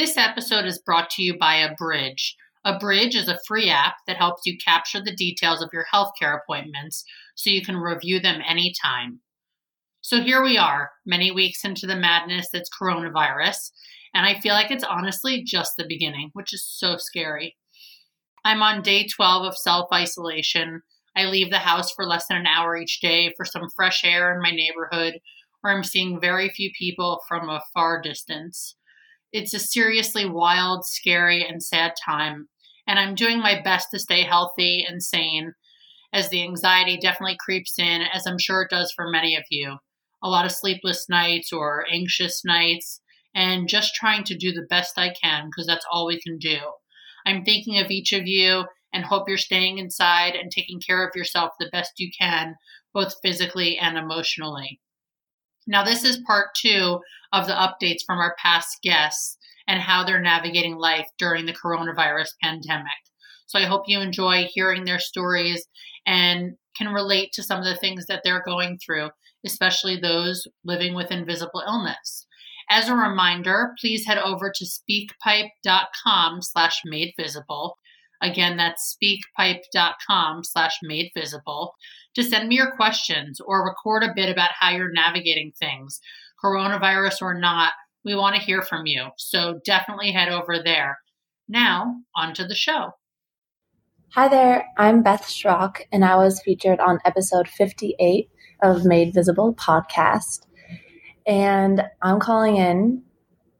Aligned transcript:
This 0.00 0.16
episode 0.16 0.64
is 0.64 0.78
brought 0.78 1.10
to 1.10 1.22
you 1.22 1.36
by 1.38 1.56
Abridge. 1.56 2.34
Abridge 2.64 3.14
is 3.14 3.28
a 3.28 3.38
free 3.46 3.68
app 3.68 3.96
that 4.06 4.16
helps 4.16 4.46
you 4.46 4.56
capture 4.56 4.98
the 4.98 5.14
details 5.14 5.60
of 5.60 5.68
your 5.74 5.84
healthcare 5.92 6.38
appointments 6.40 7.04
so 7.34 7.50
you 7.50 7.60
can 7.60 7.76
review 7.76 8.18
them 8.18 8.40
anytime. 8.48 9.20
So 10.00 10.22
here 10.22 10.42
we 10.42 10.56
are, 10.56 10.88
many 11.04 11.30
weeks 11.30 11.66
into 11.66 11.86
the 11.86 11.96
madness 11.96 12.48
that's 12.50 12.70
coronavirus, 12.70 13.72
and 14.14 14.24
I 14.24 14.40
feel 14.40 14.54
like 14.54 14.70
it's 14.70 14.84
honestly 14.84 15.44
just 15.44 15.72
the 15.76 15.84
beginning, 15.86 16.30
which 16.32 16.54
is 16.54 16.66
so 16.66 16.96
scary. 16.96 17.58
I'm 18.42 18.62
on 18.62 18.80
day 18.80 19.06
12 19.06 19.48
of 19.48 19.58
self 19.58 19.92
isolation 19.92 20.80
I 21.14 21.26
leave 21.26 21.50
the 21.50 21.58
house 21.58 21.92
for 21.92 22.06
less 22.06 22.26
than 22.26 22.38
an 22.38 22.46
hour 22.46 22.74
each 22.74 23.00
day 23.00 23.34
for 23.36 23.44
some 23.44 23.68
fresh 23.76 24.02
air 24.02 24.34
in 24.34 24.40
my 24.40 24.50
neighborhood, 24.50 25.20
where 25.60 25.76
I'm 25.76 25.84
seeing 25.84 26.18
very 26.18 26.48
few 26.48 26.70
people 26.78 27.20
from 27.28 27.50
a 27.50 27.60
far 27.74 28.00
distance. 28.00 28.76
It's 29.32 29.54
a 29.54 29.60
seriously 29.60 30.26
wild, 30.26 30.84
scary, 30.84 31.46
and 31.46 31.62
sad 31.62 31.92
time, 32.04 32.48
and 32.86 32.98
I'm 32.98 33.14
doing 33.14 33.38
my 33.38 33.60
best 33.62 33.88
to 33.92 34.00
stay 34.00 34.22
healthy 34.22 34.84
and 34.88 35.02
sane 35.02 35.52
as 36.12 36.28
the 36.28 36.42
anxiety 36.42 36.96
definitely 36.96 37.36
creeps 37.38 37.78
in, 37.78 38.02
as 38.12 38.26
I'm 38.26 38.38
sure 38.38 38.62
it 38.62 38.70
does 38.70 38.92
for 38.92 39.08
many 39.08 39.36
of 39.36 39.44
you. 39.48 39.78
A 40.22 40.28
lot 40.28 40.44
of 40.44 40.52
sleepless 40.52 41.08
nights 41.08 41.52
or 41.52 41.86
anxious 41.90 42.44
nights, 42.44 43.00
and 43.32 43.68
just 43.68 43.94
trying 43.94 44.24
to 44.24 44.36
do 44.36 44.50
the 44.50 44.66
best 44.68 44.98
I 44.98 45.14
can 45.22 45.46
because 45.46 45.66
that's 45.66 45.86
all 45.92 46.06
we 46.06 46.20
can 46.20 46.36
do. 46.38 46.58
I'm 47.24 47.44
thinking 47.44 47.78
of 47.78 47.90
each 47.90 48.12
of 48.12 48.26
you 48.26 48.64
and 48.92 49.04
hope 49.04 49.28
you're 49.28 49.38
staying 49.38 49.78
inside 49.78 50.34
and 50.34 50.50
taking 50.50 50.80
care 50.80 51.06
of 51.06 51.14
yourself 51.14 51.52
the 51.60 51.70
best 51.70 51.92
you 51.98 52.10
can, 52.18 52.56
both 52.92 53.14
physically 53.22 53.78
and 53.78 53.96
emotionally. 53.96 54.80
Now, 55.66 55.84
this 55.84 56.04
is 56.04 56.22
part 56.26 56.48
two 56.54 57.00
of 57.32 57.46
the 57.46 57.52
updates 57.52 58.04
from 58.06 58.18
our 58.18 58.34
past 58.38 58.78
guests 58.82 59.36
and 59.66 59.80
how 59.80 60.04
they're 60.04 60.20
navigating 60.20 60.76
life 60.76 61.06
during 61.18 61.46
the 61.46 61.52
coronavirus 61.54 62.30
pandemic. 62.42 62.86
So 63.46 63.58
I 63.58 63.64
hope 63.64 63.82
you 63.86 64.00
enjoy 64.00 64.48
hearing 64.52 64.84
their 64.84 64.98
stories 64.98 65.66
and 66.06 66.56
can 66.76 66.92
relate 66.92 67.32
to 67.32 67.42
some 67.42 67.58
of 67.58 67.64
the 67.64 67.76
things 67.76 68.06
that 68.06 68.22
they're 68.24 68.42
going 68.44 68.78
through, 68.84 69.10
especially 69.44 69.96
those 69.96 70.46
living 70.64 70.94
with 70.94 71.10
invisible 71.10 71.62
illness. 71.66 72.26
As 72.70 72.88
a 72.88 72.94
reminder, 72.94 73.74
please 73.80 74.06
head 74.06 74.18
over 74.18 74.52
to 74.54 74.64
speakpipe.com 74.64 76.42
slash 76.42 76.80
made 76.84 77.12
visible 77.18 77.76
Again, 78.22 78.56
that's 78.56 78.96
speakpipe.com 78.96 80.44
slash 80.44 80.78
made 80.82 81.10
visible 81.14 81.74
to 82.14 82.22
send 82.22 82.48
me 82.48 82.56
your 82.56 82.72
questions 82.76 83.40
or 83.40 83.64
record 83.64 84.02
a 84.02 84.12
bit 84.14 84.28
about 84.28 84.50
how 84.58 84.70
you're 84.70 84.92
navigating 84.92 85.52
things, 85.58 86.00
coronavirus 86.42 87.22
or 87.22 87.38
not. 87.38 87.72
We 88.04 88.14
want 88.14 88.36
to 88.36 88.42
hear 88.42 88.62
from 88.62 88.86
you. 88.86 89.08
So 89.16 89.60
definitely 89.64 90.12
head 90.12 90.28
over 90.28 90.62
there. 90.62 90.98
Now, 91.48 91.96
on 92.16 92.34
to 92.34 92.46
the 92.46 92.54
show. 92.54 92.92
Hi 94.14 94.26
there, 94.26 94.66
I'm 94.76 95.02
Beth 95.02 95.22
Schrock, 95.22 95.82
and 95.92 96.04
I 96.04 96.16
was 96.16 96.42
featured 96.42 96.80
on 96.80 96.98
episode 97.04 97.46
58 97.46 98.28
of 98.60 98.84
Made 98.84 99.14
Visible 99.14 99.54
podcast. 99.54 100.46
And 101.26 101.84
I'm 102.02 102.18
calling 102.18 102.56
in 102.56 103.02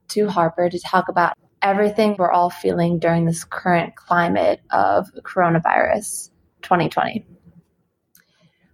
to 0.09 0.29
Harper 0.29 0.69
to 0.69 0.79
talk 0.81 1.09
about 1.09 1.39
everything 1.63 2.17
we're 2.19 2.31
all 2.31 2.51
feeling 2.51 2.99
during 2.99 3.25
this 3.25 3.45
current 3.45 3.95
climate 3.97 4.61
of 4.71 5.09
coronavirus 5.23 6.31
2020. 6.63 7.27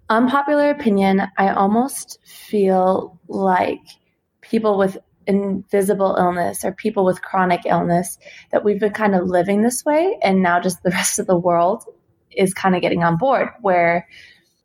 Unpopular 0.09 0.71
opinion, 0.71 1.23
I 1.37 1.51
almost 1.51 2.19
feel 2.25 3.19
like 3.27 3.81
people 4.41 4.79
with 4.79 4.99
invisible 5.27 6.15
illness 6.17 6.65
or 6.65 6.73
people 6.73 7.05
with 7.05 7.21
chronic 7.21 7.63
illness 7.67 8.19
that 8.53 8.65
we've 8.65 8.79
been 8.79 8.93
kind 8.93 9.17
of 9.17 9.27
living 9.27 9.63
this 9.63 9.85
way 9.85 10.17
and 10.23 10.41
now 10.43 10.61
just 10.61 10.83
the 10.83 10.91
rest 10.93 11.19
of 11.19 11.27
the 11.27 11.37
world 11.37 11.85
is 12.31 12.55
kind 12.55 12.77
of 12.77 12.83
getting 12.83 13.03
on 13.03 13.17
board 13.17 13.49
where 13.61 14.07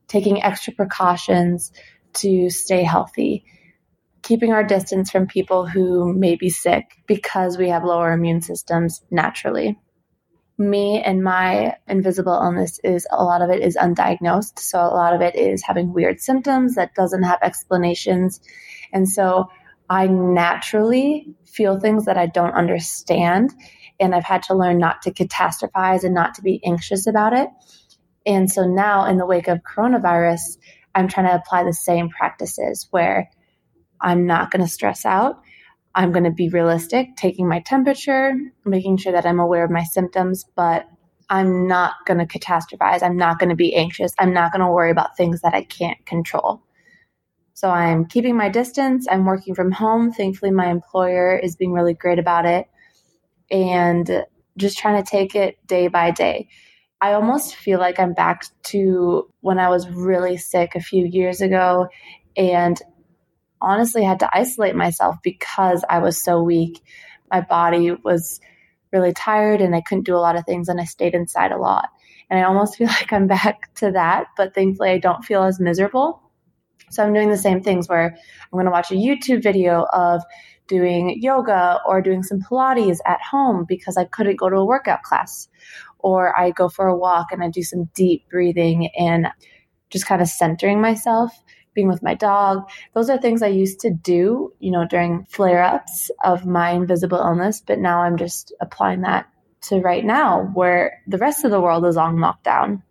taking 0.07 0.43
extra 0.43 0.73
precautions 0.73 1.71
to 2.13 2.49
stay 2.49 2.83
healthy 2.83 3.43
keeping 4.21 4.53
our 4.53 4.63
distance 4.63 5.09
from 5.09 5.27
people 5.27 5.65
who 5.67 6.13
may 6.13 6.35
be 6.35 6.49
sick 6.49 6.85
because 7.07 7.57
we 7.57 7.69
have 7.69 7.83
lower 7.83 8.11
immune 8.11 8.41
systems 8.41 9.01
naturally. 9.09 9.77
Me 10.57 11.01
and 11.01 11.23
my 11.23 11.75
invisible 11.87 12.33
illness 12.33 12.79
is 12.83 13.07
a 13.11 13.23
lot 13.23 13.41
of 13.41 13.49
it 13.49 13.63
is 13.63 13.75
undiagnosed. 13.75 14.59
So 14.59 14.79
a 14.79 14.93
lot 14.93 15.15
of 15.15 15.21
it 15.21 15.35
is 15.35 15.63
having 15.63 15.93
weird 15.93 16.19
symptoms 16.19 16.75
that 16.75 16.93
doesn't 16.93 17.23
have 17.23 17.39
explanations. 17.41 18.39
And 18.93 19.09
so 19.09 19.49
I 19.89 20.07
naturally 20.07 21.35
feel 21.45 21.79
things 21.79 22.05
that 22.05 22.17
I 22.17 22.27
don't 22.27 22.53
understand. 22.53 23.51
And 23.99 24.13
I've 24.13 24.23
had 24.23 24.43
to 24.43 24.55
learn 24.55 24.77
not 24.77 25.01
to 25.03 25.11
catastrophize 25.11 26.03
and 26.03 26.13
not 26.13 26.35
to 26.35 26.41
be 26.41 26.61
anxious 26.63 27.07
about 27.07 27.33
it. 27.33 27.49
And 28.25 28.51
so 28.51 28.65
now, 28.65 29.05
in 29.05 29.17
the 29.17 29.25
wake 29.25 29.47
of 29.47 29.59
coronavirus, 29.59 30.57
I'm 30.93 31.07
trying 31.07 31.27
to 31.27 31.35
apply 31.35 31.63
the 31.63 31.73
same 31.73 32.09
practices 32.09 32.87
where 32.91 33.31
I'm 34.01 34.25
not 34.25 34.51
going 34.51 34.63
to 34.63 34.71
stress 34.71 35.05
out. 35.05 35.41
I'm 35.93 36.11
going 36.11 36.23
to 36.23 36.31
be 36.31 36.49
realistic, 36.49 37.15
taking 37.17 37.47
my 37.47 37.59
temperature, 37.59 38.33
making 38.65 38.97
sure 38.97 39.11
that 39.13 39.25
I'm 39.25 39.39
aware 39.39 39.63
of 39.63 39.71
my 39.71 39.83
symptoms, 39.83 40.45
but 40.55 40.87
I'm 41.29 41.67
not 41.67 41.93
going 42.05 42.19
to 42.19 42.25
catastrophize. 42.25 43.03
I'm 43.03 43.17
not 43.17 43.39
going 43.39 43.49
to 43.49 43.55
be 43.55 43.75
anxious. 43.75 44.13
I'm 44.19 44.33
not 44.33 44.51
going 44.51 44.61
to 44.65 44.71
worry 44.71 44.91
about 44.91 45.17
things 45.17 45.41
that 45.41 45.53
I 45.53 45.63
can't 45.63 46.03
control. 46.05 46.61
So 47.53 47.69
I'm 47.69 48.05
keeping 48.05 48.35
my 48.35 48.49
distance. 48.49 49.07
I'm 49.09 49.25
working 49.25 49.53
from 49.53 49.71
home. 49.71 50.11
Thankfully, 50.11 50.51
my 50.51 50.69
employer 50.69 51.37
is 51.37 51.55
being 51.55 51.73
really 51.73 51.93
great 51.93 52.19
about 52.19 52.45
it 52.45 52.67
and 53.49 54.25
just 54.57 54.77
trying 54.77 55.01
to 55.01 55.09
take 55.09 55.35
it 55.35 55.57
day 55.67 55.87
by 55.87 56.11
day. 56.11 56.47
I 57.01 57.13
almost 57.13 57.55
feel 57.55 57.79
like 57.79 57.99
I'm 57.99 58.13
back 58.13 58.45
to 58.65 59.29
when 59.41 59.59
I 59.59 59.69
was 59.69 59.89
really 59.89 60.37
sick 60.37 60.75
a 60.75 60.79
few 60.79 61.05
years 61.05 61.41
ago 61.41 61.87
and 62.37 62.79
honestly 63.61 64.03
had 64.03 64.19
to 64.19 64.29
isolate 64.31 64.75
myself 64.75 65.17
because 65.23 65.83
I 65.89 65.99
was 65.99 66.21
so 66.21 66.41
weak. 66.41 66.81
My 67.31 67.41
body 67.41 67.91
was 67.91 68.39
really 68.91 69.13
tired 69.13 69.61
and 69.61 69.75
I 69.75 69.81
couldn't 69.81 70.05
do 70.05 70.15
a 70.15 70.19
lot 70.19 70.35
of 70.35 70.45
things 70.45 70.67
and 70.67 70.79
I 70.79 70.85
stayed 70.85 71.15
inside 71.15 71.51
a 71.51 71.57
lot. 71.57 71.89
And 72.29 72.39
I 72.39 72.43
almost 72.43 72.75
feel 72.77 72.87
like 72.87 73.13
I'm 73.13 73.27
back 73.27 73.73
to 73.75 73.91
that, 73.91 74.27
but 74.37 74.53
thankfully 74.53 74.89
I 74.89 74.97
don't 74.97 75.23
feel 75.23 75.43
as 75.43 75.59
miserable. 75.59 76.21
So 76.89 77.03
I'm 77.03 77.13
doing 77.13 77.29
the 77.29 77.37
same 77.37 77.61
things 77.61 77.87
where 77.87 78.17
I'm 78.17 78.51
going 78.51 78.65
to 78.65 78.71
watch 78.71 78.91
a 78.91 78.95
YouTube 78.95 79.41
video 79.41 79.85
of 79.93 80.21
doing 80.67 81.21
yoga 81.21 81.79
or 81.87 82.01
doing 82.01 82.23
some 82.23 82.39
Pilates 82.39 82.99
at 83.05 83.19
home 83.21 83.65
because 83.67 83.97
I 83.97 84.05
couldn't 84.05 84.37
go 84.37 84.49
to 84.49 84.57
a 84.57 84.65
workout 84.65 85.03
class. 85.03 85.47
Or 85.99 86.37
I 86.37 86.51
go 86.51 86.67
for 86.67 86.87
a 86.87 86.97
walk 86.97 87.27
and 87.31 87.43
I 87.43 87.49
do 87.49 87.61
some 87.61 87.89
deep 87.93 88.27
breathing 88.29 88.89
and 88.97 89.27
just 89.89 90.05
kind 90.05 90.21
of 90.21 90.27
centering 90.27 90.81
myself 90.81 91.31
being 91.73 91.87
with 91.87 92.03
my 92.03 92.13
dog. 92.13 92.69
Those 92.93 93.09
are 93.09 93.17
things 93.17 93.41
I 93.41 93.47
used 93.47 93.79
to 93.81 93.91
do, 93.91 94.53
you 94.59 94.71
know, 94.71 94.85
during 94.85 95.25
flare 95.25 95.63
ups 95.63 96.11
of 96.23 96.45
my 96.45 96.71
invisible 96.71 97.17
illness, 97.17 97.61
but 97.65 97.79
now 97.79 98.01
I'm 98.01 98.17
just 98.17 98.53
applying 98.61 99.01
that 99.01 99.27
to 99.61 99.79
right 99.79 100.03
now 100.03 100.49
where 100.53 101.01
the 101.07 101.17
rest 101.17 101.45
of 101.45 101.51
the 101.51 101.61
world 101.61 101.85
is 101.85 101.97
on 101.97 102.17
lockdown. 102.17 102.81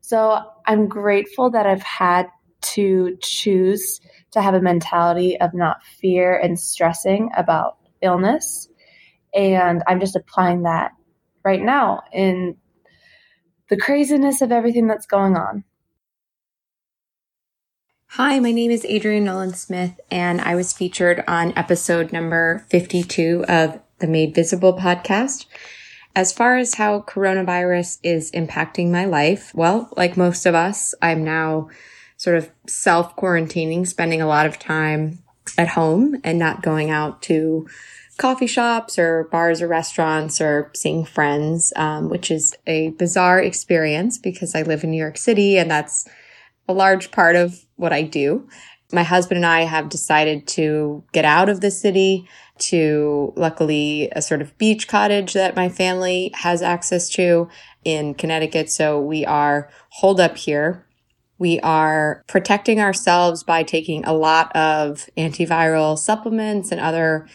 So 0.00 0.40
I'm 0.66 0.88
grateful 0.88 1.50
that 1.50 1.66
I've 1.66 1.82
had 1.82 2.28
to 2.60 3.16
choose 3.20 4.00
to 4.32 4.42
have 4.42 4.54
a 4.54 4.60
mentality 4.60 5.40
of 5.40 5.54
not 5.54 5.84
fear 5.84 6.36
and 6.36 6.58
stressing 6.58 7.30
about 7.36 7.76
illness. 8.02 8.68
And 9.34 9.82
I'm 9.86 10.00
just 10.00 10.16
applying 10.16 10.62
that 10.62 10.92
right 11.44 11.62
now 11.62 12.02
in 12.12 12.56
the 13.68 13.76
craziness 13.76 14.40
of 14.40 14.50
everything 14.50 14.86
that's 14.86 15.06
going 15.06 15.36
on. 15.36 15.64
Hi, 18.12 18.40
my 18.40 18.52
name 18.52 18.70
is 18.70 18.86
Adrienne 18.86 19.24
Nolan 19.24 19.52
Smith, 19.52 20.00
and 20.10 20.40
I 20.40 20.54
was 20.54 20.72
featured 20.72 21.22
on 21.28 21.52
episode 21.56 22.10
number 22.10 22.64
52 22.70 23.44
of 23.46 23.80
the 23.98 24.06
Made 24.06 24.34
Visible 24.34 24.72
podcast. 24.72 25.44
As 26.16 26.32
far 26.32 26.56
as 26.56 26.74
how 26.74 27.02
coronavirus 27.02 27.98
is 28.02 28.32
impacting 28.32 28.90
my 28.90 29.04
life, 29.04 29.54
well, 29.54 29.92
like 29.94 30.16
most 30.16 30.46
of 30.46 30.54
us, 30.54 30.94
I'm 31.02 31.22
now 31.22 31.68
sort 32.16 32.36
of 32.36 32.50
self 32.66 33.14
quarantining, 33.14 33.86
spending 33.86 34.22
a 34.22 34.26
lot 34.26 34.46
of 34.46 34.58
time 34.58 35.18
at 35.58 35.68
home 35.68 36.16
and 36.24 36.38
not 36.38 36.62
going 36.62 36.88
out 36.90 37.20
to 37.24 37.68
coffee 38.16 38.46
shops 38.46 38.98
or 38.98 39.24
bars 39.24 39.60
or 39.60 39.68
restaurants 39.68 40.40
or 40.40 40.70
seeing 40.74 41.04
friends, 41.04 41.74
um, 41.76 42.08
which 42.08 42.30
is 42.30 42.56
a 42.66 42.88
bizarre 42.98 43.38
experience 43.38 44.16
because 44.16 44.54
I 44.54 44.62
live 44.62 44.82
in 44.82 44.90
New 44.90 44.98
York 44.98 45.18
City 45.18 45.58
and 45.58 45.70
that's 45.70 46.08
a 46.66 46.72
large 46.72 47.10
part 47.10 47.36
of 47.36 47.66
what 47.78 47.92
I 47.92 48.02
do. 48.02 48.46
My 48.92 49.02
husband 49.02 49.36
and 49.36 49.46
I 49.46 49.62
have 49.62 49.88
decided 49.88 50.46
to 50.48 51.04
get 51.12 51.24
out 51.24 51.48
of 51.48 51.60
the 51.60 51.70
city 51.70 52.28
to 52.58 53.32
luckily 53.36 54.08
a 54.12 54.22
sort 54.22 54.42
of 54.42 54.56
beach 54.58 54.88
cottage 54.88 55.34
that 55.34 55.56
my 55.56 55.68
family 55.68 56.30
has 56.34 56.62
access 56.62 57.08
to 57.10 57.48
in 57.84 58.14
Connecticut. 58.14 58.70
So 58.70 59.00
we 59.00 59.24
are 59.24 59.70
holed 59.90 60.20
up 60.20 60.36
here. 60.36 60.86
We 61.38 61.60
are 61.60 62.24
protecting 62.26 62.80
ourselves 62.80 63.44
by 63.44 63.62
taking 63.62 64.04
a 64.04 64.12
lot 64.12 64.54
of 64.56 65.08
antiviral 65.16 65.96
supplements 65.96 66.72
and 66.72 66.80
other 66.80 67.28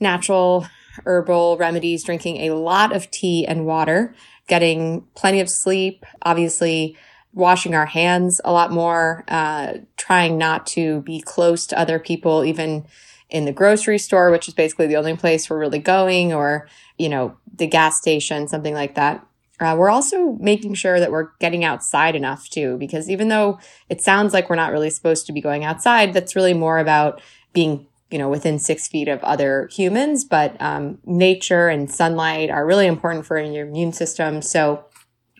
natural 0.00 0.66
herbal 1.04 1.56
remedies, 1.56 2.04
drinking 2.04 2.36
a 2.36 2.54
lot 2.54 2.94
of 2.94 3.10
tea 3.10 3.44
and 3.46 3.66
water, 3.66 4.14
getting 4.46 5.06
plenty 5.16 5.40
of 5.40 5.50
sleep, 5.50 6.04
obviously 6.22 6.96
washing 7.34 7.74
our 7.74 7.86
hands 7.86 8.40
a 8.44 8.52
lot 8.52 8.70
more, 8.70 9.24
uh, 9.28 9.74
trying 9.96 10.38
not 10.38 10.66
to 10.68 11.02
be 11.02 11.20
close 11.20 11.66
to 11.66 11.78
other 11.78 11.98
people, 11.98 12.44
even 12.44 12.86
in 13.28 13.44
the 13.44 13.52
grocery 13.52 13.98
store, 13.98 14.30
which 14.30 14.48
is 14.48 14.54
basically 14.54 14.86
the 14.86 14.96
only 14.96 15.16
place 15.16 15.50
we're 15.50 15.58
really 15.58 15.78
going, 15.78 16.32
or, 16.32 16.68
you 16.96 17.08
know, 17.08 17.36
the 17.56 17.66
gas 17.66 17.98
station, 17.98 18.48
something 18.48 18.74
like 18.74 18.94
that. 18.94 19.26
Uh, 19.60 19.74
we're 19.78 19.90
also 19.90 20.32
making 20.40 20.74
sure 20.74 20.98
that 20.98 21.12
we're 21.12 21.30
getting 21.40 21.64
outside 21.64 22.16
enough 22.16 22.48
too, 22.48 22.76
because 22.78 23.10
even 23.10 23.28
though 23.28 23.58
it 23.88 24.00
sounds 24.00 24.32
like 24.32 24.48
we're 24.48 24.56
not 24.56 24.72
really 24.72 24.90
supposed 24.90 25.26
to 25.26 25.32
be 25.32 25.40
going 25.40 25.64
outside, 25.64 26.12
that's 26.12 26.36
really 26.36 26.54
more 26.54 26.78
about 26.78 27.20
being 27.52 27.86
you 28.10 28.18
know, 28.18 28.28
within 28.28 28.60
six 28.60 28.86
feet 28.86 29.08
of 29.08 29.18
other 29.24 29.68
humans, 29.72 30.24
but 30.24 30.56
um, 30.60 30.98
nature 31.04 31.66
and 31.66 31.90
sunlight 31.90 32.48
are 32.48 32.64
really 32.64 32.86
important 32.86 33.26
for 33.26 33.40
your 33.40 33.66
immune 33.66 33.92
system. 33.92 34.40
So 34.40 34.84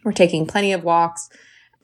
we're 0.02 0.10
taking 0.10 0.44
plenty 0.44 0.72
of 0.72 0.82
walks. 0.82 1.28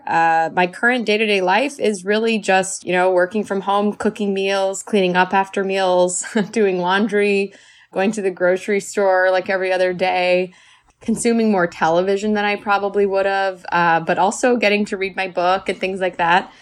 Uh, 0.06 0.50
my 0.52 0.66
current 0.66 1.06
day 1.06 1.18
to 1.18 1.26
day 1.26 1.40
life 1.40 1.78
is 1.78 2.04
really 2.04 2.38
just, 2.38 2.84
you 2.84 2.92
know, 2.92 3.10
working 3.10 3.44
from 3.44 3.60
home, 3.60 3.92
cooking 3.92 4.34
meals, 4.34 4.82
cleaning 4.82 5.16
up 5.16 5.32
after 5.32 5.64
meals, 5.64 6.24
doing 6.50 6.78
laundry, 6.78 7.52
going 7.92 8.12
to 8.12 8.22
the 8.22 8.30
grocery 8.30 8.80
store 8.80 9.30
like 9.30 9.50
every 9.50 9.72
other 9.72 9.92
day, 9.92 10.52
consuming 11.00 11.50
more 11.50 11.66
television 11.66 12.34
than 12.34 12.44
I 12.44 12.56
probably 12.56 13.06
would 13.06 13.26
have, 13.26 13.64
uh, 13.72 14.00
but 14.00 14.18
also 14.18 14.56
getting 14.56 14.84
to 14.86 14.96
read 14.96 15.16
my 15.16 15.28
book 15.28 15.68
and 15.68 15.78
things 15.78 16.00
like 16.00 16.16
that. 16.18 16.52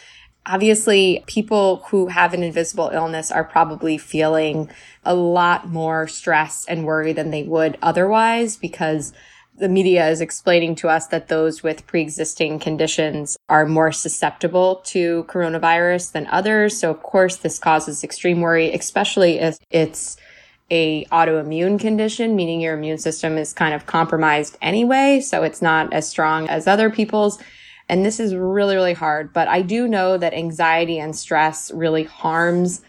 Obviously, 0.46 1.23
people 1.26 1.85
who 1.88 2.06
have 2.06 2.32
an 2.32 2.43
invisible 2.43 2.88
illness 2.93 3.31
are 3.31 3.44
probably 3.44 3.99
feeling 3.99 4.70
a 5.05 5.14
lot 5.14 5.69
more 5.69 6.08
stress 6.08 6.64
and 6.67 6.87
worry 6.87 7.12
than 7.12 7.31
they 7.31 7.43
would 7.43 7.76
otherwise 7.82 8.56
because 8.56 9.12
the 9.59 9.69
media 9.69 10.09
is 10.09 10.21
explaining 10.21 10.75
to 10.77 10.89
us 10.89 11.09
that 11.09 11.29
those 11.29 11.63
with 11.63 11.87
pre-existing 11.87 12.59
conditions 12.59 13.37
are 13.49 13.67
more 13.67 13.91
susceptible 13.91 14.77
to 14.87 15.25
coronavirus 15.25 16.13
than 16.13 16.27
others. 16.29 16.79
So 16.79 16.91
of 16.91 17.03
course 17.03 17.37
this 17.37 17.59
causes 17.59 18.05
extreme 18.05 18.41
worry, 18.41 18.73
especially 18.73 19.39
if 19.39 19.59
it's 19.71 20.17
a 20.71 21.05
autoimmune 21.07 21.81
condition, 21.81 22.37
meaning 22.37 22.61
your 22.61 22.75
immune 22.75 22.99
system 22.99 23.39
is 23.39 23.53
kind 23.53 23.75
of 23.75 23.87
compromised 23.87 24.57
anyway. 24.63 25.21
So 25.21 25.43
it's 25.43 25.63
not 25.63 25.93
as 25.93 26.09
strong 26.09 26.49
as 26.49 26.67
other 26.67 26.91
people's. 26.91 27.39
And 27.89 28.05
this 28.05 28.21
is 28.21 28.35
really, 28.35 28.75
really 28.75 28.93
hard. 28.93 29.33
But 29.33 29.49
I 29.49 29.63
do 29.63 29.89
know 29.89 30.19
that 30.19 30.35
anxiety 30.35 30.99
and 30.99 31.17
stress 31.17 31.71
really 31.73 32.05
harms 32.05 32.83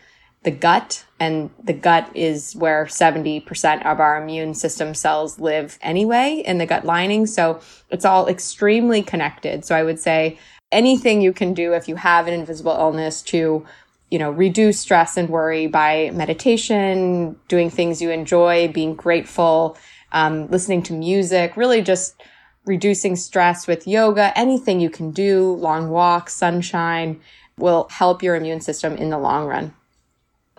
the 0.44 0.52
gut. 0.52 1.06
And 1.20 1.50
the 1.62 1.74
gut 1.74 2.10
is 2.16 2.56
where 2.56 2.86
70% 2.86 3.86
of 3.86 4.00
our 4.00 4.22
immune 4.22 4.54
system 4.54 4.94
cells 4.94 5.40
live 5.40 5.78
anyway 5.82 6.42
in 6.46 6.58
the 6.58 6.66
gut 6.66 6.86
lining. 6.86 7.26
So 7.26 7.60
it's 7.90 8.06
all 8.06 8.28
extremely 8.28 9.02
connected. 9.02 9.66
So 9.66 9.76
I 9.76 9.84
would 9.84 10.00
say 10.00 10.40
anything 10.72 11.22
you 11.22 11.34
can 11.34 11.54
do 11.54 11.74
if 11.74 11.88
you 11.88 11.96
have 11.96 12.28
an 12.28 12.34
invisible 12.34 12.72
illness 12.72 13.22
to 13.24 13.66
you 14.10 14.18
know, 14.18 14.32
reduce 14.32 14.80
stress 14.80 15.18
and 15.18 15.30
worry 15.30 15.68
by 15.68 16.10
meditation, 16.14 17.40
doing 17.48 17.70
things 17.70 18.02
you 18.02 18.10
enjoy, 18.10 18.68
being 18.68 18.96
grateful, 18.96 19.78
um, 20.12 20.48
listening 20.50 20.82
to 20.84 20.94
music, 20.94 21.56
really 21.56 21.82
just 21.82 22.20
reducing 22.66 23.16
stress 23.16 23.68
with 23.68 23.88
yoga, 23.88 24.38
anything 24.38 24.80
you 24.80 24.90
can 24.90 25.12
do, 25.12 25.54
long 25.54 25.90
walks, 25.90 26.34
sunshine 26.34 27.20
will 27.58 27.88
help 27.92 28.24
your 28.24 28.36
immune 28.36 28.62
system 28.62 28.96
in 28.96 29.10
the 29.10 29.18
long 29.18 29.46
run. 29.46 29.74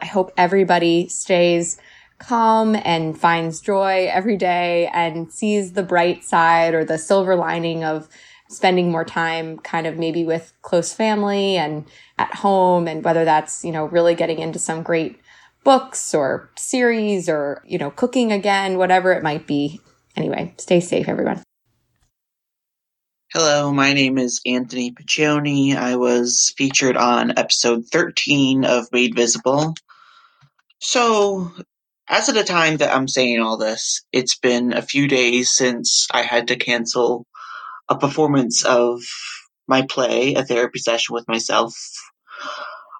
I 0.00 0.06
hope 0.06 0.32
everybody 0.36 1.08
stays 1.08 1.78
calm 2.18 2.76
and 2.76 3.18
finds 3.18 3.60
joy 3.60 4.08
every 4.12 4.36
day 4.36 4.90
and 4.92 5.32
sees 5.32 5.72
the 5.72 5.82
bright 5.82 6.22
side 6.22 6.74
or 6.74 6.84
the 6.84 6.98
silver 6.98 7.34
lining 7.34 7.82
of 7.82 8.08
spending 8.48 8.90
more 8.90 9.04
time 9.04 9.58
kind 9.58 9.86
of 9.86 9.96
maybe 9.96 10.24
with 10.24 10.52
close 10.62 10.92
family 10.92 11.56
and 11.56 11.86
at 12.18 12.34
home 12.34 12.88
and 12.88 13.04
whether 13.04 13.24
that's, 13.24 13.64
you 13.64 13.72
know, 13.72 13.86
really 13.86 14.14
getting 14.14 14.38
into 14.38 14.58
some 14.58 14.82
great 14.82 15.18
books 15.64 16.14
or 16.14 16.50
series 16.56 17.28
or, 17.28 17.62
you 17.66 17.78
know, 17.78 17.90
cooking 17.90 18.32
again, 18.32 18.76
whatever 18.76 19.12
it 19.12 19.22
might 19.22 19.46
be. 19.46 19.80
Anyway, 20.16 20.52
stay 20.58 20.80
safe, 20.80 21.08
everyone. 21.08 21.42
Hello, 23.32 23.72
my 23.72 23.92
name 23.92 24.18
is 24.18 24.40
Anthony 24.44 24.90
Piccione. 24.90 25.76
I 25.76 25.94
was 25.94 26.52
featured 26.56 26.96
on 26.96 27.38
episode 27.38 27.86
13 27.86 28.64
of 28.64 28.90
Made 28.90 29.14
Visible. 29.14 29.74
So, 30.80 31.52
as 32.08 32.28
of 32.28 32.34
the 32.34 32.44
time 32.44 32.78
that 32.78 32.94
I'm 32.94 33.08
saying 33.08 33.40
all 33.40 33.56
this, 33.56 34.04
it's 34.12 34.36
been 34.36 34.72
a 34.72 34.82
few 34.82 35.08
days 35.08 35.50
since 35.54 36.08
I 36.12 36.22
had 36.22 36.48
to 36.48 36.56
cancel 36.56 37.26
a 37.88 37.98
performance 37.98 38.64
of 38.64 39.02
my 39.68 39.82
play, 39.88 40.34
a 40.34 40.44
therapy 40.44 40.78
session 40.80 41.14
with 41.14 41.28
myself. 41.28 41.74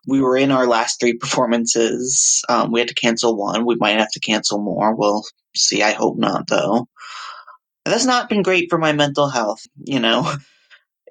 We 0.06 0.20
were 0.20 0.36
in 0.36 0.50
our 0.50 0.66
last 0.66 1.00
three 1.00 1.14
performances. 1.14 2.42
Um, 2.48 2.72
we 2.72 2.80
had 2.80 2.88
to 2.88 2.94
cancel 2.94 3.36
one. 3.36 3.66
We 3.66 3.76
might 3.76 3.98
have 3.98 4.10
to 4.12 4.20
cancel 4.20 4.60
more. 4.62 4.94
We'll 4.94 5.24
see. 5.56 5.82
I 5.82 5.92
hope 5.92 6.18
not, 6.18 6.46
though 6.48 6.86
that's 7.84 8.04
not 8.04 8.28
been 8.28 8.42
great 8.42 8.68
for 8.70 8.78
my 8.78 8.92
mental 8.92 9.28
health, 9.28 9.62
you 9.84 10.00
know. 10.00 10.32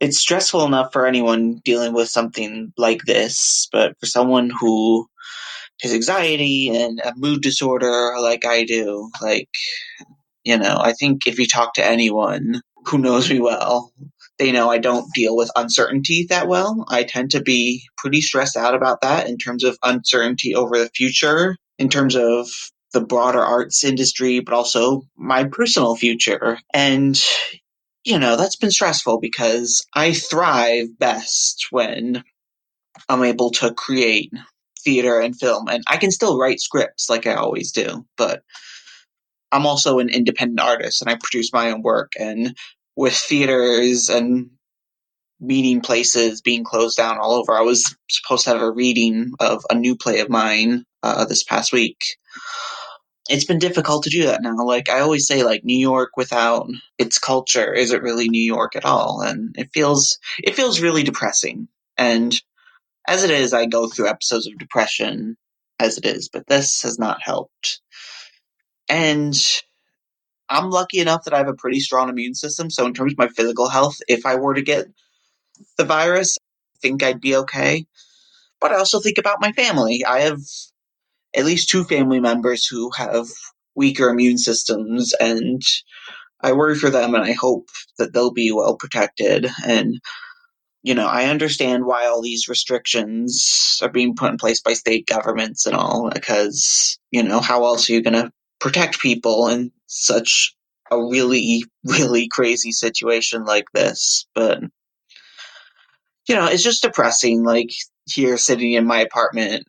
It's 0.02 0.18
stressful 0.18 0.64
enough 0.64 0.94
for 0.94 1.06
anyone 1.06 1.62
dealing 1.66 1.94
with 1.94 2.08
something 2.08 2.72
like 2.78 3.02
this, 3.04 3.68
but 3.70 4.00
for 4.00 4.06
someone 4.06 4.50
who 4.50 5.08
has 5.82 5.94
anxiety 5.94 6.70
and 6.70 7.00
a 7.00 7.14
mood 7.16 7.42
disorder 7.42 8.14
like 8.20 8.46
I 8.46 8.66
do, 8.66 9.10
like, 9.22 9.50
you 10.44 10.58
know, 10.58 10.78
I 10.80 10.94
think 10.94 11.28
if 11.28 11.40
you 11.40 11.48
talk 11.48 11.74
to 11.76 11.86
anyone 11.86 12.62
who 12.86 12.98
knows 12.98 13.30
me 13.30 13.40
well, 13.40 13.92
they 14.38 14.52
know 14.52 14.70
I 14.70 14.78
don't 14.78 15.14
deal 15.14 15.36
with 15.36 15.52
uncertainty 15.56 16.26
that 16.30 16.48
well. 16.48 16.86
I 16.88 17.04
tend 17.04 17.32
to 17.32 17.42
be 17.42 17.84
pretty 17.98 18.22
stressed 18.22 18.56
out 18.56 18.74
about 18.74 19.02
that 19.02 19.28
in 19.28 19.38
terms 19.38 19.64
of 19.64 19.78
uncertainty 19.84 20.56
over 20.56 20.78
the 20.78 20.90
future, 20.96 21.58
in 21.78 21.90
terms 21.90 22.16
of 22.16 22.48
the 22.94 23.02
broader 23.02 23.42
arts 23.42 23.84
industry, 23.84 24.40
but 24.40 24.54
also 24.54 25.04
my 25.16 25.44
personal 25.44 25.96
future. 25.96 26.58
And, 26.74 27.22
you 28.04 28.18
know, 28.18 28.36
that's 28.38 28.56
been 28.56 28.72
stressful 28.72 29.20
because 29.20 29.86
I 29.94 30.14
thrive 30.14 30.98
best 30.98 31.68
when 31.70 32.24
I'm 33.08 33.24
able 33.24 33.52
to 33.52 33.74
create 33.74 34.32
theater 34.84 35.20
and 35.20 35.38
film. 35.38 35.68
And 35.70 35.84
I 35.88 35.98
can 35.98 36.12
still 36.12 36.38
write 36.40 36.60
scripts 36.60 37.10
like 37.10 37.28
I 37.28 37.36
always 37.36 37.72
do, 37.72 38.06
but 38.18 38.44
I'm 39.52 39.66
also 39.66 40.00
an 40.00 40.10
independent 40.10 40.60
artist 40.60 41.02
and 41.02 41.10
I 41.10 41.16
produce 41.16 41.52
my 41.54 41.72
own 41.72 41.82
work. 41.82 42.14
And 42.20 42.56
with 42.96 43.14
theaters 43.14 44.10
and 44.10 44.52
meeting 45.40 45.82
places 45.82 46.42
being 46.42 46.64
closed 46.64 46.98
down 46.98 47.18
all 47.18 47.34
over, 47.34 47.54
I 47.54 47.62
was 47.62 47.96
supposed 48.10 48.46
to 48.46 48.52
have 48.52 48.62
a 48.62 48.72
reading 48.72 49.32
of 49.40 49.64
a 49.70 49.76
new 49.76 49.96
play 49.96 50.20
of 50.20 50.30
mine 50.30 50.84
uh, 51.02 51.26
this 51.26 51.44
past 51.44 51.72
week 51.72 52.04
it's 53.30 53.46
been 53.46 53.60
difficult 53.60 54.04
to 54.04 54.10
do 54.10 54.26
that 54.26 54.42
now. 54.42 54.56
Like 54.66 54.90
I 54.90 55.00
always 55.00 55.28
say, 55.28 55.44
like 55.44 55.64
New 55.64 55.78
York 55.78 56.18
without 56.18 56.68
its 56.98 57.20
culture 57.20 57.72
isn't 57.72 58.02
really 58.02 58.28
New 58.28 58.44
York 58.44 58.76
at 58.76 58.86
all, 58.86 59.22
and 59.22 59.56
it 59.58 59.70
feels 59.74 60.18
it 60.44 60.56
feels 60.56 60.82
really 60.82 61.04
depressing. 61.04 61.68
And 61.98 62.40
as 63.08 63.24
it 63.24 63.32
is, 63.32 63.54
I 63.54 63.66
go 63.66 63.88
through 63.88 64.10
episodes 64.10 64.48
of 64.48 64.58
depression 64.58 65.38
as 65.80 65.98
it 65.98 66.06
is, 66.06 66.30
but 66.30 66.48
this 66.48 66.82
has 66.84 67.00
not 67.00 67.22
helped. 67.22 67.82
And 68.90 69.36
I'm 70.50 70.70
lucky 70.72 71.00
enough 71.00 71.24
that 71.26 71.34
I 71.34 71.38
have 71.38 71.48
a 71.48 71.54
pretty 71.54 71.80
strong 71.80 72.10
immune 72.10 72.34
system. 72.36 72.70
So 72.70 72.86
in 72.86 72.94
terms 72.94 73.14
of 73.14 73.18
my 73.18 73.28
physical 73.28 73.70
health, 73.70 73.98
if 74.08 74.26
I 74.26 74.36
were 74.36 74.56
to 74.56 74.62
get 74.62 74.88
the 75.78 75.86
virus, 75.86 76.38
I 76.76 76.78
think 76.82 77.04
I'd 77.04 77.22
be 77.22 77.36
okay. 77.36 77.86
But 78.60 78.72
I 78.72 78.78
also 78.78 79.00
think 79.00 79.18
about 79.18 79.42
my 79.42 79.52
family. 79.54 80.04
I 80.04 80.22
have 80.22 80.40
at 81.36 81.46
least 81.46 81.70
two 81.70 81.84
family 81.84 82.20
members 82.20 82.66
who 82.66 82.92
have 82.98 83.28
weaker 83.76 84.10
immune 84.10 84.38
systems 84.38 85.14
and 85.20 85.62
I 86.42 86.54
worry 86.54 86.76
for 86.76 86.90
them 86.90 87.16
and 87.16 87.24
I 87.24 87.34
hope 87.34 87.70
that 87.98 88.14
they'll 88.14 88.32
be 88.32 88.52
well 88.52 88.76
protected 88.76 89.48
and 89.66 90.00
you 90.84 90.96
know, 90.96 91.08
I 91.08 91.26
understand 91.26 91.86
why 91.86 92.06
all 92.06 92.22
these 92.22 92.48
restrictions 92.48 93.80
are 93.82 93.90
being 93.90 94.16
put 94.16 94.32
in 94.32 94.38
place 94.38 94.62
by 94.62 94.74
state 94.74 95.08
governments 95.08 95.66
and 95.66 95.76
all 95.76 96.10
because, 96.14 96.98
you 97.12 97.22
know, 97.22 97.40
how 97.42 97.66
else 97.66 97.90
are 97.90 97.94
you 97.94 98.02
going 98.02 98.14
to 98.14 98.32
protect 98.60 99.00
people 99.00 99.48
in 99.50 99.72
such 99.88 100.56
a 100.92 100.98
really, 100.98 101.66
really 101.84 102.28
crazy 102.28 102.72
situation 102.72 103.44
like 103.44 103.66
this. 103.74 104.26
But, 104.34 104.62
you 106.28 106.36
know, 106.36 106.46
it's 106.46 106.64
just 106.64 106.84
depressing, 106.84 107.44
like, 107.44 107.72
here 108.06 108.38
sitting 108.38 108.74
in 108.74 108.86
my 108.86 109.00
apartment 109.02 109.68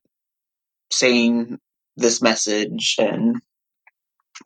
saying 0.93 1.59
this 1.97 2.23
message 2.23 2.97
and 2.99 3.37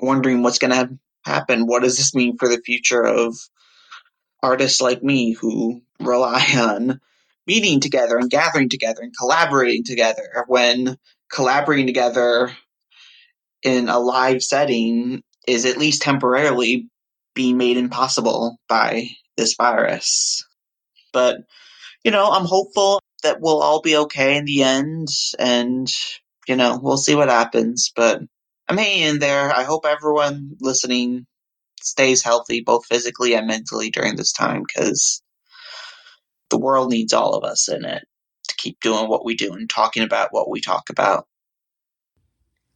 wondering 0.00 0.42
what's 0.42 0.59
going 0.59 0.73
to 0.73 0.99
happen. 1.25 1.66
What 1.66 1.83
does 1.83 1.97
this 1.97 2.14
mean 2.14 2.37
for 2.38 2.49
the 2.49 2.61
future 2.64 3.02
of 3.02 3.37
artists 4.45 4.81
like 4.83 5.03
me 5.03 5.33
who 5.33 5.81
rely 6.01 6.47
on 6.57 7.01
meeting 7.47 7.81
together 7.81 8.19
and 8.19 8.31
gathering 8.31 8.69
together 8.69 9.01
and 9.03 9.17
collaborating 9.17 9.85
together 9.85 10.45
when 10.47 10.97
collaborating 11.33 11.87
together 11.87 12.51
in 13.63 13.89
a 13.89 13.99
live 13.99 14.43
setting 14.43 15.23
is 15.49 15.65
at 15.65 15.79
least 15.79 16.03
temporarily 16.03 16.89
being 17.35 17.57
made 17.57 17.79
impossible 17.79 18.59
by 18.69 19.09
this 19.37 19.55
virus. 19.55 20.47
But, 21.13 21.39
you 22.05 22.11
know, 22.11 22.31
I'm 22.31 22.45
hopeful 22.45 23.01
that 23.23 23.41
we'll 23.41 23.63
all 23.63 23.81
be 23.81 23.97
okay 23.97 24.37
in 24.37 24.45
the 24.45 24.63
end 24.63 25.09
and, 25.39 25.89
you 26.47 26.57
know, 26.57 26.79
we'll 26.83 26.99
see 26.99 27.15
what 27.15 27.31
happens. 27.31 27.91
But 27.97 28.21
I'm 28.69 28.77
hanging 28.77 29.03
in 29.05 29.19
there. 29.19 29.51
I 29.51 29.65
hope 29.65 29.87
everyone 29.87 30.57
listening 30.61 31.27
stays 31.85 32.23
healthy, 32.23 32.61
both 32.61 32.87
physically 32.87 33.35
and 33.35 33.47
mentally 33.47 33.91
during 33.91 34.17
this 34.17 34.33
time, 34.33 34.62
because 34.67 35.23
the 36.50 36.59
world 36.59 36.91
needs 36.91 37.12
all 37.12 37.35
of 37.35 37.45
us 37.45 37.69
in 37.69 37.85
it 37.85 38.05
to 38.49 38.57
keep 38.57 38.81
doing 38.81 39.09
what 39.09 39.25
we 39.25 39.35
do 39.35 39.53
and 39.53 39.69
talking 39.69 40.03
about 40.03 40.29
what 40.33 40.50
we 40.50 40.61
talk 40.61 40.91
about. 40.91 41.26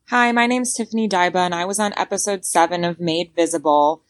Hi, 0.09 0.33
my 0.33 0.47
name's 0.47 0.73
Tiffany 0.73 1.09
Daiba, 1.09 1.37
and 1.37 1.55
I 1.55 1.65
was 1.65 1.79
on 1.79 1.93
episode 1.97 2.45
seven 2.45 2.85
of 2.85 2.99
Made 2.99 3.33
Visible. 3.35 4.03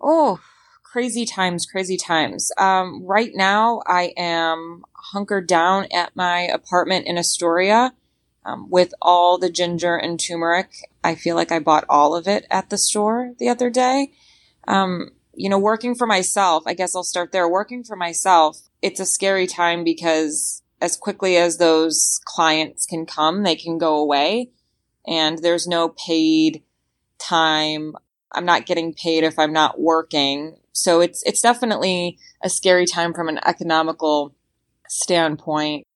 Oh, 0.00 0.40
crazy 0.82 1.24
times, 1.24 1.64
crazy 1.64 1.96
times. 1.96 2.50
Um, 2.58 3.04
right 3.06 3.30
now, 3.34 3.80
I 3.86 4.12
am 4.16 4.84
hunkered 4.92 5.46
down 5.46 5.86
at 5.92 6.14
my 6.14 6.40
apartment 6.40 7.06
in 7.06 7.16
Astoria 7.16 7.94
um, 8.44 8.68
with 8.68 8.92
all 9.00 9.38
the 9.38 9.50
ginger 9.50 9.96
and 9.96 10.20
turmeric. 10.20 10.89
I 11.02 11.14
feel 11.14 11.36
like 11.36 11.52
I 11.52 11.58
bought 11.58 11.84
all 11.88 12.14
of 12.14 12.28
it 12.28 12.46
at 12.50 12.70
the 12.70 12.78
store 12.78 13.32
the 13.38 13.48
other 13.48 13.70
day. 13.70 14.12
Um, 14.68 15.10
you 15.34 15.48
know, 15.48 15.58
working 15.58 15.94
for 15.94 16.06
myself, 16.06 16.64
I 16.66 16.74
guess 16.74 16.94
I'll 16.94 17.04
start 17.04 17.32
there. 17.32 17.48
Working 17.48 17.84
for 17.84 17.96
myself, 17.96 18.58
it's 18.82 19.00
a 19.00 19.06
scary 19.06 19.46
time 19.46 19.84
because 19.84 20.62
as 20.80 20.96
quickly 20.96 21.36
as 21.36 21.58
those 21.58 22.20
clients 22.24 22.86
can 22.86 23.06
come, 23.06 23.42
they 23.42 23.56
can 23.56 23.78
go 23.78 23.96
away 23.96 24.50
and 25.06 25.38
there's 25.38 25.66
no 25.66 25.90
paid 25.90 26.62
time. 27.18 27.94
I'm 28.32 28.44
not 28.44 28.66
getting 28.66 28.94
paid 28.94 29.24
if 29.24 29.38
I'm 29.38 29.52
not 29.52 29.80
working. 29.80 30.56
So 30.72 31.00
it's, 31.00 31.22
it's 31.24 31.40
definitely 31.40 32.18
a 32.42 32.50
scary 32.50 32.86
time 32.86 33.12
from 33.12 33.28
an 33.28 33.40
economical 33.46 34.34
standpoint. 34.88 35.86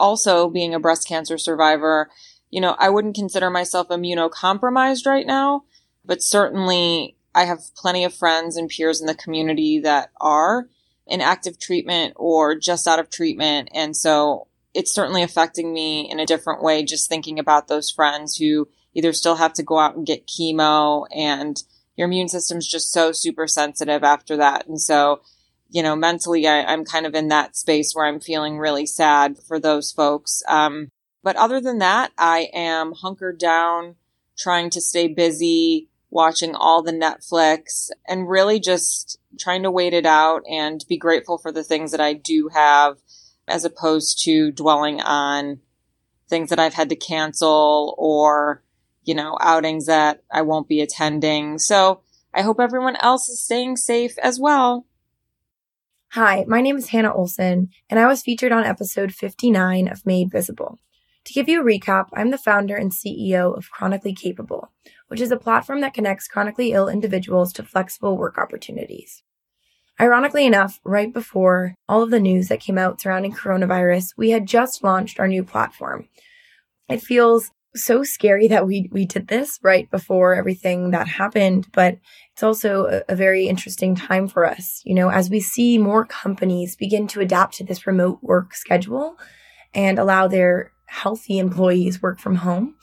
Also 0.00 0.48
being 0.48 0.74
a 0.74 0.80
breast 0.80 1.06
cancer 1.08 1.38
survivor, 1.38 2.10
you 2.50 2.60
know, 2.60 2.74
I 2.78 2.90
wouldn't 2.90 3.16
consider 3.16 3.50
myself 3.50 3.88
immunocompromised 3.88 5.06
right 5.06 5.26
now, 5.26 5.64
but 6.04 6.22
certainly 6.22 7.16
I 7.34 7.44
have 7.44 7.74
plenty 7.76 8.04
of 8.04 8.14
friends 8.14 8.56
and 8.56 8.68
peers 8.68 9.00
in 9.00 9.06
the 9.06 9.14
community 9.14 9.80
that 9.80 10.10
are 10.20 10.68
in 11.06 11.20
active 11.20 11.58
treatment 11.58 12.14
or 12.16 12.54
just 12.54 12.86
out 12.86 12.98
of 12.98 13.10
treatment. 13.10 13.68
And 13.72 13.96
so 13.96 14.48
it's 14.74 14.94
certainly 14.94 15.22
affecting 15.22 15.72
me 15.72 16.10
in 16.10 16.20
a 16.20 16.26
different 16.26 16.62
way, 16.62 16.84
just 16.84 17.08
thinking 17.08 17.38
about 17.38 17.68
those 17.68 17.90
friends 17.90 18.36
who 18.36 18.68
either 18.94 19.12
still 19.12 19.36
have 19.36 19.52
to 19.54 19.62
go 19.62 19.78
out 19.78 19.96
and 19.96 20.06
get 20.06 20.26
chemo 20.26 21.06
and 21.14 21.62
your 21.96 22.06
immune 22.06 22.28
system's 22.28 22.66
just 22.66 22.92
so 22.92 23.12
super 23.12 23.46
sensitive 23.46 24.04
after 24.04 24.36
that. 24.36 24.66
And 24.68 24.80
so, 24.80 25.20
you 25.68 25.82
know, 25.82 25.96
mentally, 25.96 26.46
I, 26.46 26.72
am 26.72 26.84
kind 26.84 27.06
of 27.06 27.14
in 27.14 27.28
that 27.28 27.56
space 27.56 27.92
where 27.92 28.06
I'm 28.06 28.20
feeling 28.20 28.58
really 28.58 28.86
sad 28.86 29.36
for 29.46 29.58
those 29.58 29.90
folks. 29.90 30.42
Um, 30.46 30.90
but 31.28 31.36
other 31.36 31.60
than 31.60 31.76
that, 31.76 32.10
I 32.16 32.48
am 32.54 32.92
hunkered 32.92 33.38
down, 33.38 33.96
trying 34.38 34.70
to 34.70 34.80
stay 34.80 35.08
busy, 35.08 35.90
watching 36.08 36.54
all 36.54 36.82
the 36.82 36.90
Netflix 36.90 37.90
and 38.06 38.30
really 38.30 38.58
just 38.58 39.18
trying 39.38 39.62
to 39.64 39.70
wait 39.70 39.92
it 39.92 40.06
out 40.06 40.40
and 40.50 40.82
be 40.88 40.96
grateful 40.96 41.36
for 41.36 41.52
the 41.52 41.62
things 41.62 41.90
that 41.90 42.00
I 42.00 42.14
do 42.14 42.48
have 42.54 42.96
as 43.46 43.66
opposed 43.66 44.24
to 44.24 44.50
dwelling 44.52 45.02
on 45.02 45.60
things 46.30 46.48
that 46.48 46.58
I've 46.58 46.72
had 46.72 46.88
to 46.88 46.96
cancel 46.96 47.94
or, 47.98 48.62
you 49.04 49.14
know, 49.14 49.36
outings 49.38 49.84
that 49.84 50.22
I 50.32 50.40
won't 50.40 50.66
be 50.66 50.80
attending. 50.80 51.58
So 51.58 52.00
I 52.32 52.40
hope 52.40 52.58
everyone 52.58 52.96
else 52.96 53.28
is 53.28 53.44
staying 53.44 53.76
safe 53.76 54.16
as 54.22 54.40
well. 54.40 54.86
Hi, 56.12 56.46
my 56.48 56.62
name 56.62 56.78
is 56.78 56.88
Hannah 56.88 57.12
Olson, 57.12 57.68
and 57.90 58.00
I 58.00 58.06
was 58.06 58.22
featured 58.22 58.50
on 58.50 58.64
episode 58.64 59.12
59 59.12 59.88
of 59.88 60.06
Made 60.06 60.30
Visible. 60.30 60.78
To 61.28 61.34
give 61.34 61.46
you 61.46 61.60
a 61.60 61.62
recap, 61.64 62.06
I'm 62.14 62.30
the 62.30 62.38
founder 62.38 62.74
and 62.74 62.90
CEO 62.90 63.54
of 63.54 63.70
Chronically 63.70 64.14
Capable, 64.14 64.72
which 65.08 65.20
is 65.20 65.30
a 65.30 65.36
platform 65.36 65.82
that 65.82 65.92
connects 65.92 66.26
chronically 66.26 66.72
ill 66.72 66.88
individuals 66.88 67.52
to 67.52 67.62
flexible 67.62 68.16
work 68.16 68.38
opportunities. 68.38 69.22
Ironically 70.00 70.46
enough, 70.46 70.80
right 70.84 71.12
before 71.12 71.74
all 71.86 72.02
of 72.02 72.10
the 72.10 72.18
news 72.18 72.48
that 72.48 72.60
came 72.60 72.78
out 72.78 73.02
surrounding 73.02 73.34
coronavirus, 73.34 74.14
we 74.16 74.30
had 74.30 74.46
just 74.46 74.82
launched 74.82 75.20
our 75.20 75.28
new 75.28 75.44
platform. 75.44 76.08
It 76.88 77.02
feels 77.02 77.50
so 77.76 78.02
scary 78.02 78.48
that 78.48 78.66
we 78.66 78.88
we 78.90 79.04
did 79.04 79.28
this 79.28 79.58
right 79.62 79.90
before 79.90 80.34
everything 80.34 80.92
that 80.92 81.08
happened, 81.08 81.68
but 81.74 81.98
it's 82.32 82.42
also 82.42 82.86
a, 82.86 83.12
a 83.12 83.14
very 83.14 83.48
interesting 83.48 83.94
time 83.94 84.28
for 84.28 84.46
us. 84.46 84.80
You 84.82 84.94
know, 84.94 85.10
as 85.10 85.28
we 85.28 85.40
see 85.40 85.76
more 85.76 86.06
companies 86.06 86.74
begin 86.74 87.06
to 87.08 87.20
adapt 87.20 87.56
to 87.56 87.64
this 87.64 87.86
remote 87.86 88.20
work 88.22 88.54
schedule 88.54 89.18
and 89.74 89.98
allow 89.98 90.26
their 90.26 90.72
healthy 90.88 91.38
employees 91.38 92.02
work 92.02 92.18
from 92.18 92.36
home, 92.36 92.74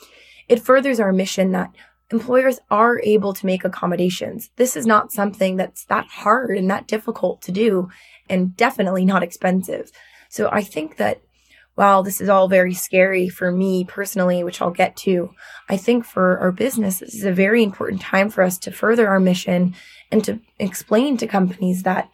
it 0.48 0.62
furthers 0.62 1.00
our 1.00 1.12
mission 1.12 1.52
that 1.52 1.72
employers 2.12 2.60
are 2.70 3.02
able 3.04 3.34
to 3.34 3.46
make 3.46 3.66
accommodations. 3.66 4.52
This 4.58 4.76
is 4.76 4.86
not 4.86 5.12
something 5.12 5.58
that's 5.58 5.86
that 5.86 6.06
hard 6.08 6.58
and 6.58 6.70
that 6.70 6.88
difficult 6.88 7.42
to 7.44 7.52
do 7.52 7.90
and 8.30 8.56
definitely 8.56 9.06
not 9.06 9.24
expensive. 9.24 9.92
So 10.30 10.50
I 10.52 10.62
think 10.62 10.98
that 10.98 11.22
while 11.76 12.04
this 12.04 12.22
is 12.22 12.30
all 12.30 12.48
very 12.48 12.74
scary 12.74 13.28
for 13.28 13.52
me 13.52 13.84
personally, 13.84 14.44
which 14.44 14.62
I'll 14.62 14.72
get 14.72 14.96
to, 14.98 15.32
I 15.68 15.78
think 15.78 16.06
for 16.06 16.38
our 16.40 16.52
business, 16.52 17.00
this 17.00 17.14
is 17.14 17.26
a 17.26 17.34
very 17.34 17.64
important 17.64 18.02
time 18.02 18.30
for 18.30 18.44
us 18.44 18.58
to 18.60 18.72
further 18.72 19.08
our 19.08 19.20
mission 19.20 19.76
and 20.12 20.24
to 20.24 20.40
explain 20.58 21.18
to 21.18 21.28
companies 21.28 21.84
that 21.84 22.10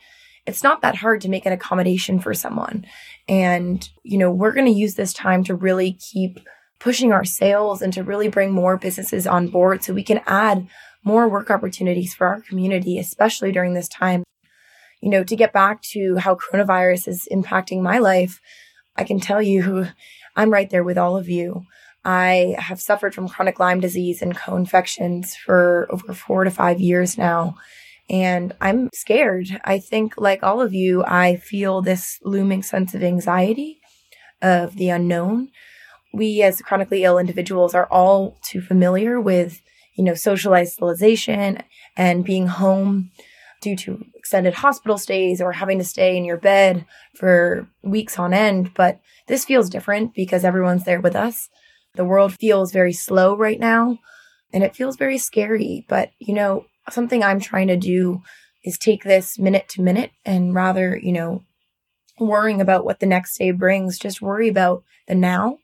it's 0.48 0.64
not 0.64 0.82
that 0.82 0.96
hard 0.96 1.22
to 1.22 1.30
make 1.30 1.46
an 1.46 1.54
accommodation 1.54 2.20
for 2.20 2.34
someone. 2.34 2.86
And, 3.28 3.88
you 4.04 4.18
know, 4.18 4.32
we're 4.32 4.54
going 4.54 4.66
to 4.66 4.72
use 4.72 4.96
this 4.96 5.14
time 5.14 5.44
to 5.46 5.56
really 5.56 5.94
keep 5.94 6.40
pushing 6.80 7.14
our 7.14 7.24
sales 7.24 7.82
and 7.82 7.94
to 7.94 8.04
really 8.04 8.28
bring 8.28 8.52
more 8.52 8.78
businesses 8.78 9.28
on 9.28 9.48
board 9.48 9.84
so 9.84 9.94
we 9.94 10.04
can 10.04 10.22
add 10.26 10.68
more 11.04 11.30
work 11.30 11.50
opportunities 11.50 12.14
for 12.14 12.28
our 12.28 12.42
community, 12.42 12.98
especially 12.98 13.52
during 13.52 13.74
this 13.74 13.88
time. 13.88 14.24
You 15.02 15.10
know, 15.10 15.24
to 15.24 15.36
get 15.36 15.54
back 15.54 15.82
to 15.94 16.18
how 16.18 16.36
coronavirus 16.36 17.08
is 17.08 17.28
impacting 17.32 17.82
my 17.82 18.00
life, 18.00 18.40
I 18.96 19.04
can 19.04 19.20
tell 19.20 19.42
you 19.42 19.88
I'm 20.36 20.52
right 20.52 20.70
there 20.70 20.84
with 20.84 20.98
all 20.98 21.18
of 21.18 21.30
you. 21.30 21.66
I 22.04 22.56
have 22.58 22.82
suffered 22.82 23.14
from 23.14 23.30
chronic 23.30 23.60
Lyme 23.60 23.80
disease 23.80 24.22
and 24.22 24.36
co-infections 24.36 25.36
for 25.36 25.88
over 25.92 26.14
four 26.14 26.44
to 26.44 26.52
five 26.52 26.80
years 26.80 27.18
now. 27.18 27.56
And 28.12 28.54
I'm 28.62 28.90
scared. 28.94 29.48
I 29.64 29.80
think, 29.80 30.16
like 30.18 30.44
all 30.44 30.62
of 30.62 30.74
you, 30.74 31.04
I 31.06 31.38
feel 31.38 31.82
this 31.82 32.20
looming 32.24 32.62
sense 32.62 32.94
of 32.94 33.04
anxiety 33.04 33.80
of 34.42 34.76
the 34.76 34.90
unknown 34.90 35.50
we 36.14 36.42
as 36.42 36.62
chronically 36.62 37.04
ill 37.04 37.18
individuals 37.18 37.74
are 37.74 37.88
all 37.88 38.38
too 38.44 38.62
familiar 38.62 39.20
with, 39.20 39.62
you 39.96 40.04
know, 40.04 40.14
social 40.14 40.54
isolation 40.54 41.64
and 41.96 42.26
being 42.26 42.48
home 42.48 43.12
due 43.62 43.76
to 43.76 44.04
extended 44.16 44.56
hospital 44.56 44.98
stays 44.98 45.40
or 45.40 45.52
having 45.52 45.78
to 45.78 45.84
stay 45.84 46.18
in 46.18 46.26
your 46.26 46.38
bed 46.38 46.86
for 47.16 47.68
weeks 47.84 48.18
on 48.18 48.34
end. 48.34 48.74
But 48.74 49.00
this 49.28 49.46
feels 49.46 49.70
different 49.70 50.14
because 50.14 50.44
everyone's 50.44 50.84
there 50.84 51.02
with 51.02 51.16
us. 51.16 51.50
The 51.96 52.06
world 52.06 52.34
feels 52.34 52.72
very 52.72 52.94
slow 52.94 53.36
right 53.36 53.60
now 53.60 54.00
and 54.54 54.64
it 54.64 54.76
feels 54.76 54.98
very 54.98 55.18
scary. 55.18 55.86
But, 55.88 56.12
you 56.20 56.34
know, 56.34 56.66
something 56.90 57.24
I'm 57.24 57.40
trying 57.40 57.68
to 57.68 57.78
do 57.78 58.22
is 58.64 58.78
take 58.78 59.04
this 59.04 59.40
minute 59.40 59.70
to 59.70 59.82
minute 59.82 60.12
and 60.26 60.54
rather, 60.54 60.98
you 60.98 61.12
know, 61.12 61.44
worrying 62.20 62.62
about 62.62 62.86
what 62.86 63.00
the 63.00 63.06
next 63.06 63.38
day 63.38 63.52
brings, 63.52 63.98
just 63.98 64.22
worry 64.22 64.48
about 64.48 64.84
the 65.08 65.16
now 65.16 65.58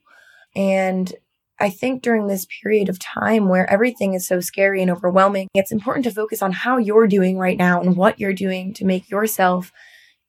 and 0.56 1.14
I 1.60 1.70
think 1.70 2.02
during 2.02 2.26
this 2.26 2.46
period 2.62 2.88
of 2.88 2.98
time 2.98 3.48
where 3.48 3.68
everything 3.70 4.14
is 4.14 4.26
so 4.26 4.40
scary 4.40 4.80
and 4.80 4.90
overwhelming, 4.90 5.48
it's 5.54 5.72
important 5.72 6.04
to 6.04 6.12
focus 6.12 6.40
on 6.40 6.52
how 6.52 6.78
you're 6.78 7.08
doing 7.08 7.36
right 7.36 7.56
now 7.56 7.80
and 7.80 7.96
what 7.96 8.20
you're 8.20 8.32
doing 8.32 8.72
to 8.74 8.84
make 8.84 9.10
yourself 9.10 9.72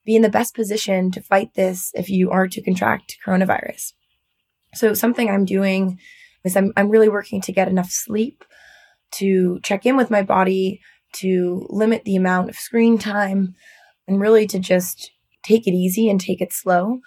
be 0.05 0.15
in 0.15 0.23
the 0.23 0.29
best 0.29 0.55
position 0.55 1.11
to 1.11 1.21
fight 1.21 1.53
this 1.53 1.91
if 1.93 2.09
you 2.09 2.31
are 2.31 2.47
to 2.47 2.61
contract 2.61 3.17
coronavirus. 3.25 3.93
So 4.73 4.93
something 4.93 5.29
I'm 5.29 5.45
doing 5.45 5.99
is 6.43 6.55
I'm, 6.55 6.73
I'm 6.75 6.89
really 6.89 7.09
working 7.09 7.41
to 7.41 7.53
get 7.53 7.67
enough 7.67 7.91
sleep 7.91 8.43
to 9.11 9.59
check 9.63 9.85
in 9.85 9.97
with 9.97 10.11
my 10.11 10.23
body, 10.23 10.81
to 11.13 11.65
limit 11.69 12.03
the 12.05 12.15
amount 12.15 12.49
of 12.49 12.55
screen 12.55 12.97
time, 12.97 13.55
and 14.07 14.19
really 14.19 14.47
to 14.47 14.59
just 14.59 15.11
take 15.43 15.67
it 15.67 15.73
easy 15.73 16.09
and 16.09 16.19
take 16.19 16.41
it 16.41 16.53
slow. 16.53 16.99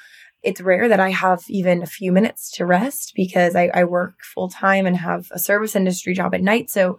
It's 0.42 0.60
rare 0.60 0.88
that 0.88 1.00
I 1.00 1.10
have 1.10 1.44
even 1.48 1.82
a 1.82 1.86
few 1.86 2.10
minutes 2.10 2.50
to 2.52 2.66
rest 2.66 3.12
because 3.14 3.54
I, 3.54 3.70
I 3.72 3.84
work 3.84 4.14
full 4.34 4.48
time 4.48 4.86
and 4.86 4.96
have 4.96 5.28
a 5.30 5.38
service 5.38 5.76
industry 5.76 6.14
job 6.14 6.34
at 6.34 6.42
night. 6.42 6.68
So 6.68 6.98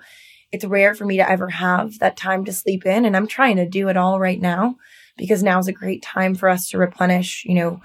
it's 0.51 0.63
rare 0.63 0.93
for 0.93 1.05
me 1.05 1.17
to 1.17 1.29
ever 1.29 1.49
have 1.49 1.99
that 1.99 2.15
time 2.15 2.45
to 2.45 2.53
sleep 2.53 2.85
in. 2.85 3.05
And 3.05 3.17
I'm 3.17 3.27
trying 3.27 3.57
to 3.57 3.67
do 3.67 3.89
it 3.89 3.97
all 3.97 4.19
right 4.19 4.39
now 4.39 4.75
because 5.17 5.43
now 5.43 5.59
is 5.59 5.67
a 5.67 5.73
great 5.73 6.01
time 6.01 6.35
for 6.35 6.47
us 6.47 6.69
to 6.69 6.77
replenish, 6.77 7.43
you 7.45 7.55
know, 7.55 7.81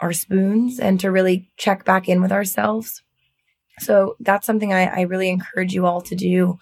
our 0.00 0.12
spoons 0.12 0.78
and 0.78 1.00
to 1.00 1.10
really 1.10 1.50
check 1.56 1.84
back 1.84 2.08
in 2.08 2.22
with 2.22 2.32
ourselves. 2.32 3.02
So 3.80 4.16
that's 4.20 4.46
something 4.46 4.72
I, 4.72 4.86
I 4.86 5.00
really 5.02 5.28
encourage 5.28 5.72
you 5.72 5.86
all 5.86 6.00
to 6.02 6.14
do. 6.14 6.58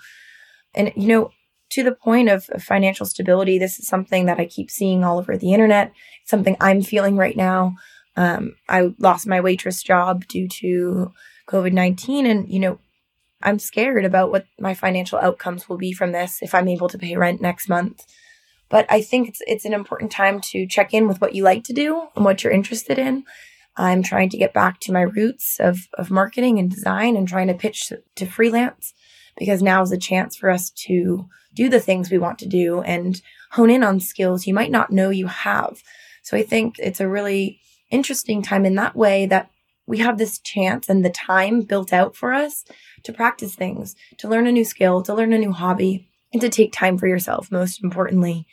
And, 0.75 0.93
you 0.97 1.09
know, 1.09 1.31
to 1.71 1.83
the 1.83 1.93
point 1.93 2.29
of, 2.29 2.45
financial 2.61 3.07
stability, 3.07 3.59
this 3.59 3.79
is 3.79 3.89
something 3.89 4.27
that 4.27 4.39
I 4.39 4.47
keep 4.47 4.71
seeing 4.71 5.05
all 5.05 5.19
over 5.19 5.37
the 5.37 5.53
internet. 5.53 5.93
It's 6.23 6.31
something 6.31 6.57
I'm 6.61 6.83
feeling 6.83 7.17
right 7.17 7.37
now. 7.37 7.77
Um, 8.17 8.55
I 8.69 8.95
lost 8.99 9.27
my 9.27 9.41
waitress 9.41 9.83
job 9.83 10.27
due 10.27 10.49
to 10.49 11.13
COVID 11.49 11.73
19. 11.73 12.27
And, 12.27 12.49
you 12.49 12.61
know, 12.61 12.79
I'm 13.43 13.59
scared 13.59 14.05
about 14.05 14.31
what 14.31 14.47
my 14.59 14.75
financial 14.75 15.19
outcomes 15.19 15.69
will 15.69 15.77
be 15.77 15.93
from 15.93 16.13
this 16.13 16.39
if 16.41 16.55
I'm 16.55 16.69
able 16.69 16.89
to 16.89 16.99
pay 16.99 17.17
rent 17.17 17.41
next 17.41 17.69
month. 17.69 18.05
But 18.69 18.87
I 18.91 19.03
think 19.03 19.29
it's 19.29 19.41
it's 19.47 19.65
an 19.65 19.73
important 19.73 20.11
time 20.11 20.41
to 20.53 20.67
check 20.67 20.93
in 20.93 21.07
with 21.07 21.21
what 21.21 21.35
you 21.35 21.45
like 21.45 21.63
to 21.65 21.73
do 21.73 22.09
and 22.17 22.25
what 22.25 22.43
you're 22.43 22.53
interested 22.53 22.99
in. 22.99 23.25
I'm 23.77 24.03
trying 24.03 24.31
to 24.31 24.39
get 24.39 24.55
back 24.55 24.81
to 24.81 24.93
my 24.93 25.03
roots 25.03 25.59
of 25.61 25.89
of 25.95 26.11
marketing 26.11 26.59
and 26.59 26.71
design 26.71 27.17
and 27.17 27.29
trying 27.29 27.49
to 27.49 27.55
pitch 27.55 27.93
to 28.15 28.27
freelance 28.27 28.95
because 29.39 29.63
now 29.63 29.83
is 29.83 29.93
a 29.93 29.99
chance 29.99 30.37
for 30.37 30.51
us 30.51 30.71
to 30.71 31.29
do 31.55 31.69
the 31.69 31.81
things 31.81 32.11
we 32.11 32.19
want 32.19 32.39
to 32.39 32.49
do 32.49 32.81
and 32.83 33.21
hone 33.53 33.71
in 33.71 33.83
on 33.83 34.01
skills 34.01 34.47
you 34.47 34.55
might 34.55 34.71
not 34.71 34.91
know 34.91 35.11
you 35.11 35.27
have. 35.27 35.83
So 36.23 36.37
I 36.37 36.43
think 36.43 36.79
it's 36.79 37.01
a 37.01 37.09
really 37.09 37.61
interesting 37.91 38.43
time 38.43 38.65
in 38.65 38.75
that 38.77 38.97
way 38.97 39.27
that 39.27 39.51
we 39.87 39.99
have 39.99 40.19
this 40.19 40.39
chance 40.39 40.89
and 40.89 41.05
the 41.05 41.11
time 41.11 41.63
built 41.63 41.93
out 41.93 42.17
for 42.17 42.33
us 42.33 42.65
to 43.05 43.13
practice 43.13 43.55
things, 43.55 43.95
to 44.19 44.29
learn 44.29 44.47
a 44.47 44.53
new 44.53 44.65
skill, 44.65 45.03
to 45.03 45.15
learn 45.15 45.33
a 45.33 45.39
new 45.39 45.53
hobby, 45.53 46.09
and 46.33 46.41
to 46.41 46.49
take 46.49 46.73
time 46.73 46.99
for 46.99 47.07
yourself, 47.07 47.53
most 47.53 47.83
importantly. 47.83 48.47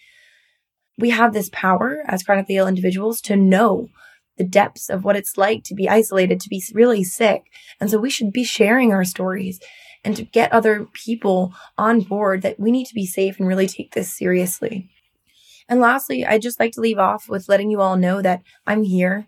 We 0.98 1.10
have 1.10 1.34
this 1.34 1.50
power 1.51 2.03
as 2.06 2.22
chronically 2.22 2.58
ill 2.58 2.68
individuals 2.68 3.20
to 3.22 3.36
know 3.36 3.89
the 4.38 4.44
depths 4.44 4.90
of 4.90 5.04
what 5.04 5.16
it's 5.16 5.38
like 5.38 5.63
to 5.66 5.75
be 5.75 5.90
isolated, 5.90 6.40
to 6.40 6.50
be 6.50 6.63
really 6.74 7.04
sick. 7.04 7.44
And 7.80 7.90
so 7.90 7.98
we 7.98 8.10
should 8.10 8.32
be 8.32 8.44
sharing 8.44 8.92
our 8.92 9.04
stories 9.04 9.60
and 10.04 10.16
to 10.16 10.24
get 10.24 10.52
other 10.52 10.88
people 10.94 11.54
on 11.78 12.02
board 12.02 12.42
that 12.42 12.60
we 12.60 12.72
need 12.72 12.86
to 12.86 12.96
be 12.96 13.06
safe 13.06 13.40
and 13.40 13.48
really 13.48 13.68
take 13.68 13.94
this 13.94 14.16
seriously. 14.16 14.90
And 15.70 15.80
lastly, 15.80 16.25
I'd 16.25 16.42
just 16.42 16.60
like 16.60 16.74
to 16.74 16.82
leave 16.82 17.00
off 17.00 17.30
with 17.30 17.48
letting 17.48 17.72
you 17.72 17.82
all 17.82 17.96
know 17.96 18.22
that 18.22 18.42
I'm 18.68 18.84
here. 18.84 19.28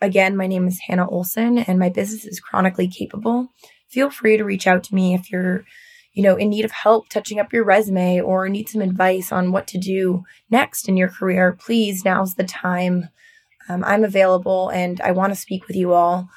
Again, 0.00 0.36
my 0.36 0.46
name 0.46 0.66
is 0.66 0.80
Hannah 0.86 1.08
Olson 1.08 1.58
and 1.58 1.78
my 1.78 1.88
business 1.88 2.24
is 2.24 2.40
chronically 2.40 2.88
capable. 2.88 3.48
Feel 3.88 4.10
free 4.10 4.36
to 4.36 4.44
reach 4.44 4.66
out 4.66 4.82
to 4.84 4.94
me 4.94 5.14
if 5.14 5.30
you're 5.30 5.64
you 6.14 6.22
know, 6.22 6.36
in 6.36 6.48
need 6.48 6.64
of 6.64 6.70
help 6.70 7.08
touching 7.08 7.40
up 7.40 7.52
your 7.52 7.64
resume 7.64 8.20
or 8.20 8.48
need 8.48 8.68
some 8.68 8.80
advice 8.80 9.32
on 9.32 9.50
what 9.50 9.66
to 9.66 9.78
do 9.78 10.22
next 10.48 10.88
in 10.88 10.96
your 10.96 11.08
career, 11.08 11.58
please, 11.60 12.04
now's 12.04 12.36
the 12.36 12.44
time. 12.44 13.08
Um, 13.68 13.84
I'm 13.84 14.04
available 14.04 14.68
and 14.70 15.00
I 15.00 15.12
want 15.12 15.32
to 15.32 15.40
speak 15.40 15.66
with 15.66 15.76
you 15.76 15.92
all. 15.92 16.28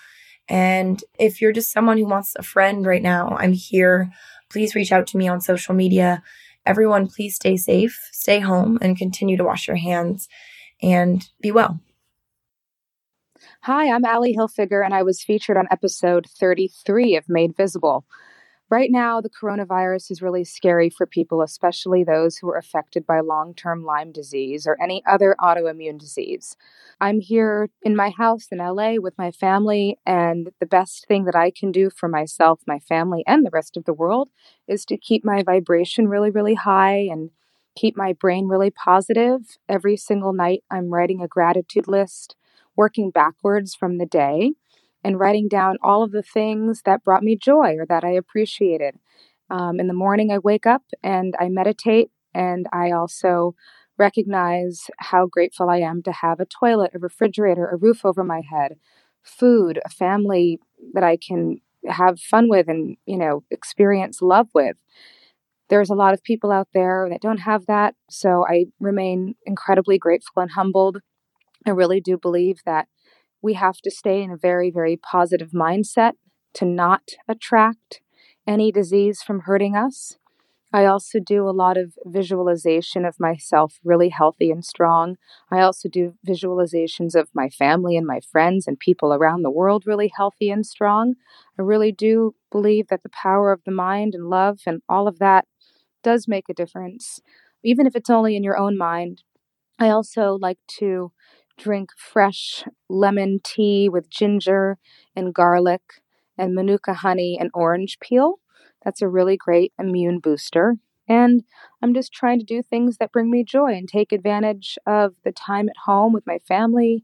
And 0.50 1.04
if 1.20 1.42
you're 1.42 1.52
just 1.52 1.72
someone 1.72 1.98
who 1.98 2.06
wants 2.06 2.36
a 2.38 2.44
friend 2.44 2.86
right 2.86 3.02
now, 3.02 3.36
I'm 3.38 3.54
here. 3.54 4.12
Please 4.50 4.76
reach 4.76 4.92
out 4.92 5.08
to 5.08 5.18
me 5.18 5.28
on 5.28 5.42
social 5.42 5.76
media. 5.76 6.24
Everyone, 6.66 7.08
please 7.08 7.36
stay 7.36 7.58
safe, 7.58 8.10
stay 8.12 8.40
home, 8.40 8.78
and 8.82 8.98
continue 8.98 9.38
to 9.38 9.44
wash 9.44 9.68
your 9.68 9.78
hands 9.78 10.28
and 10.82 11.30
be 11.42 11.52
well. 11.52 11.80
Hi, 13.62 13.94
I'm 13.94 14.06
Ally 14.06 14.34
Hilfiger, 14.34 14.84
and 14.84 14.94
I 14.94 15.04
was 15.04 15.22
featured 15.22 15.58
on 15.58 15.68
episode 15.70 16.28
33 16.40 17.18
of 17.18 17.28
Made 17.28 17.56
Visible. 17.56 18.06
Right 18.70 18.92
now, 18.92 19.22
the 19.22 19.30
coronavirus 19.30 20.12
is 20.12 20.22
really 20.22 20.44
scary 20.44 20.90
for 20.90 21.06
people, 21.06 21.42
especially 21.42 22.04
those 22.04 22.38
who 22.38 22.50
are 22.50 22.58
affected 22.58 23.06
by 23.06 23.22
long 23.22 23.54
term 23.54 23.86
Lyme 23.86 24.12
disease 24.12 24.68
or 24.68 24.76
any 24.82 25.02
other 25.08 25.38
autoimmune 25.40 25.98
disease. 25.98 26.58
I'm 27.00 27.22
here 27.22 27.70
in 27.82 27.96
my 27.96 28.10
house 28.10 28.48
in 28.52 28.58
LA 28.58 28.96
with 28.96 29.18
my 29.18 29.32
family, 29.32 29.98
and 30.06 30.50
the 30.60 30.66
best 30.66 31.08
thing 31.08 31.24
that 31.26 31.36
I 31.36 31.50
can 31.50 31.72
do 31.72 31.90
for 31.90 32.10
myself, 32.10 32.60
my 32.68 32.80
family, 32.80 33.24
and 33.26 33.46
the 33.46 33.52
rest 33.54 33.78
of 33.78 33.86
the 33.86 33.94
world 33.94 34.30
is 34.68 34.84
to 34.88 34.98
keep 34.98 35.24
my 35.24 35.44
vibration 35.44 36.10
really, 36.10 36.30
really 36.30 36.56
high 36.56 37.08
and 37.10 37.30
keep 37.78 37.96
my 37.96 38.12
brain 38.12 38.48
really 38.48 38.72
positive. 38.72 39.58
Every 39.70 39.96
single 39.96 40.34
night, 40.34 40.66
I'm 40.70 40.94
writing 40.94 41.22
a 41.22 41.28
gratitude 41.30 41.88
list, 41.88 42.36
working 42.76 43.12
backwards 43.12 43.76
from 43.76 43.98
the 43.98 44.06
day 44.06 44.56
and 45.04 45.20
writing 45.20 45.48
down 45.48 45.78
all 45.82 46.04
of 46.04 46.12
the 46.12 46.24
things 46.24 46.82
that 46.86 47.04
brought 47.04 47.24
me 47.24 47.36
joy 47.36 47.76
or 47.78 47.86
that 47.86 48.04
I 48.04 48.12
appreciated. 48.12 48.96
Um, 49.50 49.80
in 49.80 49.88
the 49.88 49.94
morning, 49.94 50.32
I 50.32 50.40
wake 50.40 50.66
up 50.66 50.84
and 51.04 51.36
I 51.40 51.50
meditate, 51.50 52.12
and 52.34 52.68
I 52.74 52.92
also 52.92 53.56
recognize 53.98 54.90
how 54.98 55.26
grateful 55.26 55.70
I 55.70 55.78
am 55.78 56.04
to 56.04 56.12
have 56.12 56.40
a 56.40 56.46
toilet, 56.46 56.92
a 56.94 57.00
refrigerator, 57.00 57.68
a 57.68 57.78
roof 57.78 58.06
over 58.06 58.24
my 58.24 58.42
head, 58.42 58.78
food, 59.24 59.80
a 59.86 59.90
family 59.90 60.60
that 60.94 61.04
I 61.04 61.18
can 61.18 61.62
have 61.88 62.20
fun 62.20 62.50
with 62.50 62.68
and, 62.68 62.98
you 63.06 63.18
know, 63.18 63.44
experience 63.50 64.22
love 64.22 64.50
with. 64.54 64.76
There's 65.70 65.90
a 65.90 65.96
lot 65.96 66.14
of 66.14 66.24
people 66.24 66.52
out 66.52 66.70
there 66.74 67.08
that 67.10 67.22
don't 67.22 67.40
have 67.40 67.66
that. 67.66 67.96
So 68.10 68.46
I 68.48 68.66
remain 68.80 69.36
incredibly 69.46 69.98
grateful 69.98 70.42
and 70.42 70.52
humbled. 70.52 71.00
I 71.66 71.72
really 71.72 72.00
do 72.00 72.18
believe 72.18 72.62
that 72.66 72.88
we 73.42 73.54
have 73.54 73.78
to 73.78 73.92
stay 73.92 74.22
in 74.22 74.32
a 74.32 74.38
very, 74.38 74.72
very 74.72 74.98
positive 74.98 75.52
mindset 75.52 76.14
to 76.56 76.66
not 76.66 77.12
attract 77.28 78.02
any 78.48 78.72
disease 78.72 79.22
from 79.22 79.42
hurting 79.42 79.76
us. 79.76 80.18
I 80.74 80.86
also 80.86 81.20
do 81.20 81.48
a 81.48 81.52
lot 81.52 81.78
of 81.78 81.94
visualization 82.06 83.06
of 83.06 83.20
myself 83.20 83.80
really 83.86 84.10
healthy 84.10 84.52
and 84.52 84.66
strong. 84.66 85.16
I 85.50 85.62
also 85.62 85.88
do 85.88 86.16
visualizations 86.28 87.16
of 87.16 87.30
my 87.34 87.50
family 87.50 87.96
and 87.96 88.06
my 88.06 88.20
friends 88.20 88.68
and 88.68 88.78
people 88.78 89.14
around 89.14 89.44
the 89.44 89.52
world 89.52 89.84
really 89.86 90.12
healthy 90.16 90.50
and 90.50 90.66
strong. 90.66 91.16
I 91.58 91.62
really 91.62 91.94
do 91.94 92.36
believe 92.52 92.88
that 92.90 93.04
the 93.04 93.10
power 93.10 93.54
of 93.54 93.64
the 93.64 93.72
mind 93.72 94.14
and 94.14 94.30
love 94.30 94.60
and 94.68 94.82
all 94.90 95.08
of 95.08 95.20
that 95.20 95.46
does 96.04 96.28
make 96.28 96.50
a 96.50 96.54
difference, 96.54 97.22
even 97.64 97.88
if 97.88 97.96
it's 97.96 98.10
only 98.10 98.36
in 98.36 98.44
your 98.44 98.58
own 98.58 98.78
mind. 98.78 99.24
I 99.80 99.90
also 99.90 100.38
like 100.40 100.60
to 100.80 101.12
drink 101.58 101.90
fresh 101.98 102.64
lemon 102.90 103.40
tea 103.44 103.90
with 103.90 104.10
ginger 104.10 104.78
and 105.16 105.34
garlic 105.34 105.82
and 106.38 106.54
manuka 106.54 106.94
honey 106.94 107.38
and 107.40 107.50
orange 107.54 108.00
peel. 108.00 108.40
That's 108.84 109.02
a 109.02 109.08
really 109.08 109.38
great 109.38 109.74
immune 109.80 110.20
booster. 110.20 110.76
And 111.10 111.44
I'm 111.82 111.94
just 111.94 112.12
trying 112.14 112.40
to 112.40 112.46
do 112.46 112.62
things 112.62 112.98
that 112.98 113.12
bring 113.12 113.32
me 113.32 113.44
joy 113.44 113.74
and 113.74 113.88
take 113.88 114.12
advantage 114.12 114.78
of 114.86 115.16
the 115.24 115.32
time 115.32 115.70
at 115.70 115.78
home 115.86 116.14
with 116.14 116.28
my 116.28 116.40
family, 116.40 117.04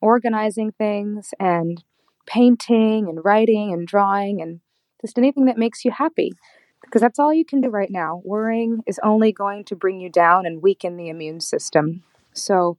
organizing 0.00 0.72
things 0.72 1.34
and 1.38 1.84
painting 2.26 3.08
and 3.08 3.24
writing 3.24 3.72
and 3.72 3.86
drawing 3.86 4.40
and 4.40 4.60
just 5.00 5.18
anything 5.18 5.44
that 5.46 5.58
makes 5.58 5.84
you 5.84 5.90
happy. 5.90 6.32
Because 6.82 7.00
that's 7.00 7.18
all 7.18 7.32
you 7.32 7.44
can 7.44 7.60
do 7.60 7.68
right 7.68 7.90
now. 7.90 8.22
Worrying 8.24 8.82
is 8.86 8.98
only 9.04 9.32
going 9.32 9.64
to 9.64 9.76
bring 9.76 10.00
you 10.00 10.08
down 10.08 10.46
and 10.46 10.62
weaken 10.62 10.96
the 10.96 11.08
immune 11.08 11.40
system. 11.40 12.02
So 12.32 12.78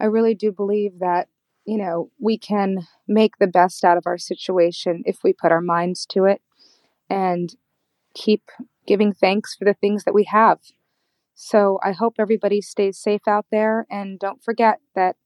I 0.00 0.06
really 0.06 0.34
do 0.34 0.52
believe 0.52 0.98
that, 1.00 1.28
you 1.64 1.78
know, 1.78 2.10
we 2.20 2.38
can 2.38 2.86
make 3.08 3.38
the 3.38 3.46
best 3.46 3.84
out 3.84 3.96
of 3.96 4.06
our 4.06 4.18
situation 4.18 5.02
if 5.06 5.18
we 5.22 5.32
put 5.32 5.52
our 5.52 5.60
minds 5.60 6.06
to 6.10 6.24
it 6.24 6.42
and 7.08 7.54
keep 8.14 8.42
giving 8.86 9.12
thanks 9.12 9.54
for 9.54 9.64
the 9.64 9.74
things 9.74 10.04
that 10.04 10.14
we 10.14 10.24
have. 10.24 10.58
So 11.34 11.78
I 11.82 11.92
hope 11.92 12.14
everybody 12.18 12.60
stays 12.60 12.98
safe 12.98 13.26
out 13.26 13.46
there 13.50 13.86
and 13.90 14.18
don't 14.18 14.42
forget 14.42 14.78
that 14.94 15.16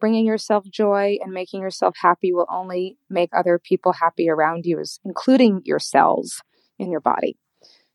bringing 0.00 0.26
yourself 0.26 0.64
joy 0.68 1.18
and 1.22 1.32
making 1.32 1.60
yourself 1.60 1.94
happy 2.00 2.32
will 2.32 2.48
only 2.50 2.96
make 3.08 3.30
other 3.32 3.58
people 3.58 3.92
happy 3.92 4.28
around 4.28 4.66
you, 4.66 4.82
including 5.04 5.60
your 5.64 5.78
cells 5.78 6.42
in 6.78 6.90
your 6.90 7.00
body. 7.00 7.36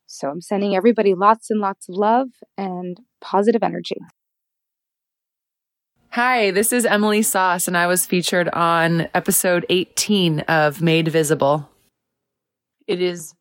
So 0.06 0.30
I'm 0.30 0.40
sending 0.40 0.76
everybody 0.76 1.14
lots 1.16 1.50
and 1.50 1.60
lots 1.60 1.90
of 1.90 1.96
love 1.96 2.30
and 2.58 3.02
positive 3.20 3.62
energy. 3.62 3.98
Hi, 6.12 6.52
this 6.52 6.72
is 6.72 6.86
Emily 6.86 7.22
Sauce, 7.22 7.67
and 7.67 7.78
I 7.78 7.86
was 7.86 8.06
featured 8.06 8.50
on 8.50 9.08
episode 9.13 9.65
18 9.70 10.39
of 10.41 10.82
Made 10.82 11.10
Visible. 11.10 11.70
It 12.88 13.02
is 13.02 13.36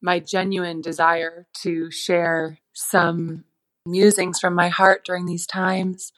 my 0.00 0.20
genuine 0.20 0.80
desire 0.80 1.46
to 1.62 1.90
share 1.90 2.58
some 2.72 3.44
musings 3.84 4.38
from 4.38 4.54
my 4.54 4.68
heart 4.68 5.04
during 5.04 5.26
these 5.26 5.46
times. 5.46 6.12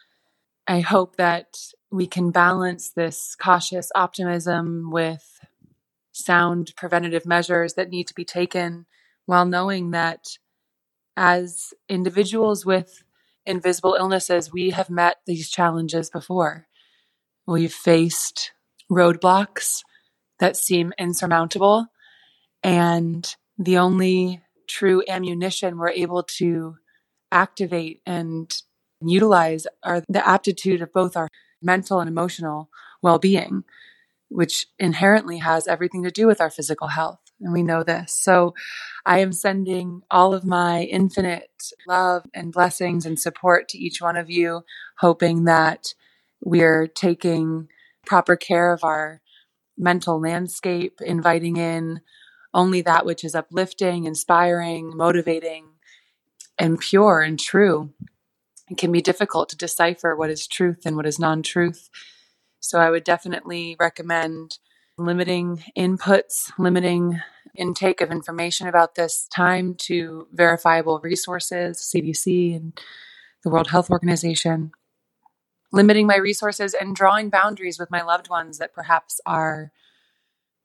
I 0.67 0.81
hope 0.81 1.17
that 1.17 1.57
we 1.91 2.07
can 2.07 2.31
balance 2.31 2.91
this 2.91 3.35
cautious 3.41 3.91
optimism 3.95 4.91
with 4.91 5.41
sound 6.11 6.75
preventative 6.77 7.25
measures 7.25 7.75
that 7.75 7.89
need 7.89 8.07
to 8.09 8.15
be 8.15 8.25
taken 8.25 8.87
while 9.25 9.47
knowing 9.47 9.93
that 9.93 10.37
as 11.17 11.73
individuals 11.89 12.67
with 12.67 13.03
invisible 13.47 13.97
illnesses, 13.99 14.53
we 14.53 14.71
have 14.71 14.91
met 14.91 15.17
these 15.27 15.51
challenges 15.51 16.11
before. 16.11 16.67
We've 17.47 17.73
faced 17.73 18.53
roadblocks 18.91 19.83
that 20.39 20.57
seem 20.57 20.93
insurmountable, 20.99 21.87
and 22.63 23.35
the 23.59 23.79
only 23.79 24.43
true 24.69 25.03
ammunition 25.09 25.79
we're 25.79 25.91
able 25.91 26.23
to 26.23 26.77
activate 27.31 28.01
and 28.07 28.55
utilize 29.01 29.67
are 29.83 30.03
the 30.09 30.27
aptitude 30.27 30.83
of 30.83 30.93
both 30.93 31.17
our 31.17 31.29
mental 31.61 32.01
and 32.01 32.09
emotional 32.09 32.69
well 33.03 33.19
being, 33.19 33.65
which 34.29 34.67
inherently 34.79 35.39
has 35.39 35.67
everything 35.67 36.03
to 36.05 36.11
do 36.11 36.27
with 36.27 36.41
our 36.41 36.51
physical 36.51 36.89
health. 36.89 37.22
And 37.43 37.53
we 37.53 37.63
know 37.63 37.83
this. 37.83 38.13
So 38.13 38.55
I 39.05 39.19
am 39.19 39.33
sending 39.33 40.03
all 40.11 40.33
of 40.33 40.45
my 40.45 40.83
infinite 40.83 41.73
love 41.89 42.25
and 42.33 42.53
blessings 42.53 43.05
and 43.05 43.19
support 43.19 43.69
to 43.71 43.79
each 43.79 44.01
one 44.01 44.17
of 44.17 44.31
you, 44.31 44.65
hoping 44.99 45.45
that 45.45 45.95
we're 46.41 46.87
taking 46.87 47.69
proper 48.07 48.37
care 48.37 48.73
of 48.73 48.85
our 48.85 49.21
mental 49.77 50.21
landscape, 50.21 51.01
inviting 51.01 51.57
in 51.57 52.01
only 52.55 52.83
that 52.83 53.07
which 53.07 53.25
is 53.25 53.35
uplifting, 53.35 54.05
inspiring, 54.05 54.97
motivating, 54.97 55.67
and 56.59 56.79
pure 56.79 57.21
and 57.21 57.41
true. 57.41 57.93
It 58.71 58.79
can 58.79 58.93
be 58.93 59.03
difficult 59.03 59.49
to 59.51 59.57
decipher 59.57 60.15
what 60.15 60.31
is 60.31 60.47
truth 60.47 60.83
and 60.85 60.97
what 60.97 61.07
is 61.07 61.19
non 61.19 61.43
truth. 61.43 61.91
So 62.61 62.79
I 62.79 62.91
would 62.91 63.05
definitely 63.05 63.77
recommend 63.81 64.59
limiting 64.99 65.63
inputs, 65.77 66.53
limiting 66.59 67.21
intake 67.57 68.01
of 68.01 68.11
information 68.11 68.67
about 68.67 68.95
this 68.95 69.27
time 69.35 69.75
to 69.75 70.27
verifiable 70.33 71.01
resources, 71.01 71.79
CDC 71.79 72.57
and 72.57 72.81
the 73.43 73.51
World 73.51 73.69
Health 73.69 73.91
Organization, 73.91 74.73
limiting 75.73 76.07
my 76.07 76.17
resources 76.17 76.75
and 76.75 76.95
drawing 76.95 77.31
boundaries 77.31 77.79
with 77.79 77.91
my 77.91 78.03
loved 78.03 78.29
ones 78.29 78.59
that 78.59 78.75
perhaps 78.75 79.21
are 79.27 79.73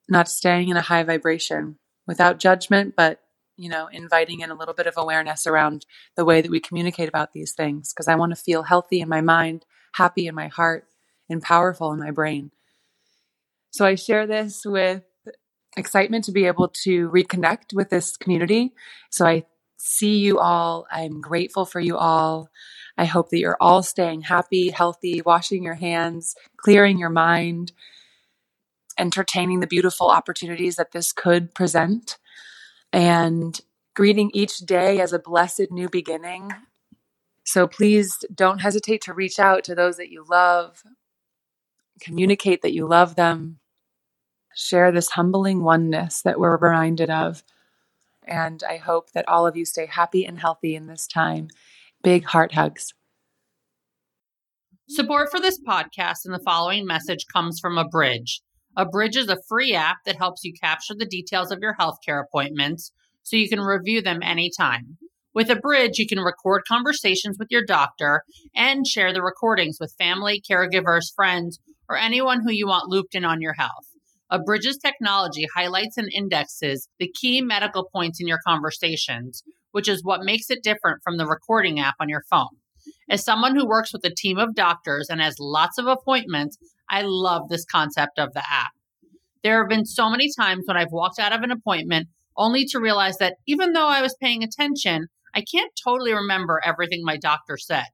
not 0.10 0.30
staying 0.30 0.70
in 0.70 0.78
a 0.78 0.82
high 0.82 1.04
vibration 1.04 1.78
without 2.06 2.40
judgment, 2.40 2.96
but 2.96 3.22
you 3.58 3.70
know, 3.70 3.88
inviting 3.92 4.42
in 4.42 4.52
a 4.52 4.56
little 4.56 4.76
bit 4.76 4.86
of 4.86 4.94
awareness 4.98 5.48
around 5.48 5.86
the 6.16 6.24
way 6.24 6.42
that 6.42 6.52
we 6.52 6.60
communicate 6.60 7.10
about 7.10 7.34
these 7.34 7.54
things 7.54 7.92
because 7.92 8.08
I 8.08 8.16
want 8.16 8.32
to 8.32 8.36
feel 8.42 8.63
healthy 8.63 9.02
in 9.02 9.10
my 9.10 9.22
mind, 9.22 9.66
happy 9.94 10.28
in 10.28 10.36
my 10.36 10.48
heart, 10.48 10.86
and 11.28 11.42
powerful 11.42 11.92
in 11.92 12.00
my 12.00 12.12
brain. 12.12 12.52
So 13.71 13.86
I 13.86 13.95
share 13.95 14.25
this 14.25 14.65
with 14.65 15.03
excitement 15.75 16.25
to 16.25 16.32
be 16.32 16.45
able 16.45 16.69
to 16.69 17.10
reconnect 17.10 17.73
with 17.73 17.89
this 17.89 18.17
community. 18.17 18.73
So 19.12 19.25
I 19.25 19.43
see 19.77 20.17
you 20.17 20.39
all. 20.39 20.88
I'm 20.91 21.21
grateful 21.21 21.65
for 21.65 21.80
you 21.80 21.97
all. 21.97 22.49
I 22.97 23.06
hope 23.06 23.30
that 23.30 23.39
you're 23.39 23.58
all 23.62 23.84
staying 23.84 24.21
happy, 24.21 24.69
healthy, 24.69 25.21
washing 25.21 25.63
your 25.63 25.75
hands, 25.75 26.36
clearing 26.58 26.97
your 26.97 27.12
mind, 27.12 27.71
entertaining 28.97 29.60
the 29.60 29.67
beautiful 29.67 30.10
opportunities 30.10 30.77
that 30.77 30.91
this 30.91 31.12
could 31.12 31.53
present, 31.53 32.17
and 32.91 33.62
greeting 33.95 34.32
each 34.34 34.58
day 34.60 34.99
as 34.99 35.13
a 35.13 35.19
blessed 35.19 35.67
new 35.69 35.88
beginning. 35.88 36.51
So 37.43 37.67
please 37.67 38.17
don't 38.34 38.60
hesitate 38.60 39.01
to 39.01 39.13
reach 39.13 39.38
out 39.39 39.63
to 39.65 39.75
those 39.75 39.97
that 39.97 40.10
you 40.10 40.25
love, 40.27 40.82
communicate 42.00 42.62
that 42.62 42.74
you 42.74 42.88
love 42.88 43.16
them, 43.16 43.60
share 44.56 44.92
this 44.92 45.12
humbling 45.12 45.64
oneness 45.64 46.22
that 46.24 46.40
we're 46.40 46.58
reminded 46.58 47.10
of. 47.10 47.44
And 48.24 48.64
I 48.68 48.78
hope 48.78 49.12
that 49.12 49.28
all 49.28 49.48
of 49.48 49.56
you 49.56 49.66
stay 49.66 49.86
happy 49.86 50.26
and 50.26 50.40
healthy 50.40 50.76
in 50.76 50.88
this 50.88 51.08
time. 51.08 51.48
Big 52.04 52.26
heart 52.26 52.54
hugs. 52.54 52.94
Support 54.90 55.30
for 55.32 55.40
this 55.40 55.60
podcast 55.62 56.20
and 56.26 56.34
the 56.34 56.44
following 56.46 56.86
message 56.86 57.26
comes 57.32 57.60
from 57.60 57.78
Abridge. 57.78 58.42
Abridge 58.78 59.18
is 59.18 59.28
a 59.28 59.42
free 59.50 59.74
app 59.74 59.98
that 60.06 60.18
helps 60.18 60.44
you 60.44 60.54
capture 60.54 60.94
the 60.98 61.06
details 61.06 61.52
of 61.52 61.60
your 61.62 61.76
healthcare 61.76 62.24
appointments 62.24 62.92
so 63.24 63.36
you 63.36 63.50
can 63.50 63.60
review 63.60 64.02
them 64.02 64.20
anytime. 64.22 64.98
With 65.34 65.50
Abridge, 65.50 66.00
you 66.00 66.08
can 66.08 66.20
record 66.20 66.64
conversations 66.68 67.38
with 67.38 67.50
your 67.52 67.66
doctor 67.66 68.24
and 68.56 68.88
share 68.88 69.14
the 69.14 69.22
recordings 69.22 69.78
with 69.80 69.94
family, 69.98 70.42
caregivers, 70.50 71.14
friends, 71.16 71.60
or 71.89 71.97
anyone 71.97 72.41
who 72.41 72.52
you 72.52 72.67
want 72.67 72.89
looped 72.89 73.15
in 73.15 73.26
on 73.26 73.41
your 73.41 73.54
health. 73.54 73.88
Abridge's 74.30 74.78
technology 74.78 75.47
highlights 75.56 75.97
and 75.97 76.12
indexes 76.13 76.89
the 77.00 77.12
key 77.13 77.41
medical 77.41 77.88
points 77.93 78.19
in 78.19 78.28
your 78.28 78.39
conversations, 78.45 79.43
which 79.71 79.88
is 79.88 80.04
what 80.04 80.23
makes 80.23 80.50
it 80.50 80.63
different 80.63 81.02
from 81.04 81.17
the 81.17 81.26
recording 81.26 81.80
app 81.80 81.95
on 82.00 82.10
your 82.10 82.23
phone. 82.30 82.58
As 83.10 83.23
someone 83.23 83.56
who 83.56 83.67
works 83.67 83.93
with 83.93 84.04
a 84.04 84.13
team 84.13 84.38
of 84.38 84.54
doctors 84.54 85.08
and 85.10 85.21
has 85.21 85.39
lots 85.39 85.78
of 85.78 85.88
appointments, 85.88 86.58
I 86.89 87.04
love 87.04 87.47
this 87.47 87.65
concept 87.65 88.19
of 88.19 88.34
the 88.34 88.43
app. 88.50 88.71
There 89.43 89.62
have 89.62 89.69
been 89.69 89.86
so 89.86 90.10
many 90.10 90.30
times 90.38 90.65
when 90.65 90.76
I've 90.76 90.91
walked 90.91 91.19
out 91.19 91.32
of 91.32 91.41
an 91.41 91.52
appointment 91.52 92.10
only 92.36 92.65
to 92.65 92.80
realize 92.80 93.17
that 93.17 93.38
even 93.47 93.71
though 93.73 93.88
I 93.88 94.02
was 94.02 94.17
paying 94.21 94.43
attention, 94.43 95.08
I 95.34 95.41
can't 95.41 95.71
totally 95.82 96.13
remember 96.13 96.62
everything 96.63 97.02
my 97.04 97.17
doctor 97.17 97.58
said. 97.58 97.86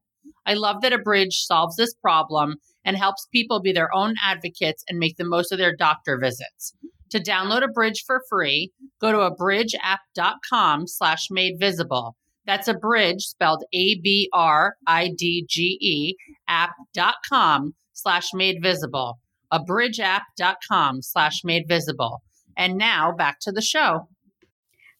I 0.45 0.56
love 0.56 0.82
that 0.82 0.93
Abridge 0.93 1.43
solves 1.45 1.75
this 1.75 1.93
problem 1.93 2.56
and 2.86 2.98
helps 2.98 3.28
people 3.32 3.62
be 3.62 3.72
their 3.72 3.93
own 3.93 4.15
advocates 4.24 4.84
and 4.88 5.00
make 5.00 5.17
the 5.17 5.26
most 5.26 5.52
of 5.52 5.58
their 5.58 5.76
doctor 5.76 6.17
visits. 6.17 6.74
To 7.12 7.19
download 7.19 7.63
Abridge 7.63 8.04
for 8.06 8.22
free, 8.30 8.72
go 9.00 9.12
to 9.12 9.17
abridgeapp.com 9.19 10.88
slash 10.88 11.28
made 11.30 11.60
visible. 11.60 12.15
That's 12.46 12.67
Abridge 12.67 13.22
spelled 13.22 13.63
A-B-R-I-D-G-E 13.74 14.26
app.com 16.48 17.76
slash 17.93 18.30
made 18.34 18.58
visible. 18.62 19.19
Abridgeapp.com 19.52 21.02
slash 21.02 21.43
made 21.43 21.67
visible. 21.67 22.22
And 22.58 22.78
now 22.78 23.13
back 23.15 23.39
to 23.41 23.52
the 23.52 23.62
show. 23.62 24.10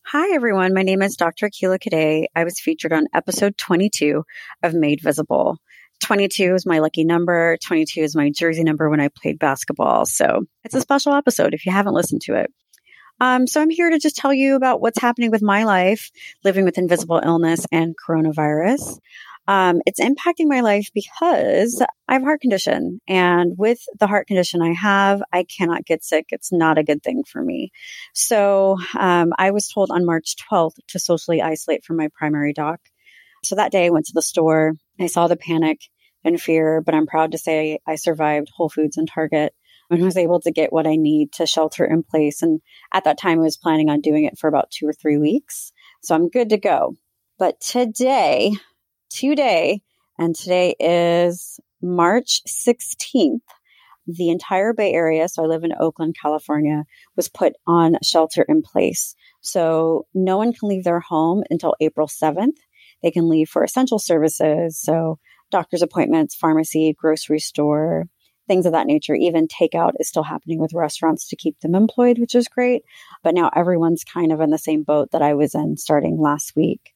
Hi, 0.08 0.36
everyone. 0.36 0.74
My 0.74 0.84
name 0.84 1.02
is 1.02 1.16
Dr. 1.16 1.50
Akila 1.50 1.80
Kade. 1.80 2.26
I 2.36 2.44
was 2.44 2.60
featured 2.60 2.94
on 2.94 3.08
episode 3.14 3.58
22 3.58 4.24
of 4.62 4.74
Made 4.74 5.00
Visible. 5.02 5.58
22 6.04 6.56
is 6.56 6.66
my 6.66 6.80
lucky 6.80 7.04
number. 7.04 7.58
22 7.66 8.02
is 8.02 8.16
my 8.16 8.30
jersey 8.30 8.64
number 8.64 8.90
when 8.90 9.00
I 9.00 9.10
played 9.10 9.40
basketball. 9.40 10.06
So 10.06 10.44
it's 10.64 10.76
a 10.76 10.82
special 10.82 11.14
episode 11.14 11.54
if 11.54 11.66
you 11.66 11.72
haven't 11.72 11.94
listened 11.94 12.22
to 12.24 12.36
it. 12.36 12.52
Um, 13.20 13.48
so 13.48 13.62
I'm 13.62 13.70
here 13.70 13.90
to 13.90 14.00
just 14.00 14.18
tell 14.18 14.34
you 14.34 14.56
about 14.56 14.82
what's 14.82 15.00
happening 15.00 15.32
with 15.32 15.42
my 15.42 15.64
life, 15.64 16.12
living 16.44 16.66
with 16.66 16.78
invisible 16.78 17.22
illness 17.24 17.66
and 17.72 17.96
coronavirus. 17.96 19.00
Um, 19.48 19.82
it's 19.86 20.00
impacting 20.00 20.48
my 20.48 20.62
life 20.62 20.90
because 20.94 21.82
I 22.08 22.14
have 22.14 22.22
a 22.22 22.26
heart 22.26 22.42
condition. 22.42 23.02
And 23.08 23.58
with 23.58 23.80
the 24.00 24.08
heart 24.08 24.28
condition 24.28 24.62
I 24.62 24.74
have, 24.74 25.22
I 25.32 25.44
cannot 25.46 25.86
get 25.86 26.04
sick. 26.04 26.28
It's 26.30 26.52
not 26.52 26.78
a 26.78 26.84
good 26.84 27.04
thing 27.04 27.24
for 27.30 27.42
me. 27.42 27.72
So 28.14 28.78
um, 28.98 29.34
I 29.38 29.52
was 29.52 29.68
told 29.68 29.92
on 29.92 30.06
March 30.06 30.36
12th 30.50 30.76
to 30.90 31.00
socially 31.00 31.42
isolate 31.42 31.84
from 31.84 31.98
my 31.98 32.10
primary 32.18 32.54
doc. 32.54 32.80
So 33.44 33.56
that 33.56 33.72
day 33.72 33.86
I 33.86 33.90
went 33.90 34.06
to 34.08 34.14
the 34.14 34.22
store. 34.22 34.74
I 35.00 35.08
saw 35.08 35.28
the 35.28 35.36
panic 35.36 35.80
and 36.24 36.42
fear, 36.42 36.82
but 36.82 36.96
I'm 36.96 37.08
proud 37.08 37.32
to 37.32 37.38
say 37.38 37.80
I 37.88 37.96
survived 37.96 38.50
Whole 38.56 38.70
Foods 38.70 38.98
and 38.98 39.08
Target 39.08 39.54
and 39.90 40.04
was 40.04 40.18
able 40.18 40.40
to 40.42 40.52
get 40.52 40.74
what 40.74 40.88
I 40.88 40.96
need 40.96 41.32
to 41.34 41.46
shelter 41.46 41.86
in 41.86 42.04
place. 42.04 42.42
And 42.42 42.62
at 42.94 43.04
that 43.04 43.20
time, 43.20 43.40
I 43.40 43.44
was 43.44 43.58
planning 43.58 43.90
on 43.90 44.02
doing 44.02 44.26
it 44.26 44.38
for 44.38 44.48
about 44.48 44.72
two 44.72 44.88
or 44.88 44.94
three 44.94 45.18
weeks. 45.18 45.72
So 46.02 46.16
I'm 46.16 46.30
good 46.30 46.50
to 46.50 46.58
go. 46.58 46.96
But 47.38 47.60
today, 47.60 48.54
today, 49.10 49.82
and 50.18 50.36
today 50.36 50.76
is 50.80 51.60
March 51.82 52.42
16th, 52.48 53.42
the 54.08 54.30
entire 54.30 54.74
Bay 54.74 54.94
Area, 54.94 55.28
so 55.28 55.44
I 55.44 55.48
live 55.48 55.64
in 55.64 55.74
Oakland, 55.80 56.16
California, 56.22 56.86
was 57.16 57.30
put 57.30 57.54
on 57.66 57.98
shelter 58.04 58.46
in 58.48 58.62
place. 58.62 59.16
So 59.42 60.06
no 60.14 60.38
one 60.38 60.54
can 60.54 60.70
leave 60.70 60.84
their 60.84 61.00
home 61.00 61.44
until 61.50 61.76
April 61.80 62.08
7th. 62.08 62.58
They 63.02 63.12
can 63.12 63.30
leave 63.30 63.50
for 63.50 63.64
essential 63.64 64.00
services. 64.00 64.78
So 64.78 65.20
doctor's 65.54 65.84
appointments, 65.84 66.36
pharmacy, 66.36 66.96
grocery 66.98 67.40
store, 67.40 68.08
things 68.48 68.66
of 68.66 68.74
that 68.74 68.88
nature. 68.88 69.14
Even 69.14 69.48
takeout 69.48 69.92
is 70.00 70.10
still 70.10 70.24
happening 70.24 70.60
with 70.60 70.74
restaurants 70.74 71.30
to 71.30 71.36
keep 71.36 71.60
them 71.60 71.76
employed, 71.76 72.18
which 72.18 72.36
is 72.36 72.48
great. 72.48 72.84
But 73.24 73.36
now 73.36 73.52
everyone's 73.56 74.04
kind 74.04 74.32
of 74.32 74.42
in 74.42 74.50
the 74.50 74.58
same 74.58 74.84
boat 74.84 75.12
that 75.12 75.22
I 75.22 75.36
was 75.36 75.56
in 75.56 75.78
starting 75.78 76.20
last 76.20 76.54
week. 76.56 76.92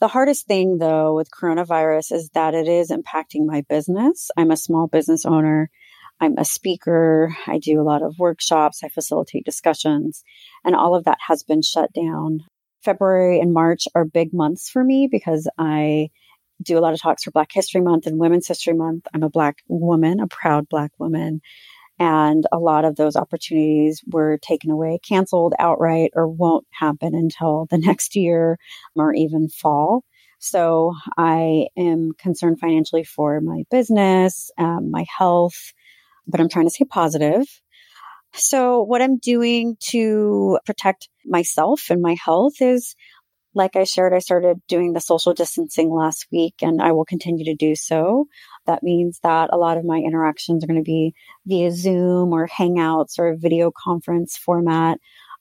The 0.00 0.08
hardest 0.08 0.46
thing 0.46 0.78
though 0.78 1.14
with 1.14 1.30
coronavirus 1.30 2.12
is 2.12 2.30
that 2.30 2.54
it 2.54 2.66
is 2.66 2.90
impacting 2.90 3.46
my 3.46 3.62
business. 3.68 4.30
I'm 4.36 4.50
a 4.50 4.56
small 4.56 4.88
business 4.88 5.24
owner. 5.24 5.70
I'm 6.18 6.38
a 6.38 6.44
speaker. 6.44 7.36
I 7.46 7.58
do 7.58 7.80
a 7.80 7.84
lot 7.84 8.02
of 8.02 8.18
workshops. 8.18 8.82
I 8.82 8.88
facilitate 8.88 9.44
discussions 9.44 10.24
and 10.64 10.74
all 10.74 10.96
of 10.96 11.04
that 11.04 11.18
has 11.28 11.42
been 11.44 11.62
shut 11.62 11.92
down. 11.92 12.40
February 12.82 13.38
and 13.38 13.52
March 13.52 13.84
are 13.94 14.04
big 14.04 14.32
months 14.32 14.68
for 14.68 14.82
me 14.82 15.08
because 15.10 15.48
I 15.56 16.08
do 16.62 16.78
a 16.78 16.80
lot 16.80 16.94
of 16.94 17.00
talks 17.00 17.24
for 17.24 17.30
Black 17.30 17.50
History 17.52 17.80
Month 17.80 18.06
and 18.06 18.18
Women's 18.18 18.48
History 18.48 18.74
Month. 18.74 19.06
I'm 19.12 19.22
a 19.22 19.30
Black 19.30 19.58
woman, 19.68 20.20
a 20.20 20.26
proud 20.26 20.68
Black 20.68 20.92
woman. 20.98 21.40
And 21.98 22.44
a 22.50 22.58
lot 22.58 22.84
of 22.84 22.96
those 22.96 23.16
opportunities 23.16 24.02
were 24.10 24.38
taken 24.38 24.70
away, 24.70 24.98
canceled 25.06 25.54
outright, 25.58 26.10
or 26.14 26.26
won't 26.26 26.66
happen 26.70 27.14
until 27.14 27.66
the 27.70 27.78
next 27.86 28.16
year 28.16 28.58
or 28.96 29.14
even 29.14 29.48
fall. 29.48 30.04
So 30.38 30.94
I 31.16 31.68
am 31.76 32.12
concerned 32.18 32.58
financially 32.58 33.04
for 33.04 33.40
my 33.40 33.62
business, 33.70 34.50
um, 34.58 34.90
my 34.90 35.06
health, 35.16 35.72
but 36.26 36.40
I'm 36.40 36.48
trying 36.48 36.66
to 36.66 36.70
stay 36.70 36.84
positive. 36.84 37.46
So 38.34 38.82
what 38.82 39.02
I'm 39.02 39.18
doing 39.18 39.76
to 39.90 40.58
protect 40.64 41.08
myself 41.24 41.90
and 41.90 42.02
my 42.02 42.16
health 42.24 42.54
is 42.60 42.96
like 43.54 43.76
I 43.76 43.84
shared, 43.84 44.14
I 44.14 44.18
started 44.18 44.60
doing 44.68 44.92
the 44.92 45.00
social 45.00 45.34
distancing 45.34 45.90
last 45.90 46.26
week 46.32 46.54
and 46.62 46.80
I 46.80 46.92
will 46.92 47.04
continue 47.04 47.44
to 47.44 47.54
do 47.54 47.74
so. 47.74 48.26
That 48.66 48.82
means 48.82 49.20
that 49.22 49.50
a 49.52 49.58
lot 49.58 49.76
of 49.76 49.84
my 49.84 49.98
interactions 49.98 50.64
are 50.64 50.66
going 50.66 50.80
to 50.80 50.84
be 50.84 51.14
via 51.46 51.70
Zoom 51.70 52.32
or 52.32 52.48
Hangouts 52.48 53.18
or 53.18 53.36
video 53.36 53.70
conference 53.70 54.36
format. 54.36 54.98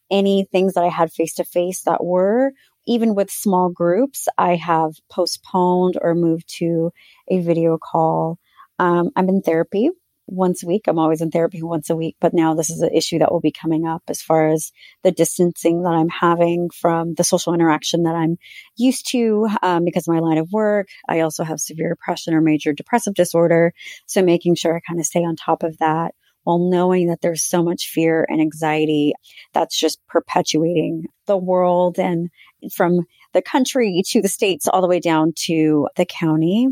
Any 0.10 0.45
things 0.52 0.74
that 0.74 0.84
I 0.84 0.89
had 0.89 1.13
face 1.13 1.36
to 1.36 1.45
face 1.45 1.84
that 1.84 2.04
were, 2.04 2.52
even 2.86 3.15
with 3.15 3.32
small 3.32 3.69
groups, 3.69 4.28
I 4.38 4.56
have 4.56 4.93
postponed 5.10 5.97
or 6.02 6.13
moved 6.15 6.54
to 6.58 6.91
a 7.30 7.39
video 7.39 7.78
call. 7.78 8.39
Um, 8.78 9.12
I'm 9.15 9.30
in 9.30 9.41
therapy 9.41 9.89
once 10.32 10.63
a 10.63 10.67
week. 10.67 10.88
I'm 10.88 10.98
always 10.98 11.22
in 11.22 11.30
therapy 11.30 11.62
once 11.62 11.89
a 11.89 11.96
week, 11.96 12.15
but 12.22 12.34
now 12.34 12.54
this 12.54 12.70
is 12.70 12.82
an 12.82 12.94
issue 12.94 13.20
that 13.20 13.32
will 13.32 13.41
be 13.41 13.52
coming 13.52 13.86
up 13.86 14.02
as 14.08 14.22
far 14.22 14.48
as 14.48 14.72
the 15.04 15.12
distancing 15.12 15.84
that 15.84 15.94
I'm 15.94 16.10
having 16.10 16.70
from 16.70 17.13
the 17.15 17.24
social 17.24 17.54
interaction 17.54 18.04
that 18.04 18.15
I'm 18.15 18.38
used 18.78 19.10
to 19.12 19.50
um, 19.62 19.84
because 19.84 20.08
of 20.08 20.13
my 20.13 20.20
line 20.22 20.38
of 20.38 20.52
work. 20.52 20.88
I 21.08 21.20
also 21.20 21.44
have 21.44 21.60
severe 21.60 21.89
depression 21.89 22.34
or 22.34 22.41
major 22.41 22.72
depressive 22.72 23.13
disorder. 23.13 23.74
So 24.06 24.24
making 24.24 24.56
sure 24.56 24.76
I 24.76 24.80
kind 24.80 25.00
of 25.00 25.06
stay 25.06 25.20
on 25.20 25.36
top 25.36 25.63
of 25.63 25.78
that 25.80 26.15
while 26.44 26.60
knowing 26.60 27.08
that 27.08 27.22
there's 27.22 27.44
so 27.44 27.62
much 27.62 27.88
fear 27.88 28.26
and 28.28 28.41
anxiety 28.41 29.13
that's 29.54 29.78
just 29.78 30.00
perpetuating 30.08 31.06
the 31.28 31.38
world 31.38 32.00
and 32.00 32.30
from 32.74 33.02
the 33.34 33.41
country 33.41 34.02
to 34.08 34.22
the 34.22 34.28
states 34.28 34.67
all 34.67 34.82
the 34.82 34.88
way 34.88 35.00
down 35.00 35.34
to 35.36 35.88
the 35.98 36.06
county. 36.06 36.67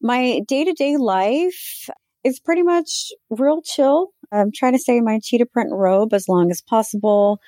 My 0.00 0.40
day 0.48 0.64
to 0.64 0.72
day 0.72 0.96
life 0.96 1.88
is 2.24 2.40
pretty 2.40 2.62
much 2.62 3.12
real 3.30 3.62
chill. 3.62 4.08
I'm 4.30 4.50
trying 4.52 4.72
to 4.72 4.78
stay 4.78 4.96
in 4.96 5.04
my 5.04 5.20
cheetah 5.22 5.46
print 5.46 5.70
robe 5.72 6.14
as 6.14 6.28
long 6.28 6.50
as 6.50 6.62
possible. 6.62 7.40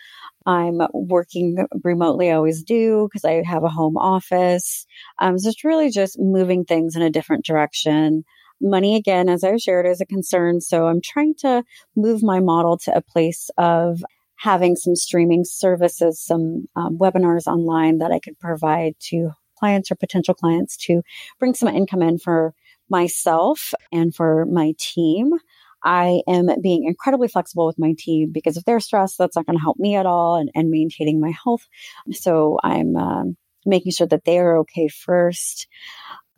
I'm 0.46 0.80
working 0.92 1.66
remotely. 1.82 2.30
I 2.30 2.34
always 2.34 2.62
do 2.62 3.08
because 3.08 3.24
I 3.24 3.42
have 3.46 3.64
a 3.64 3.68
home 3.68 3.96
office. 3.96 4.86
Um, 5.18 5.38
so 5.38 5.48
it's 5.48 5.64
really 5.64 5.90
just 5.90 6.18
moving 6.18 6.64
things 6.64 6.96
in 6.96 7.02
a 7.02 7.10
different 7.10 7.44
direction. 7.46 8.24
Money, 8.60 8.96
again, 8.96 9.28
as 9.28 9.42
I've 9.42 9.60
shared, 9.60 9.86
is 9.86 10.00
a 10.00 10.06
concern. 10.06 10.60
So 10.60 10.86
I'm 10.86 11.00
trying 11.00 11.34
to 11.38 11.64
move 11.96 12.22
my 12.22 12.40
model 12.40 12.76
to 12.78 12.94
a 12.94 13.00
place 13.00 13.50
of 13.56 14.02
having 14.36 14.76
some 14.76 14.94
streaming 14.94 15.44
services, 15.44 16.20
some 16.20 16.66
um, 16.76 16.98
webinars 16.98 17.46
online 17.46 17.98
that 17.98 18.12
I 18.12 18.18
could 18.18 18.38
provide 18.38 18.94
to 19.08 19.30
clients 19.58 19.90
or 19.90 19.94
potential 19.94 20.34
clients 20.34 20.76
to 20.76 21.02
bring 21.38 21.54
some 21.54 21.68
income 21.68 22.02
in 22.02 22.18
for 22.18 22.52
myself 22.88 23.74
and 23.92 24.14
for 24.14 24.46
my 24.46 24.74
team. 24.78 25.32
I 25.86 26.22
am 26.26 26.48
being 26.62 26.84
incredibly 26.84 27.28
flexible 27.28 27.66
with 27.66 27.78
my 27.78 27.94
team 27.98 28.30
because 28.32 28.56
if 28.56 28.64
they're 28.64 28.80
stressed, 28.80 29.18
that's 29.18 29.36
not 29.36 29.44
going 29.44 29.58
to 29.58 29.62
help 29.62 29.78
me 29.78 29.96
at 29.96 30.06
all 30.06 30.36
and, 30.36 30.50
and 30.54 30.70
maintaining 30.70 31.20
my 31.20 31.32
health. 31.44 31.68
So 32.12 32.58
I'm 32.64 32.96
um, 32.96 33.36
making 33.66 33.92
sure 33.92 34.06
that 34.06 34.24
they 34.24 34.38
are 34.38 34.58
okay 34.60 34.88
first. 34.88 35.66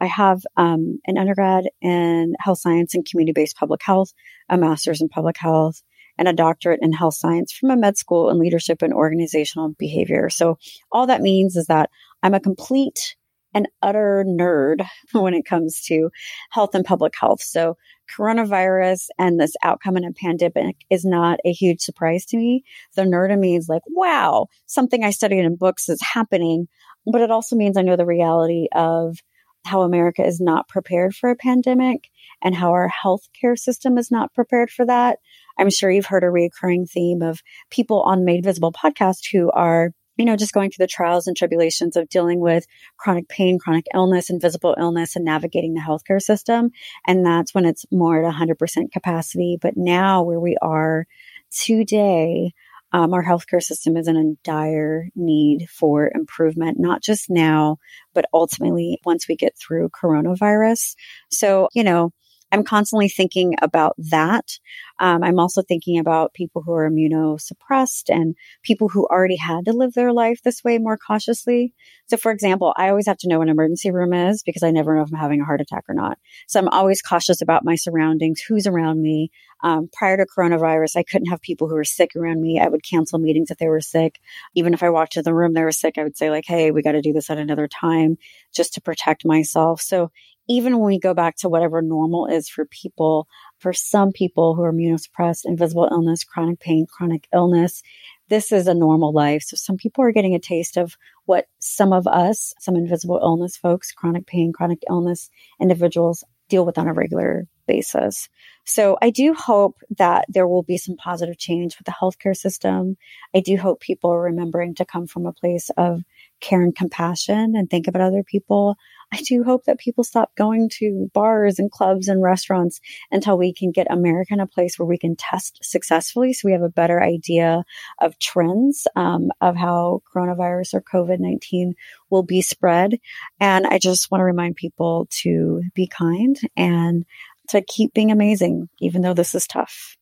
I 0.00 0.06
have 0.06 0.42
um, 0.56 0.98
an 1.06 1.16
undergrad 1.16 1.68
in 1.80 2.34
health 2.40 2.58
science 2.58 2.94
and 2.94 3.06
community 3.06 3.32
based 3.32 3.56
public 3.56 3.82
health, 3.82 4.12
a 4.48 4.58
master's 4.58 5.00
in 5.00 5.08
public 5.08 5.36
health, 5.38 5.80
and 6.18 6.28
a 6.28 6.32
doctorate 6.32 6.80
in 6.82 6.92
health 6.92 7.14
science 7.14 7.52
from 7.52 7.70
a 7.70 7.76
med 7.76 7.96
school 7.96 8.30
in 8.30 8.38
leadership 8.38 8.82
and 8.82 8.92
organizational 8.92 9.74
behavior. 9.78 10.28
So 10.28 10.58
all 10.90 11.06
that 11.06 11.22
means 11.22 11.56
is 11.56 11.66
that 11.66 11.90
I'm 12.22 12.34
a 12.34 12.40
complete 12.40 13.16
an 13.56 13.66
utter 13.82 14.22
nerd 14.28 14.86
when 15.12 15.34
it 15.34 15.46
comes 15.46 15.82
to 15.86 16.10
health 16.50 16.74
and 16.74 16.84
public 16.84 17.14
health. 17.18 17.42
So 17.42 17.76
coronavirus 18.16 19.08
and 19.18 19.40
this 19.40 19.54
outcome 19.64 19.96
in 19.96 20.04
a 20.04 20.12
pandemic 20.12 20.76
is 20.90 21.04
not 21.04 21.40
a 21.44 21.52
huge 21.52 21.80
surprise 21.80 22.24
to 22.26 22.36
me. 22.36 22.62
The 22.94 23.02
nerd 23.02 23.32
in 23.32 23.40
me 23.40 23.56
is 23.56 23.68
like, 23.68 23.82
wow, 23.88 24.46
something 24.66 25.02
I 25.02 25.10
studied 25.10 25.44
in 25.44 25.56
books 25.56 25.88
is 25.88 26.00
happening. 26.02 26.68
But 27.10 27.22
it 27.22 27.30
also 27.30 27.56
means 27.56 27.76
I 27.76 27.82
know 27.82 27.96
the 27.96 28.06
reality 28.06 28.68
of 28.74 29.16
how 29.64 29.82
America 29.82 30.24
is 30.24 30.40
not 30.40 30.68
prepared 30.68 31.14
for 31.14 31.30
a 31.30 31.36
pandemic 31.36 32.08
and 32.42 32.54
how 32.54 32.70
our 32.70 32.90
healthcare 33.04 33.58
system 33.58 33.98
is 33.98 34.10
not 34.10 34.34
prepared 34.34 34.70
for 34.70 34.86
that. 34.86 35.18
I'm 35.58 35.70
sure 35.70 35.90
you've 35.90 36.06
heard 36.06 36.24
a 36.24 36.30
recurring 36.30 36.86
theme 36.86 37.22
of 37.22 37.40
people 37.70 38.02
on 38.02 38.24
Made 38.24 38.44
Visible 38.44 38.72
podcast 38.72 39.30
who 39.32 39.50
are 39.50 39.90
you 40.16 40.24
know, 40.24 40.36
just 40.36 40.52
going 40.52 40.70
through 40.70 40.84
the 40.84 40.90
trials 40.90 41.26
and 41.26 41.36
tribulations 41.36 41.96
of 41.96 42.08
dealing 42.08 42.40
with 42.40 42.66
chronic 42.96 43.28
pain, 43.28 43.58
chronic 43.58 43.86
illness, 43.94 44.30
invisible 44.30 44.74
illness, 44.78 45.16
and 45.16 45.24
navigating 45.24 45.74
the 45.74 45.80
healthcare 45.80 46.20
system. 46.20 46.70
And 47.06 47.24
that's 47.24 47.54
when 47.54 47.64
it's 47.64 47.84
more 47.90 48.24
at 48.24 48.34
100% 48.34 48.92
capacity. 48.92 49.58
But 49.60 49.76
now, 49.76 50.22
where 50.22 50.40
we 50.40 50.56
are 50.62 51.06
today, 51.50 52.52
um, 52.92 53.12
our 53.12 53.24
healthcare 53.24 53.62
system 53.62 53.96
is 53.96 54.08
in 54.08 54.16
a 54.16 54.34
dire 54.44 55.08
need 55.14 55.68
for 55.68 56.10
improvement, 56.14 56.78
not 56.78 57.02
just 57.02 57.28
now, 57.28 57.78
but 58.14 58.26
ultimately 58.32 59.00
once 59.04 59.28
we 59.28 59.36
get 59.36 59.54
through 59.58 59.90
coronavirus. 59.90 60.94
So, 61.30 61.68
you 61.74 61.84
know, 61.84 62.12
I'm 62.52 62.62
constantly 62.62 63.08
thinking 63.08 63.54
about 63.60 63.94
that. 63.98 64.58
Um, 65.00 65.22
I'm 65.24 65.38
also 65.38 65.62
thinking 65.62 65.98
about 65.98 66.32
people 66.32 66.62
who 66.62 66.72
are 66.72 66.88
immunosuppressed 66.88 68.08
and 68.08 68.36
people 68.62 68.88
who 68.88 69.06
already 69.06 69.36
had 69.36 69.64
to 69.64 69.72
live 69.72 69.94
their 69.94 70.12
life 70.12 70.40
this 70.42 70.62
way 70.62 70.78
more 70.78 70.96
cautiously. 70.96 71.74
So, 72.06 72.16
for 72.16 72.30
example, 72.30 72.72
I 72.76 72.88
always 72.88 73.06
have 73.06 73.18
to 73.18 73.28
know 73.28 73.42
an 73.42 73.48
emergency 73.48 73.90
room 73.90 74.12
is 74.12 74.42
because 74.44 74.62
I 74.62 74.70
never 74.70 74.94
know 74.94 75.02
if 75.02 75.12
I'm 75.12 75.18
having 75.18 75.40
a 75.40 75.44
heart 75.44 75.60
attack 75.60 75.84
or 75.88 75.94
not. 75.94 76.18
So, 76.46 76.60
I'm 76.60 76.68
always 76.68 77.02
cautious 77.02 77.42
about 77.42 77.64
my 77.64 77.74
surroundings, 77.74 78.40
who's 78.40 78.66
around 78.66 79.02
me. 79.02 79.30
Um, 79.62 79.88
prior 79.92 80.16
to 80.16 80.26
coronavirus, 80.26 80.96
I 80.96 81.02
couldn't 81.02 81.30
have 81.30 81.40
people 81.40 81.68
who 81.68 81.74
were 81.74 81.84
sick 81.84 82.10
around 82.14 82.40
me. 82.40 82.60
I 82.60 82.68
would 82.68 82.84
cancel 82.84 83.18
meetings 83.18 83.50
if 83.50 83.58
they 83.58 83.68
were 83.68 83.80
sick. 83.80 84.20
Even 84.54 84.72
if 84.72 84.82
I 84.82 84.90
walked 84.90 85.12
to 85.12 85.22
the 85.22 85.34
room, 85.34 85.54
they 85.54 85.64
were 85.64 85.72
sick, 85.72 85.98
I 85.98 86.04
would 86.04 86.16
say, 86.16 86.30
like, 86.30 86.44
hey, 86.46 86.70
we 86.70 86.82
got 86.82 86.92
to 86.92 87.00
do 87.02 87.12
this 87.12 87.30
at 87.30 87.38
another 87.38 87.66
time 87.66 88.18
just 88.54 88.74
to 88.74 88.80
protect 88.80 89.24
myself. 89.24 89.80
So, 89.80 90.10
even 90.48 90.78
when 90.78 90.86
we 90.86 90.98
go 90.98 91.14
back 91.14 91.36
to 91.36 91.48
whatever 91.48 91.82
normal 91.82 92.26
is 92.26 92.48
for 92.48 92.64
people, 92.66 93.26
for 93.58 93.72
some 93.72 94.12
people 94.12 94.54
who 94.54 94.62
are 94.62 94.72
immunosuppressed, 94.72 95.42
invisible 95.44 95.88
illness, 95.90 96.24
chronic 96.24 96.60
pain, 96.60 96.86
chronic 96.86 97.26
illness, 97.32 97.82
this 98.28 98.52
is 98.52 98.66
a 98.66 98.74
normal 98.74 99.12
life. 99.12 99.42
So 99.42 99.56
some 99.56 99.76
people 99.76 100.04
are 100.04 100.12
getting 100.12 100.34
a 100.34 100.40
taste 100.40 100.76
of 100.76 100.96
what 101.26 101.46
some 101.58 101.92
of 101.92 102.06
us, 102.06 102.54
some 102.60 102.76
invisible 102.76 103.20
illness 103.22 103.56
folks, 103.56 103.92
chronic 103.92 104.26
pain, 104.26 104.52
chronic 104.52 104.82
illness 104.88 105.30
individuals 105.60 106.24
deal 106.48 106.64
with 106.64 106.78
on 106.78 106.88
a 106.88 106.92
regular 106.92 107.46
basis. 107.66 108.28
So 108.64 108.96
I 109.00 109.10
do 109.10 109.34
hope 109.34 109.76
that 109.98 110.24
there 110.28 110.48
will 110.48 110.62
be 110.62 110.76
some 110.76 110.96
positive 110.96 111.38
change 111.38 111.76
with 111.78 111.86
the 111.86 111.92
healthcare 111.92 112.36
system. 112.36 112.96
I 113.34 113.40
do 113.40 113.56
hope 113.56 113.80
people 113.80 114.12
are 114.12 114.22
remembering 114.22 114.74
to 114.76 114.84
come 114.84 115.06
from 115.06 115.26
a 115.26 115.32
place 115.32 115.70
of 115.76 116.02
care 116.40 116.62
and 116.62 116.74
compassion 116.74 117.54
and 117.56 117.68
think 117.68 117.86
about 117.86 118.02
other 118.02 118.22
people. 118.24 118.76
I 119.12 119.22
do 119.22 119.44
hope 119.44 119.64
that 119.64 119.78
people 119.78 120.04
stop 120.04 120.34
going 120.34 120.68
to 120.78 121.10
bars 121.14 121.58
and 121.58 121.70
clubs 121.70 122.08
and 122.08 122.22
restaurants 122.22 122.80
until 123.10 123.38
we 123.38 123.52
can 123.52 123.70
get 123.70 123.86
America 123.90 124.34
in 124.34 124.40
a 124.40 124.46
place 124.46 124.78
where 124.78 124.86
we 124.86 124.98
can 124.98 125.14
test 125.16 125.58
successfully 125.62 126.32
so 126.32 126.46
we 126.46 126.52
have 126.52 126.62
a 126.62 126.68
better 126.68 127.02
idea 127.02 127.64
of 128.00 128.18
trends 128.18 128.86
um, 128.96 129.30
of 129.40 129.56
how 129.56 130.02
coronavirus 130.14 130.74
or 130.74 130.82
COVID 130.82 131.20
19 131.20 131.74
will 132.10 132.24
be 132.24 132.42
spread. 132.42 132.98
And 133.38 133.66
I 133.66 133.78
just 133.78 134.10
want 134.10 134.20
to 134.20 134.26
remind 134.26 134.56
people 134.56 135.06
to 135.22 135.62
be 135.74 135.86
kind 135.86 136.36
and 136.56 137.04
to 137.50 137.62
keep 137.62 137.94
being 137.94 138.10
amazing, 138.10 138.68
even 138.80 139.02
though 139.02 139.14
this 139.14 139.34
is 139.34 139.46
tough. 139.46 139.96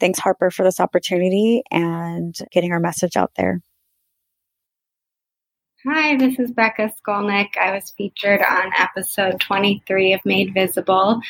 Thanks, 0.00 0.18
Harper, 0.18 0.50
for 0.50 0.62
this 0.62 0.80
opportunity 0.80 1.62
and 1.70 2.34
getting 2.52 2.72
our 2.72 2.80
message 2.80 3.16
out 3.16 3.32
there. 3.36 3.60
Hi, 5.88 6.16
this 6.16 6.40
is 6.40 6.50
Becca 6.50 6.90
Skolnick. 7.00 7.56
I 7.56 7.70
was 7.72 7.90
featured 7.90 8.40
on 8.42 8.72
episode 8.76 9.40
23 9.40 10.14
of 10.14 10.20
Made 10.24 10.52
Visible. 10.52 11.20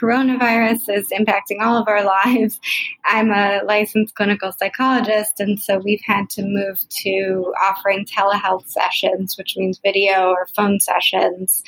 Coronavirus 0.00 0.96
is 0.96 1.08
impacting 1.10 1.60
all 1.60 1.76
of 1.76 1.88
our 1.88 2.02
lives. 2.24 2.58
I'm 3.04 3.30
a 3.30 3.60
licensed 3.66 4.14
clinical 4.14 4.50
psychologist, 4.58 5.40
and 5.40 5.60
so 5.60 5.76
we've 5.84 6.00
had 6.06 6.30
to 6.30 6.42
move 6.42 6.78
to 7.02 7.52
offering 7.62 8.06
telehealth 8.06 8.66
sessions, 8.66 9.36
which 9.36 9.58
means 9.58 9.78
video 9.84 10.28
or 10.30 10.46
phone 10.56 10.80
sessions, 10.80 11.62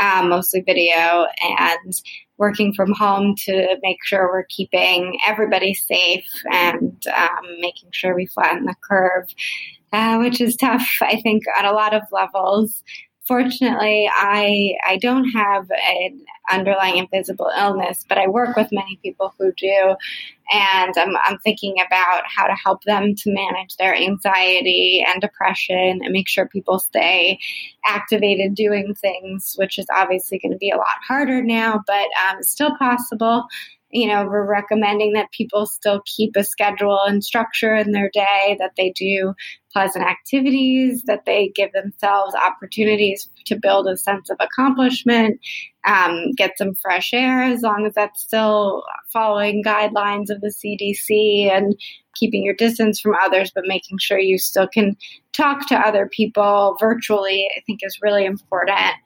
um, 0.00 0.30
mostly 0.30 0.62
video, 0.62 1.28
and 1.60 2.02
working 2.38 2.72
from 2.74 2.92
home 2.92 3.34
to 3.36 3.76
make 3.82 3.98
sure 4.04 4.28
we're 4.28 4.46
keeping 4.48 5.18
everybody 5.26 5.74
safe 5.74 6.26
and 6.50 7.06
um, 7.16 7.60
making 7.60 7.88
sure 7.92 8.14
we 8.14 8.26
flatten 8.26 8.64
the 8.64 8.74
curve 8.82 9.26
uh, 9.94 10.18
which 10.18 10.40
is 10.40 10.56
tough, 10.56 10.88
I 11.00 11.20
think, 11.20 11.44
on 11.56 11.64
a 11.64 11.72
lot 11.72 11.94
of 11.94 12.02
levels. 12.10 12.82
Fortunately, 13.26 14.10
I 14.12 14.74
I 14.86 14.98
don't 14.98 15.28
have 15.30 15.70
an 15.70 16.24
underlying 16.50 16.98
invisible 16.98 17.50
illness, 17.56 18.04
but 18.08 18.18
I 18.18 18.26
work 18.26 18.56
with 18.56 18.68
many 18.72 18.98
people 19.02 19.34
who 19.38 19.52
do, 19.52 19.96
and 20.52 20.94
I'm, 20.96 21.16
I'm 21.24 21.38
thinking 21.38 21.76
about 21.84 22.22
how 22.26 22.46
to 22.46 22.54
help 22.54 22.84
them 22.84 23.14
to 23.14 23.32
manage 23.32 23.76
their 23.76 23.94
anxiety 23.94 25.04
and 25.06 25.20
depression 25.20 26.00
and 26.02 26.12
make 26.12 26.28
sure 26.28 26.46
people 26.46 26.78
stay 26.78 27.38
activated 27.86 28.54
doing 28.54 28.94
things, 28.94 29.54
which 29.56 29.78
is 29.78 29.86
obviously 29.94 30.38
going 30.38 30.52
to 30.52 30.58
be 30.58 30.70
a 30.70 30.76
lot 30.76 30.98
harder 31.06 31.42
now, 31.42 31.82
but 31.86 32.06
um, 32.28 32.42
still 32.42 32.76
possible 32.76 33.46
you 33.94 34.08
know, 34.08 34.26
we're 34.26 34.44
recommending 34.44 35.12
that 35.12 35.30
people 35.30 35.66
still 35.66 36.02
keep 36.04 36.34
a 36.34 36.42
schedule 36.42 36.98
and 37.06 37.22
structure 37.22 37.76
in 37.76 37.92
their 37.92 38.10
day, 38.12 38.56
that 38.58 38.72
they 38.76 38.90
do 38.90 39.34
pleasant 39.72 40.04
activities, 40.04 41.04
that 41.06 41.24
they 41.26 41.52
give 41.54 41.70
themselves 41.72 42.34
opportunities 42.34 43.30
to 43.46 43.56
build 43.56 43.86
a 43.86 43.96
sense 43.96 44.30
of 44.30 44.36
accomplishment, 44.40 45.38
um, 45.86 46.32
get 46.36 46.58
some 46.58 46.74
fresh 46.74 47.14
air, 47.14 47.44
as 47.44 47.62
long 47.62 47.86
as 47.86 47.94
that's 47.94 48.20
still 48.20 48.82
following 49.12 49.62
guidelines 49.62 50.28
of 50.28 50.40
the 50.40 50.52
CDC 50.52 51.48
and 51.48 51.76
keeping 52.16 52.42
your 52.42 52.54
distance 52.54 52.98
from 52.98 53.14
others, 53.24 53.52
but 53.54 53.62
making 53.64 53.98
sure 53.98 54.18
you 54.18 54.38
still 54.38 54.66
can 54.66 54.96
talk 55.32 55.68
to 55.68 55.78
other 55.78 56.08
people 56.10 56.76
virtually, 56.80 57.48
I 57.56 57.60
think 57.64 57.80
is 57.84 58.00
really 58.02 58.24
important. 58.24 58.96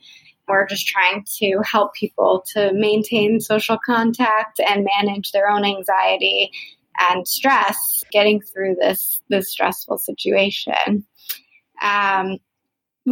We're 0.49 0.67
just 0.67 0.87
trying 0.87 1.25
to 1.39 1.61
help 1.65 1.95
people 1.95 2.45
to 2.55 2.73
maintain 2.73 3.41
social 3.41 3.79
contact 3.85 4.61
and 4.61 4.87
manage 4.99 5.33
their 5.33 5.49
own 5.49 5.65
anxiety 5.65 6.51
and 6.99 7.27
stress 7.29 8.03
getting 8.11 8.41
through 8.41 8.77
this 8.81 9.21
this 9.29 9.51
stressful 9.51 9.99
situation. 9.99 11.05
Um, 11.83 12.39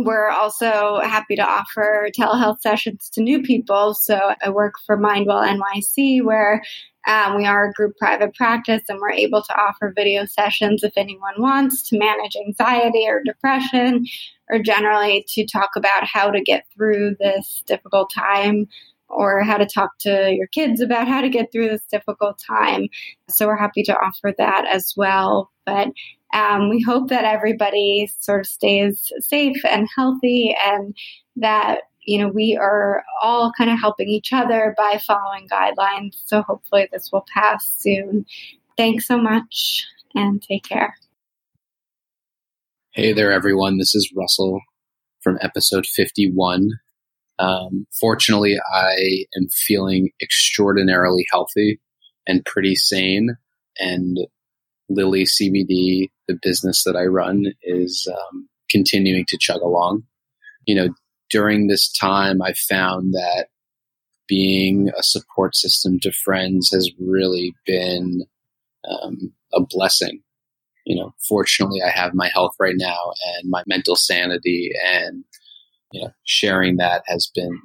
we're 0.04 0.28
also 0.28 1.00
happy 1.02 1.36
to 1.36 1.42
offer 1.42 2.08
telehealth 2.18 2.60
sessions 2.60 3.08
to 3.10 3.22
new 3.22 3.42
people. 3.42 3.94
So 3.94 4.34
I 4.42 4.50
work 4.50 4.74
for 4.84 4.96
Mindwell 4.96 5.46
NYC, 5.46 6.22
where 6.22 6.62
um, 7.06 7.36
we 7.36 7.46
are 7.46 7.68
a 7.68 7.72
group 7.72 7.96
private 7.98 8.34
practice, 8.34 8.82
and 8.88 8.98
we're 9.00 9.12
able 9.12 9.42
to 9.42 9.60
offer 9.60 9.92
video 9.94 10.24
sessions 10.26 10.82
if 10.82 10.92
anyone 10.96 11.34
wants 11.38 11.88
to 11.88 11.98
manage 11.98 12.36
anxiety 12.36 13.04
or 13.06 13.22
depression 13.24 14.04
or 14.50 14.58
generally 14.58 15.24
to 15.28 15.46
talk 15.46 15.70
about 15.76 16.04
how 16.04 16.30
to 16.30 16.40
get 16.40 16.66
through 16.74 17.16
this 17.20 17.62
difficult 17.66 18.10
time 18.12 18.66
or 19.08 19.42
how 19.42 19.56
to 19.56 19.66
talk 19.66 19.90
to 20.00 20.32
your 20.32 20.46
kids 20.48 20.80
about 20.80 21.08
how 21.08 21.20
to 21.20 21.28
get 21.28 21.50
through 21.52 21.68
this 21.68 21.86
difficult 21.90 22.40
time. 22.44 22.88
So 23.30 23.46
we're 23.46 23.56
happy 23.56 23.82
to 23.84 23.96
offer 23.96 24.34
that 24.36 24.66
as 24.66 24.92
well. 24.96 25.50
But 25.64 25.88
um, 26.34 26.68
we 26.68 26.82
hope 26.82 27.08
that 27.08 27.24
everybody 27.24 28.08
sort 28.20 28.40
of 28.40 28.46
stays 28.46 29.10
safe 29.20 29.64
and 29.64 29.88
healthy 29.96 30.54
and 30.66 30.94
that 31.36 31.82
you 32.04 32.18
know 32.18 32.28
we 32.28 32.56
are 32.56 33.04
all 33.22 33.52
kind 33.56 33.70
of 33.70 33.80
helping 33.80 34.08
each 34.08 34.32
other 34.32 34.74
by 34.76 35.00
following 35.04 35.48
guidelines 35.48 36.14
so 36.24 36.42
hopefully 36.42 36.88
this 36.92 37.10
will 37.12 37.24
pass 37.34 37.66
soon 37.76 38.24
thanks 38.76 39.08
so 39.08 39.18
much 39.18 39.84
and 40.14 40.40
take 40.40 40.62
care 40.62 40.94
Hey 42.96 43.12
there, 43.12 43.30
everyone. 43.30 43.76
This 43.76 43.94
is 43.94 44.10
Russell 44.16 44.62
from 45.20 45.36
episode 45.42 45.84
51. 45.84 46.70
Um, 47.38 47.86
fortunately, 47.98 48.56
I 48.72 49.24
am 49.36 49.48
feeling 49.48 50.10
extraordinarily 50.22 51.26
healthy 51.30 51.80
and 52.26 52.44
pretty 52.44 52.74
sane. 52.74 53.36
And 53.78 54.18
Lily 54.88 55.24
CBD, 55.24 56.10
the 56.28 56.38
business 56.42 56.84
that 56.84 56.96
I 56.96 57.04
run, 57.04 57.46
is 57.62 58.10
um, 58.10 58.48
continuing 58.70 59.24
to 59.28 59.38
chug 59.38 59.60
along. 59.60 60.04
You 60.66 60.76
know, 60.76 60.88
during 61.30 61.66
this 61.66 61.92
time, 61.92 62.40
I 62.40 62.54
found 62.54 63.12
that 63.12 63.46
being 64.28 64.90
a 64.98 65.02
support 65.02 65.54
system 65.54 66.00
to 66.00 66.10
friends 66.10 66.70
has 66.72 66.90
really 66.98 67.54
been 67.66 68.22
um, 68.88 69.32
a 69.52 69.60
blessing 69.60 70.22
you 70.86 70.94
know, 70.94 71.12
fortunately, 71.28 71.80
I 71.82 71.90
have 71.90 72.14
my 72.14 72.30
health 72.32 72.52
right 72.60 72.76
now 72.76 73.12
and 73.34 73.50
my 73.50 73.64
mental 73.66 73.96
sanity, 73.96 74.70
and 74.86 75.24
you 75.92 76.02
know, 76.02 76.10
sharing 76.24 76.76
that 76.76 77.02
has 77.06 77.30
been 77.34 77.60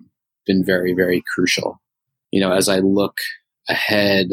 been 0.46 0.66
very, 0.66 0.94
very 0.94 1.24
crucial. 1.34 1.80
You 2.32 2.42
know, 2.42 2.52
as 2.52 2.68
I 2.68 2.80
look 2.80 3.18
ahead 3.70 4.28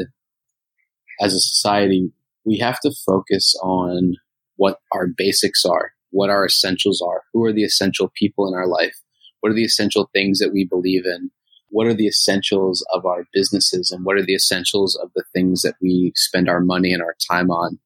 as 1.21 1.35
a 1.35 1.41
society, 1.41 2.11
we 2.45 2.59
have 2.59 2.81
to 2.81 2.93
focus 3.07 3.55
on 3.63 4.17
what 4.57 4.79
our 4.93 5.07
basics 5.07 5.65
are, 5.65 5.93
what 6.11 6.31
our 6.31 6.47
essentials 6.47 7.03
are, 7.07 7.23
who 7.33 7.45
are 7.45 7.53
the 7.53 7.65
essential 7.65 8.11
people 8.17 8.49
in 8.49 8.55
our 8.55 8.67
life, 8.67 8.97
what 9.41 9.53
are 9.53 9.55
the 9.55 9.65
essential 9.65 10.09
things 10.15 10.39
that 10.39 10.53
we 10.53 10.65
believe 10.65 11.05
in, 11.05 11.31
what 11.71 11.87
are 11.87 11.95
the 11.95 12.07
essentials 12.07 12.85
of 12.95 13.05
our 13.05 13.25
businesses, 13.33 13.91
and 13.91 14.05
what 14.05 14.17
are 14.17 14.25
the 14.25 14.35
essentials 14.35 14.97
of 14.97 15.11
the 15.15 15.25
things 15.35 15.63
that 15.63 15.75
we 15.83 16.13
spend 16.17 16.49
our 16.49 16.61
money 16.61 16.93
and 16.93 17.03
our 17.03 17.17
time 17.31 17.51
on 17.51 17.79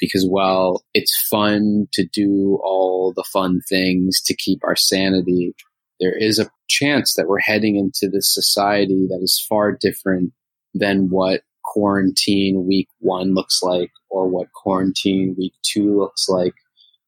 because 0.00 0.26
while 0.28 0.84
it's 0.94 1.26
fun 1.30 1.86
to 1.92 2.06
do 2.12 2.58
all 2.62 3.12
the 3.14 3.24
fun 3.32 3.60
things 3.68 4.20
to 4.22 4.36
keep 4.36 4.60
our 4.64 4.76
sanity, 4.76 5.54
there 6.00 6.16
is 6.16 6.38
a 6.38 6.50
chance 6.68 7.14
that 7.14 7.26
we're 7.26 7.38
heading 7.40 7.76
into 7.76 8.10
this 8.12 8.32
society 8.32 9.06
that 9.08 9.20
is 9.22 9.44
far 9.48 9.72
different 9.72 10.32
than 10.74 11.08
what 11.08 11.42
quarantine 11.64 12.66
week 12.66 12.88
one 13.00 13.34
looks 13.34 13.60
like 13.62 13.90
or 14.10 14.28
what 14.28 14.52
quarantine 14.52 15.34
week 15.38 15.54
two 15.62 15.98
looks 15.98 16.26
like. 16.28 16.54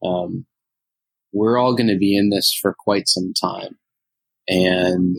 Um, 0.05 0.47
we're 1.33 1.59
all 1.59 1.75
going 1.75 1.89
to 1.89 1.99
be 1.99 2.17
in 2.17 2.31
this 2.31 2.57
for 2.61 2.75
quite 2.79 3.09
some 3.09 3.33
time. 3.35 3.79
And 4.49 5.17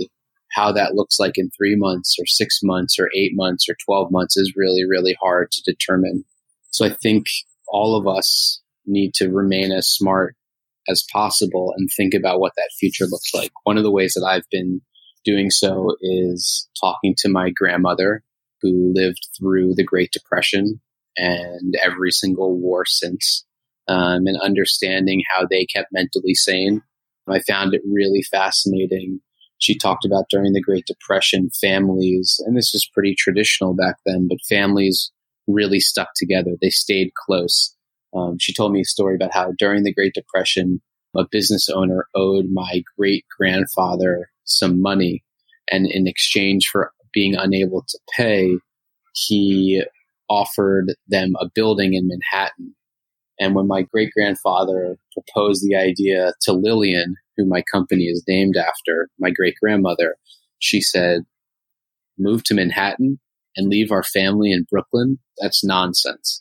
how 0.51 0.71
that 0.71 0.95
looks 0.95 1.19
like 1.19 1.33
in 1.35 1.51
three 1.51 1.75
months 1.75 2.15
or 2.19 2.25
six 2.25 2.59
months 2.63 2.97
or 2.99 3.09
eight 3.15 3.31
months 3.35 3.67
or 3.69 3.75
12 3.85 4.11
months 4.11 4.35
is 4.35 4.53
really, 4.55 4.83
really 4.83 5.15
hard 5.21 5.51
to 5.51 5.61
determine. 5.63 6.25
So 6.71 6.85
I 6.85 6.89
think 6.89 7.25
all 7.71 7.95
of 7.95 8.07
us 8.07 8.61
need 8.85 9.13
to 9.15 9.29
remain 9.29 9.71
as 9.71 9.87
smart 9.87 10.35
as 10.87 11.05
possible 11.11 11.73
and 11.77 11.89
think 11.95 12.13
about 12.13 12.39
what 12.39 12.53
that 12.57 12.71
future 12.79 13.05
looks 13.05 13.33
like. 13.33 13.51
One 13.63 13.77
of 13.77 13.83
the 13.83 13.91
ways 13.91 14.13
that 14.13 14.25
I've 14.25 14.49
been 14.51 14.81
doing 15.23 15.49
so 15.49 15.95
is 16.01 16.67
talking 16.79 17.13
to 17.19 17.29
my 17.29 17.51
grandmother 17.51 18.23
who 18.61 18.91
lived 18.95 19.27
through 19.37 19.75
the 19.75 19.83
Great 19.83 20.11
Depression 20.11 20.81
and 21.15 21.75
every 21.81 22.11
single 22.11 22.57
war 22.57 22.85
since, 22.85 23.45
um, 23.87 24.25
and 24.25 24.39
understanding 24.41 25.21
how 25.29 25.45
they 25.49 25.65
kept 25.65 25.89
mentally 25.91 26.33
sane. 26.33 26.81
I 27.27 27.41
found 27.41 27.73
it 27.73 27.81
really 27.87 28.23
fascinating. 28.23 29.19
She 29.59 29.77
talked 29.77 30.05
about 30.05 30.25
during 30.29 30.53
the 30.53 30.61
Great 30.61 30.85
Depression, 30.87 31.49
families, 31.61 32.39
and 32.45 32.57
this 32.57 32.71
was 32.73 32.89
pretty 32.93 33.13
traditional 33.17 33.75
back 33.75 33.97
then, 34.05 34.27
but 34.27 34.39
families 34.47 35.11
really 35.49 35.79
stuck 35.79 36.09
together. 36.15 36.51
They 36.61 36.69
stayed 36.69 37.11
close. 37.13 37.75
Um, 38.15 38.37
she 38.39 38.53
told 38.53 38.71
me 38.71 38.81
a 38.81 38.85
story 38.85 39.15
about 39.15 39.33
how 39.33 39.53
during 39.57 39.83
the 39.83 39.93
Great 39.93 40.13
Depression, 40.13 40.81
a 41.17 41.25
business 41.29 41.69
owner 41.69 42.07
owed 42.15 42.45
my 42.51 42.83
great 42.97 43.25
grandfather 43.37 44.29
some 44.45 44.81
money. 44.81 45.23
And 45.71 45.85
in 45.89 46.07
exchange 46.07 46.67
for 46.71 46.91
being 47.13 47.35
unable 47.35 47.83
to 47.87 47.99
pay, 48.15 48.57
he 49.13 49.83
offered 50.29 50.93
them 51.07 51.33
a 51.39 51.49
building 51.53 51.93
in 51.93 52.07
Manhattan. 52.07 52.75
And 53.39 53.55
when 53.55 53.67
my 53.67 53.83
great 53.83 54.11
grandfather 54.11 54.97
proposed 55.13 55.63
the 55.63 55.75
idea 55.75 56.33
to 56.41 56.53
Lillian, 56.53 57.15
who 57.37 57.45
my 57.45 57.63
company 57.71 58.03
is 58.03 58.23
named 58.27 58.57
after, 58.57 59.09
my 59.17 59.31
great 59.31 59.55
grandmother, 59.61 60.15
she 60.59 60.81
said, 60.81 61.21
Move 62.17 62.43
to 62.43 62.53
Manhattan 62.53 63.19
and 63.55 63.69
leave 63.69 63.91
our 63.91 64.03
family 64.03 64.51
in 64.51 64.67
Brooklyn, 64.69 65.19
that's 65.37 65.63
nonsense. 65.63 66.39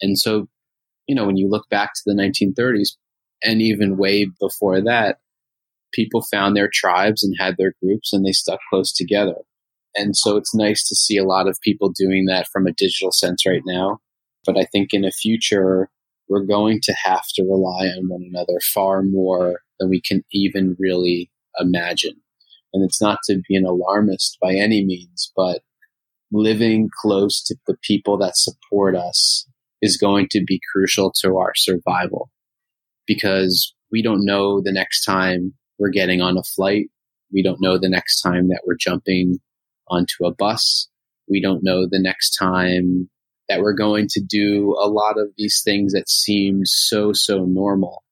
And 0.00 0.18
so, 0.18 0.48
you 1.06 1.14
know, 1.14 1.26
when 1.26 1.36
you 1.36 1.48
look 1.48 1.68
back 1.68 1.94
to 1.94 2.02
the 2.06 2.14
1930s 2.14 2.96
and 3.42 3.62
even 3.62 3.96
way 3.96 4.28
before 4.40 4.80
that, 4.82 5.18
people 5.92 6.22
found 6.30 6.56
their 6.56 6.70
tribes 6.72 7.24
and 7.24 7.34
had 7.38 7.56
their 7.56 7.74
groups 7.82 8.12
and 8.12 8.24
they 8.24 8.32
stuck 8.32 8.60
close 8.70 8.92
together. 8.92 9.36
And 9.94 10.16
so 10.16 10.36
it's 10.36 10.54
nice 10.54 10.86
to 10.88 10.94
see 10.94 11.16
a 11.16 11.24
lot 11.24 11.48
of 11.48 11.58
people 11.62 11.90
doing 11.90 12.26
that 12.26 12.46
from 12.52 12.66
a 12.66 12.72
digital 12.72 13.10
sense 13.10 13.46
right 13.46 13.62
now. 13.64 13.98
But 14.44 14.58
I 14.58 14.64
think 14.64 14.90
in 14.92 15.02
the 15.02 15.10
future, 15.10 15.90
we're 16.28 16.44
going 16.44 16.80
to 16.82 16.94
have 17.04 17.24
to 17.34 17.42
rely 17.42 17.86
on 17.86 18.08
one 18.08 18.22
another 18.28 18.60
far 18.74 19.02
more 19.02 19.60
than 19.80 19.88
we 19.88 20.00
can 20.00 20.24
even 20.32 20.76
really 20.78 21.30
imagine. 21.58 22.20
And 22.72 22.84
it's 22.84 23.00
not 23.00 23.18
to 23.24 23.40
be 23.48 23.56
an 23.56 23.64
alarmist 23.64 24.38
by 24.40 24.54
any 24.54 24.84
means, 24.84 25.32
but 25.34 25.62
living 26.30 26.88
close 27.02 27.42
to 27.44 27.56
the 27.66 27.76
people 27.82 28.18
that 28.18 28.36
support 28.36 28.94
us 28.94 29.46
is 29.80 29.96
going 29.96 30.26
to 30.30 30.42
be 30.46 30.60
crucial 30.72 31.12
to 31.22 31.36
our 31.36 31.52
survival 31.54 32.30
because 33.06 33.74
we 33.90 34.02
don't 34.02 34.24
know 34.24 34.60
the 34.60 34.72
next 34.72 35.04
time 35.04 35.54
we're 35.78 35.90
getting 35.90 36.20
on 36.20 36.36
a 36.36 36.42
flight. 36.42 36.86
We 37.32 37.42
don't 37.42 37.60
know 37.60 37.78
the 37.78 37.88
next 37.88 38.20
time 38.20 38.48
that 38.48 38.62
we're 38.66 38.76
jumping 38.78 39.38
onto 39.88 40.24
a 40.24 40.34
bus. 40.34 40.88
We 41.28 41.40
don't 41.40 41.62
know 41.62 41.86
the 41.88 42.00
next 42.00 42.36
time 42.36 43.08
that 43.48 43.60
we're 43.60 43.74
going 43.74 44.06
to 44.10 44.20
do 44.20 44.76
a 44.80 44.88
lot 44.88 45.18
of 45.18 45.28
these 45.36 45.62
things 45.64 45.92
that 45.92 46.08
seem 46.08 46.62
so, 46.64 47.12
so 47.12 47.44
normal. 47.44 48.02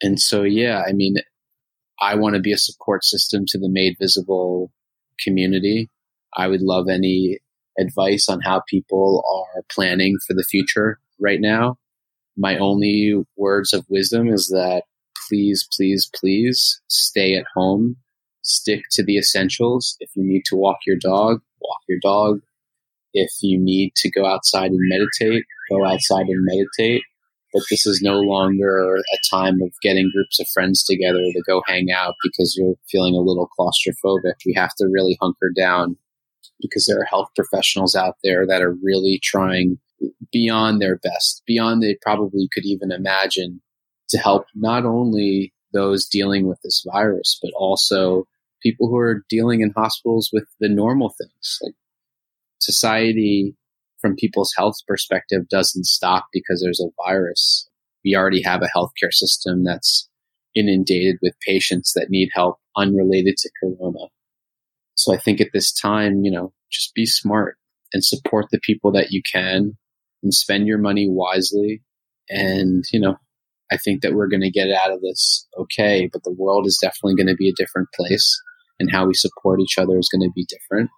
And 0.00 0.18
so, 0.18 0.42
yeah, 0.42 0.82
I 0.86 0.92
mean, 0.92 1.16
I 2.00 2.14
want 2.16 2.34
to 2.34 2.40
be 2.40 2.52
a 2.52 2.58
support 2.58 3.04
system 3.04 3.44
to 3.48 3.58
the 3.58 3.68
Made 3.70 3.96
Visible 4.00 4.72
community. 5.20 5.90
I 6.36 6.48
would 6.48 6.62
love 6.62 6.88
any 6.88 7.38
advice 7.78 8.28
on 8.28 8.40
how 8.40 8.62
people 8.68 9.24
are 9.34 9.62
planning 9.70 10.16
for 10.26 10.34
the 10.34 10.44
future 10.44 10.98
right 11.20 11.40
now. 11.40 11.78
My 12.36 12.58
only 12.58 13.14
words 13.36 13.72
of 13.72 13.86
wisdom 13.88 14.28
is 14.28 14.48
that 14.48 14.84
please, 15.28 15.68
please, 15.76 16.10
please 16.14 16.80
stay 16.88 17.34
at 17.36 17.44
home. 17.54 17.96
Stick 18.42 18.82
to 18.92 19.04
the 19.04 19.18
essentials. 19.18 19.96
If 20.00 20.10
you 20.14 20.24
need 20.24 20.42
to 20.46 20.56
walk 20.56 20.78
your 20.86 20.96
dog, 20.96 21.40
walk 21.60 21.80
your 21.88 21.98
dog. 22.02 22.40
If 23.14 23.30
you 23.42 23.58
need 23.60 23.92
to 23.96 24.10
go 24.10 24.26
outside 24.26 24.70
and 24.70 24.80
meditate, 24.80 25.44
go 25.70 25.84
outside 25.84 26.26
and 26.26 26.44
meditate. 26.44 27.02
But 27.52 27.62
this 27.70 27.84
is 27.84 28.00
no 28.02 28.18
longer 28.20 28.96
a 28.96 29.18
time 29.30 29.60
of 29.62 29.72
getting 29.82 30.10
groups 30.14 30.40
of 30.40 30.48
friends 30.48 30.82
together 30.82 31.18
to 31.18 31.42
go 31.46 31.62
hang 31.66 31.92
out 31.92 32.14
because 32.22 32.56
you're 32.56 32.76
feeling 32.90 33.14
a 33.14 33.20
little 33.20 33.50
claustrophobic. 33.58 34.36
We 34.46 34.54
have 34.54 34.74
to 34.78 34.88
really 34.90 35.18
hunker 35.20 35.50
down 35.54 35.98
because 36.62 36.86
there 36.86 37.00
are 37.00 37.04
health 37.04 37.28
professionals 37.36 37.94
out 37.94 38.16
there 38.22 38.46
that 38.46 38.62
are 38.62 38.76
really 38.82 39.20
trying 39.22 39.78
beyond 40.32 40.80
their 40.80 40.98
best, 40.98 41.42
beyond 41.46 41.82
they 41.82 41.96
probably 42.00 42.48
could 42.52 42.64
even 42.64 42.90
imagine 42.90 43.60
to 44.10 44.18
help 44.18 44.46
not 44.54 44.84
only 44.84 45.52
those 45.72 46.06
dealing 46.06 46.46
with 46.46 46.58
this 46.62 46.84
virus, 46.90 47.38
but 47.42 47.52
also 47.56 48.24
people 48.62 48.88
who 48.88 48.96
are 48.96 49.24
dealing 49.28 49.60
in 49.60 49.72
hospitals 49.76 50.30
with 50.32 50.44
the 50.60 50.68
normal 50.68 51.14
things. 51.18 51.58
Like 51.62 51.74
society, 52.60 53.56
from 54.00 54.16
people's 54.16 54.52
health 54.56 54.76
perspective, 54.86 55.48
doesn't 55.48 55.84
stop 55.84 56.26
because 56.32 56.62
there's 56.62 56.80
a 56.80 56.90
virus. 57.06 57.68
We 58.04 58.16
already 58.16 58.42
have 58.42 58.62
a 58.62 58.70
healthcare 58.76 59.12
system 59.12 59.64
that's 59.64 60.08
inundated 60.54 61.16
with 61.22 61.34
patients 61.46 61.92
that 61.94 62.10
need 62.10 62.28
help 62.34 62.58
unrelated 62.76 63.36
to 63.38 63.50
corona. 63.60 64.06
So 65.02 65.12
I 65.12 65.18
think 65.18 65.40
at 65.40 65.48
this 65.52 65.72
time, 65.72 66.22
you 66.22 66.30
know, 66.30 66.52
just 66.70 66.94
be 66.94 67.06
smart 67.06 67.56
and 67.92 68.04
support 68.04 68.46
the 68.50 68.60
people 68.62 68.92
that 68.92 69.10
you 69.10 69.20
can 69.30 69.76
and 70.22 70.32
spend 70.32 70.66
your 70.66 70.78
money 70.78 71.08
wisely. 71.08 71.82
And, 72.28 72.84
you 72.92 73.00
know, 73.00 73.16
I 73.70 73.78
think 73.78 74.02
that 74.02 74.14
we're 74.14 74.28
going 74.28 74.42
to 74.42 74.50
get 74.50 74.70
out 74.70 74.92
of 74.92 75.00
this 75.00 75.46
okay, 75.58 76.08
but 76.12 76.22
the 76.24 76.34
world 76.38 76.66
is 76.66 76.78
definitely 76.80 77.16
going 77.16 77.34
to 77.34 77.36
be 77.36 77.48
a 77.48 77.54
different 77.56 77.88
place 77.94 78.40
and 78.78 78.90
how 78.92 79.06
we 79.06 79.14
support 79.14 79.60
each 79.60 79.78
other 79.78 79.98
is 79.98 80.08
going 80.12 80.28
to 80.28 80.32
be 80.34 80.46
different. 80.48 80.90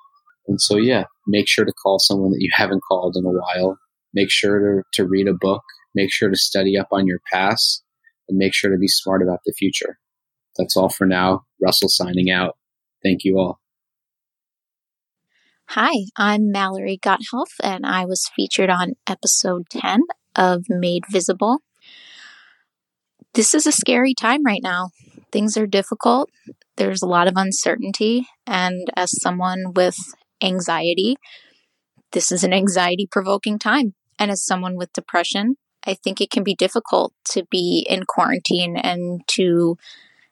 And 0.46 0.60
so, 0.60 0.76
yeah, 0.76 1.04
make 1.26 1.48
sure 1.48 1.64
to 1.64 1.72
call 1.72 1.98
someone 1.98 2.30
that 2.32 2.40
you 2.40 2.50
haven't 2.52 2.82
called 2.86 3.16
in 3.16 3.24
a 3.24 3.30
while. 3.30 3.78
Make 4.12 4.30
sure 4.30 4.82
to, 4.92 5.02
to 5.02 5.08
read 5.08 5.28
a 5.28 5.34
book. 5.34 5.62
Make 5.94 6.12
sure 6.12 6.28
to 6.28 6.36
study 6.36 6.76
up 6.76 6.88
on 6.92 7.06
your 7.06 7.20
past 7.32 7.82
and 8.28 8.36
make 8.36 8.54
sure 8.54 8.70
to 8.70 8.78
be 8.78 8.88
smart 8.88 9.22
about 9.22 9.40
the 9.46 9.54
future. 9.56 9.98
That's 10.58 10.76
all 10.76 10.88
for 10.88 11.06
now. 11.06 11.44
Russell 11.62 11.88
signing 11.88 12.30
out. 12.30 12.56
Thank 13.02 13.24
you 13.24 13.38
all. 13.38 13.63
Hi, 15.76 16.04
I'm 16.16 16.52
Mallory 16.52 17.00
Gotthelf, 17.02 17.48
and 17.60 17.84
I 17.84 18.04
was 18.04 18.30
featured 18.36 18.70
on 18.70 18.92
episode 19.08 19.68
10 19.70 20.02
of 20.36 20.66
Made 20.68 21.02
Visible. 21.10 21.62
This 23.32 23.54
is 23.54 23.66
a 23.66 23.72
scary 23.72 24.14
time 24.14 24.44
right 24.46 24.60
now. 24.62 24.90
Things 25.32 25.56
are 25.56 25.66
difficult, 25.66 26.30
there's 26.76 27.02
a 27.02 27.08
lot 27.08 27.26
of 27.26 27.34
uncertainty, 27.36 28.28
and 28.46 28.86
as 28.94 29.20
someone 29.20 29.72
with 29.74 29.96
anxiety, 30.40 31.16
this 32.12 32.30
is 32.30 32.44
an 32.44 32.52
anxiety 32.52 33.08
provoking 33.10 33.58
time. 33.58 33.94
And 34.16 34.30
as 34.30 34.46
someone 34.46 34.76
with 34.76 34.92
depression, 34.92 35.56
I 35.84 35.94
think 35.94 36.20
it 36.20 36.30
can 36.30 36.44
be 36.44 36.54
difficult 36.54 37.14
to 37.30 37.46
be 37.50 37.84
in 37.90 38.04
quarantine 38.04 38.76
and 38.76 39.22
to 39.30 39.76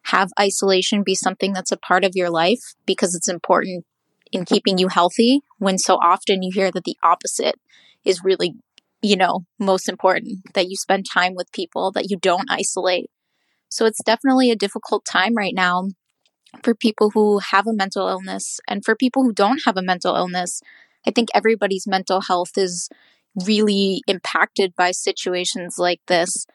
have 0.05 0.30
isolation 0.38 1.03
be 1.03 1.16
something 1.16 1.53
that's 1.53 1.72
a 1.72 1.76
part 1.76 2.05
of 2.05 2.12
your 2.14 2.30
life 2.30 2.76
because 2.86 3.16
it's 3.16 3.28
important 3.28 3.84
in 4.32 4.44
keeping 4.44 4.78
you 4.78 4.88
healthy 4.88 5.40
when 5.58 5.78
so 5.78 5.96
often 5.96 6.42
you 6.42 6.50
hear 6.52 6.70
that 6.72 6.84
the 6.84 6.96
opposite 7.04 7.56
is 8.04 8.24
really, 8.24 8.54
you 9.02 9.16
know, 9.16 9.44
most 9.58 9.88
important 9.88 10.40
that 10.54 10.68
you 10.68 10.76
spend 10.76 11.06
time 11.12 11.34
with 11.34 11.52
people, 11.52 11.92
that 11.92 12.10
you 12.10 12.16
don't 12.16 12.50
isolate. 12.50 13.10
So 13.68 13.86
it's 13.86 14.02
definitely 14.04 14.50
a 14.50 14.56
difficult 14.56 15.04
time 15.04 15.34
right 15.34 15.54
now 15.54 15.88
for 16.62 16.74
people 16.74 17.10
who 17.10 17.38
have 17.38 17.66
a 17.66 17.72
mental 17.72 18.08
illness 18.08 18.60
and 18.68 18.84
for 18.84 18.94
people 18.94 19.22
who 19.22 19.32
don't 19.32 19.62
have 19.64 19.76
a 19.76 19.82
mental 19.82 20.16
illness. 20.16 20.60
I 21.06 21.10
think 21.10 21.28
everybody's 21.34 21.86
mental 21.86 22.20
health 22.22 22.56
is 22.56 22.88
really 23.46 24.02
impacted 24.06 24.74
by 24.76 24.90
situations 24.90 25.76
like 25.78 26.00
this. 26.06 26.46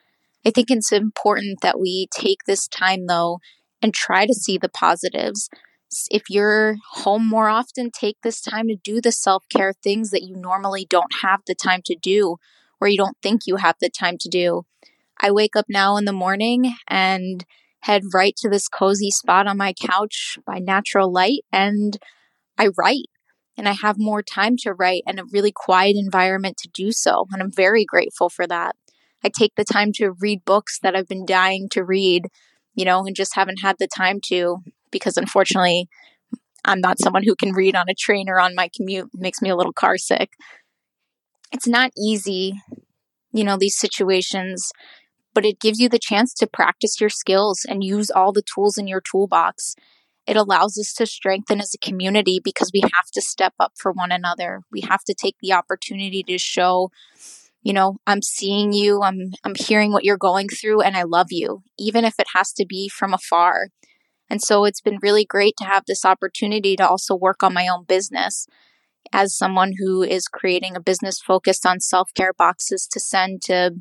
I 0.46 0.50
think 0.50 0.70
it's 0.70 0.92
important 0.92 1.60
that 1.62 1.80
we 1.80 2.08
take 2.14 2.44
this 2.46 2.68
time 2.68 3.06
though 3.06 3.40
and 3.82 3.92
try 3.92 4.26
to 4.26 4.34
see 4.34 4.58
the 4.58 4.68
positives 4.68 5.48
if 6.10 6.24
you're 6.28 6.76
home 6.90 7.26
more 7.26 7.48
often, 7.48 7.90
take 7.90 8.18
this 8.22 8.40
time 8.40 8.68
to 8.68 8.76
do 8.76 9.00
the 9.00 9.12
self 9.12 9.44
care 9.48 9.72
things 9.72 10.10
that 10.10 10.22
you 10.22 10.36
normally 10.36 10.86
don't 10.88 11.12
have 11.22 11.40
the 11.46 11.54
time 11.54 11.80
to 11.86 11.96
do 11.96 12.36
or 12.80 12.88
you 12.88 12.96
don't 12.96 13.16
think 13.22 13.42
you 13.46 13.56
have 13.56 13.76
the 13.80 13.90
time 13.90 14.16
to 14.20 14.28
do. 14.28 14.64
I 15.20 15.30
wake 15.30 15.56
up 15.56 15.66
now 15.68 15.96
in 15.96 16.04
the 16.04 16.12
morning 16.12 16.74
and 16.86 17.44
head 17.80 18.02
right 18.12 18.34
to 18.36 18.48
this 18.48 18.68
cozy 18.68 19.10
spot 19.10 19.46
on 19.46 19.56
my 19.56 19.72
couch 19.72 20.38
by 20.46 20.58
natural 20.58 21.12
light 21.12 21.40
and 21.52 21.98
I 22.56 22.68
write. 22.76 23.06
And 23.56 23.68
I 23.68 23.72
have 23.72 23.98
more 23.98 24.22
time 24.22 24.56
to 24.58 24.72
write 24.72 25.02
and 25.04 25.18
a 25.18 25.24
really 25.32 25.50
quiet 25.52 25.96
environment 25.96 26.58
to 26.58 26.68
do 26.72 26.92
so. 26.92 27.26
And 27.32 27.42
I'm 27.42 27.50
very 27.50 27.84
grateful 27.84 28.28
for 28.28 28.46
that. 28.46 28.76
I 29.24 29.30
take 29.36 29.56
the 29.56 29.64
time 29.64 29.90
to 29.94 30.12
read 30.12 30.44
books 30.44 30.78
that 30.80 30.94
I've 30.94 31.08
been 31.08 31.26
dying 31.26 31.68
to 31.70 31.82
read, 31.82 32.26
you 32.74 32.84
know, 32.84 33.04
and 33.04 33.16
just 33.16 33.34
haven't 33.34 33.60
had 33.60 33.76
the 33.80 33.88
time 33.88 34.20
to 34.26 34.58
because 34.90 35.16
unfortunately 35.16 35.88
I'm 36.64 36.80
not 36.80 37.00
someone 37.00 37.22
who 37.24 37.36
can 37.36 37.52
read 37.52 37.74
on 37.74 37.88
a 37.88 37.94
train 37.94 38.28
or 38.28 38.40
on 38.40 38.54
my 38.54 38.68
commute. 38.74 39.08
It 39.14 39.20
makes 39.20 39.40
me 39.40 39.48
a 39.48 39.56
little 39.56 39.72
car 39.72 39.96
sick. 39.96 40.30
It's 41.52 41.66
not 41.66 41.92
easy, 41.96 42.52
you 43.32 43.44
know, 43.44 43.56
these 43.56 43.78
situations, 43.78 44.70
but 45.34 45.46
it 45.46 45.60
gives 45.60 45.78
you 45.78 45.88
the 45.88 46.00
chance 46.00 46.34
to 46.34 46.46
practice 46.46 47.00
your 47.00 47.10
skills 47.10 47.64
and 47.66 47.84
use 47.84 48.10
all 48.10 48.32
the 48.32 48.42
tools 48.42 48.76
in 48.76 48.86
your 48.86 49.00
toolbox. 49.00 49.74
It 50.26 50.36
allows 50.36 50.76
us 50.78 50.92
to 50.94 51.06
strengthen 51.06 51.60
as 51.60 51.72
a 51.74 51.86
community 51.86 52.38
because 52.42 52.70
we 52.74 52.80
have 52.80 53.10
to 53.14 53.22
step 53.22 53.54
up 53.58 53.72
for 53.80 53.92
one 53.92 54.12
another. 54.12 54.60
We 54.70 54.82
have 54.82 55.02
to 55.04 55.14
take 55.14 55.36
the 55.40 55.54
opportunity 55.54 56.22
to 56.24 56.36
show, 56.36 56.90
you 57.62 57.72
know, 57.72 57.96
I'm 58.06 58.20
seeing 58.20 58.74
you, 58.74 59.00
I'm 59.02 59.32
I'm 59.44 59.54
hearing 59.54 59.90
what 59.92 60.04
you're 60.04 60.18
going 60.18 60.48
through 60.48 60.82
and 60.82 60.96
I 60.96 61.04
love 61.04 61.28
you, 61.30 61.62
even 61.78 62.04
if 62.04 62.14
it 62.18 62.26
has 62.34 62.52
to 62.54 62.66
be 62.66 62.90
from 62.90 63.14
afar. 63.14 63.68
And 64.30 64.42
so 64.42 64.64
it's 64.64 64.80
been 64.80 64.98
really 65.02 65.24
great 65.24 65.54
to 65.58 65.64
have 65.64 65.84
this 65.86 66.04
opportunity 66.04 66.76
to 66.76 66.86
also 66.86 67.14
work 67.14 67.42
on 67.42 67.54
my 67.54 67.68
own 67.68 67.84
business 67.84 68.46
as 69.12 69.36
someone 69.36 69.72
who 69.78 70.02
is 70.02 70.28
creating 70.28 70.76
a 70.76 70.80
business 70.80 71.20
focused 71.20 71.64
on 71.64 71.80
self 71.80 72.10
care 72.14 72.32
boxes 72.32 72.86
to 72.88 73.00
send 73.00 73.42
to 73.42 73.76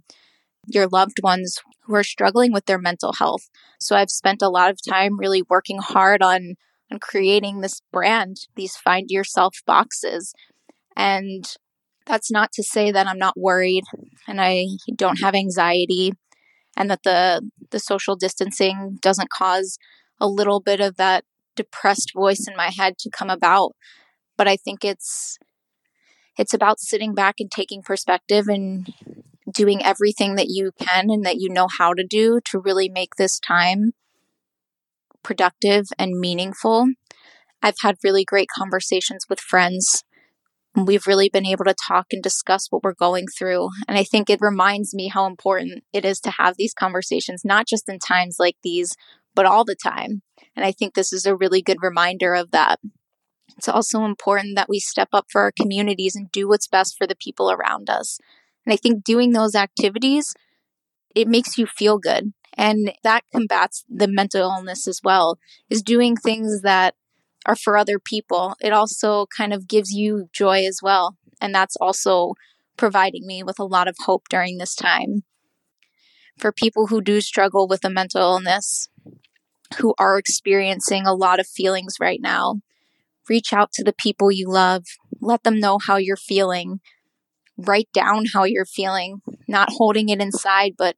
your 0.68 0.88
loved 0.88 1.18
ones 1.24 1.60
who 1.84 1.96
are 1.96 2.04
struggling 2.04 2.52
with 2.52 2.66
their 2.66 2.78
mental 2.78 3.14
health. 3.14 3.50
So 3.80 3.96
I've 3.96 4.10
spent 4.10 4.42
a 4.42 4.50
lot 4.50 4.70
of 4.70 4.80
time 4.88 5.18
really 5.18 5.44
working 5.50 5.80
hard 5.80 6.22
on 6.22 6.56
on 6.92 7.00
creating 7.00 7.60
this 7.60 7.82
brand, 7.92 8.38
these 8.56 8.78
find 8.78 9.10
yourself 9.10 9.58
boxes. 9.66 10.34
And 10.96 11.46
that's 12.06 12.32
not 12.32 12.54
to 12.54 12.64
say 12.64 12.92
that 12.92 13.08
I'm 13.08 13.18
not 13.18 13.38
worried 13.38 13.84
and 14.28 14.40
I 14.40 14.68
don't 14.96 15.20
have 15.20 15.36
anxiety 15.36 16.14
and 16.78 16.90
that 16.90 17.04
the 17.04 17.50
the 17.72 17.80
social 17.80 18.16
distancing 18.16 18.98
doesn't 19.02 19.30
cause 19.30 19.78
a 20.20 20.28
little 20.28 20.60
bit 20.60 20.80
of 20.80 20.98
that 20.98 21.24
depressed 21.56 22.12
voice 22.16 22.48
in 22.48 22.56
my 22.56 22.70
head 22.76 22.98
to 23.00 23.10
come 23.10 23.30
about. 23.30 23.72
But 24.38 24.48
i 24.48 24.56
think 24.56 24.86
it's 24.86 25.40
it's 26.38 26.54
about 26.54 26.80
sitting 26.80 27.16
back 27.16 27.36
and 27.40 27.50
taking 27.50 27.82
perspective 27.82 28.48
and 28.48 28.94
doing 29.52 29.84
everything 29.84 30.36
that 30.36 30.48
you 30.50 30.72
can 30.80 31.10
and 31.10 31.26
that 31.26 31.38
you 31.38 31.50
know 31.50 31.68
how 31.80 31.94
to 31.94 32.06
do 32.08 32.40
to 32.46 32.60
really 32.60 32.90
make 32.90 33.16
this 33.16 33.40
time 33.40 33.94
productive 35.24 35.86
and 35.98 36.20
meaningful. 36.20 36.88
I've 37.62 37.76
had 37.82 37.96
really 38.04 38.24
great 38.24 38.48
conversations 38.56 39.26
with 39.30 39.40
friends. 39.40 40.04
We've 40.76 41.08
really 41.08 41.28
been 41.28 41.46
able 41.46 41.66
to 41.66 41.76
talk 41.88 42.08
and 42.12 42.22
discuss 42.22 42.68
what 42.70 42.84
we're 42.84 42.94
going 42.94 43.26
through. 43.38 43.70
And 43.88 43.98
I 43.98 44.04
think 44.04 44.30
it 44.30 44.40
reminds 44.42 44.94
me 44.94 45.08
how 45.08 45.26
important 45.26 45.84
it 45.92 46.06
is 46.06 46.20
to 46.22 46.32
have 46.38 46.56
these 46.56 46.74
conversations, 46.74 47.42
not 47.44 47.68
just 47.68 47.90
in 47.90 47.98
times 47.98 48.36
like 48.40 48.58
these, 48.64 48.96
but 49.38 49.46
all 49.46 49.64
the 49.64 49.76
time. 49.76 50.24
And 50.56 50.66
I 50.66 50.72
think 50.72 50.96
this 50.96 51.14
is 51.14 51.28
a 51.28 51.36
really 51.36 51.62
good 51.62 51.78
reminder 51.84 52.34
of 52.34 52.50
that. 52.50 52.80
It's 53.56 53.70
also 53.70 54.04
important 54.04 54.56
that 54.56 54.68
we 54.68 54.80
step 54.80 55.10
up 55.14 55.28
for 55.32 55.42
our 55.42 55.52
communities 55.52 56.16
and 56.16 56.32
do 56.32 56.48
what's 56.48 56.68
best 56.68 56.98
for 56.98 57.06
the 57.06 57.16
people 57.16 57.52
around 57.52 57.88
us. 57.88 58.18
And 58.66 58.74
I 58.74 58.78
think 58.78 59.04
doing 59.04 59.34
those 59.34 59.54
activities, 59.54 60.34
it 61.16 61.28
makes 61.28 61.56
you 61.56 61.68
feel 61.68 62.00
good. 62.00 62.34
And 62.56 62.92
that 63.04 63.26
combats 63.32 63.86
the 63.88 64.08
mental 64.08 64.42
illness 64.42 64.88
as 64.88 65.02
well, 65.04 65.38
is 65.70 65.84
doing 65.84 66.16
things 66.16 66.62
that 66.64 66.96
are 67.46 67.56
for 67.56 67.78
other 67.78 68.00
people. 68.00 68.56
It 68.60 68.74
also 68.74 69.28
kind 69.38 69.54
of 69.54 69.68
gives 69.68 69.92
you 69.92 70.30
joy 70.34 70.66
as 70.66 70.80
well. 70.82 71.16
And 71.40 71.54
that's 71.54 71.76
also 71.76 72.34
providing 72.76 73.28
me 73.28 73.44
with 73.44 73.60
a 73.60 73.66
lot 73.66 73.88
of 73.88 73.96
hope 74.06 74.30
during 74.30 74.58
this 74.58 74.74
time. 74.74 75.22
For 76.40 76.52
people 76.52 76.88
who 76.88 77.02
do 77.02 77.22
struggle 77.22 77.68
with 77.68 77.86
a 77.86 77.90
mental 77.90 78.22
illness, 78.22 78.90
who 79.80 79.94
are 80.00 80.18
experiencing 80.18 81.06
a 81.06 81.14
lot 81.14 81.40
of 81.40 81.48
feelings 81.48 81.96
right 82.00 82.22
now. 82.22 82.62
Reach 83.30 83.54
out 83.54 83.72
to 83.74 83.84
the 83.84 83.94
people 83.94 84.32
you 84.32 84.48
love. 84.50 84.84
Let 85.22 85.44
them 85.44 85.60
know 85.60 85.80
how 85.86 85.98
you're 85.98 86.16
feeling. 86.16 86.80
Write 87.58 87.90
down 87.94 88.26
how 88.34 88.44
you're 88.44 88.66
feeling, 88.66 89.22
not 89.48 89.70
holding 89.72 90.10
it 90.10 90.22
inside, 90.22 90.74
but 90.78 90.96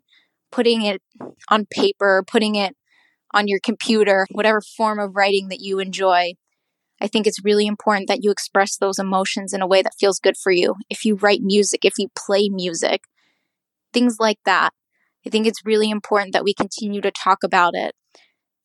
putting 0.52 0.82
it 0.82 1.02
on 1.50 1.66
paper, 1.66 2.24
putting 2.28 2.56
it 2.56 2.76
on 3.34 3.48
your 3.48 3.60
computer, 3.64 4.26
whatever 4.32 4.62
form 4.62 5.00
of 5.00 5.16
writing 5.16 5.48
that 5.50 5.62
you 5.62 5.80
enjoy. 5.80 6.34
I 7.02 7.08
think 7.08 7.26
it's 7.26 7.44
really 7.44 7.66
important 7.66 8.08
that 8.08 8.24
you 8.24 8.32
express 8.32 8.76
those 8.76 9.00
emotions 9.00 9.54
in 9.54 9.62
a 9.62 9.68
way 9.68 9.82
that 9.82 9.96
feels 9.98 10.20
good 10.20 10.36
for 10.36 10.52
you. 10.52 10.76
If 10.90 11.06
you 11.06 11.16
write 11.16 11.42
music, 11.42 11.86
if 11.86 11.94
you 11.98 12.10
play 12.16 12.50
music, 12.50 13.04
things 13.94 14.18
like 14.20 14.40
that. 14.46 14.72
I 15.26 15.30
think 15.30 15.48
it's 15.48 15.66
really 15.66 15.90
important 15.90 16.34
that 16.34 16.44
we 16.44 16.54
continue 16.54 17.02
to 17.02 17.12
talk 17.12 17.40
about 17.44 17.74
it. 17.76 17.94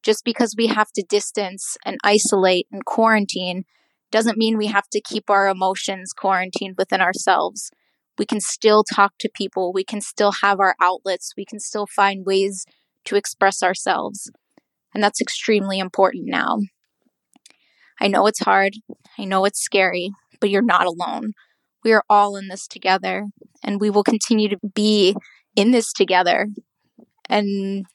Just 0.05 0.25
because 0.25 0.55
we 0.57 0.67
have 0.67 0.93
to 0.93 1.03
distance 1.03 1.77
and 1.85 1.99
isolate 2.05 2.67
and 2.71 2.85
quarantine 2.85 3.65
doesn't 4.13 4.39
mean 4.39 4.59
we 4.59 4.67
have 4.67 4.89
to 4.91 5.01
keep 5.01 5.31
our 5.31 5.49
emotions 5.49 6.13
quarantined 6.13 6.77
within 6.77 7.01
ourselves. 7.01 7.71
We 8.19 8.27
can 8.27 8.41
still 8.41 8.85
talk 8.85 9.15
to 9.21 9.31
people. 9.35 9.73
We 9.73 9.83
can 9.83 10.01
still 10.01 10.33
have 10.43 10.61
our 10.61 10.77
outlets. 10.81 11.33
We 11.37 11.45
can 11.45 11.59
still 11.59 11.87
find 11.87 12.25
ways 12.25 12.65
to 13.07 13.17
express 13.17 13.63
ourselves. 13.63 14.31
And 14.93 15.03
that's 15.03 15.21
extremely 15.21 15.79
important 15.79 16.27
now. 16.27 16.59
I 18.01 18.09
know 18.09 18.27
it's 18.27 18.45
hard. 18.45 18.75
I 19.19 19.25
know 19.25 19.45
it's 19.45 19.61
scary, 19.61 20.11
but 20.41 20.51
you're 20.51 20.63
not 20.63 20.87
alone. 20.87 21.33
We 21.83 21.93
are 21.93 22.05
all 22.09 22.37
in 22.37 22.49
this 22.49 22.67
together, 22.67 23.27
and 23.63 23.81
we 23.81 23.91
will 23.91 24.05
continue 24.05 24.49
to 24.49 24.59
be 24.75 25.17
in 25.57 25.71
this 25.71 25.93
together. 25.93 26.49
And 27.29 27.87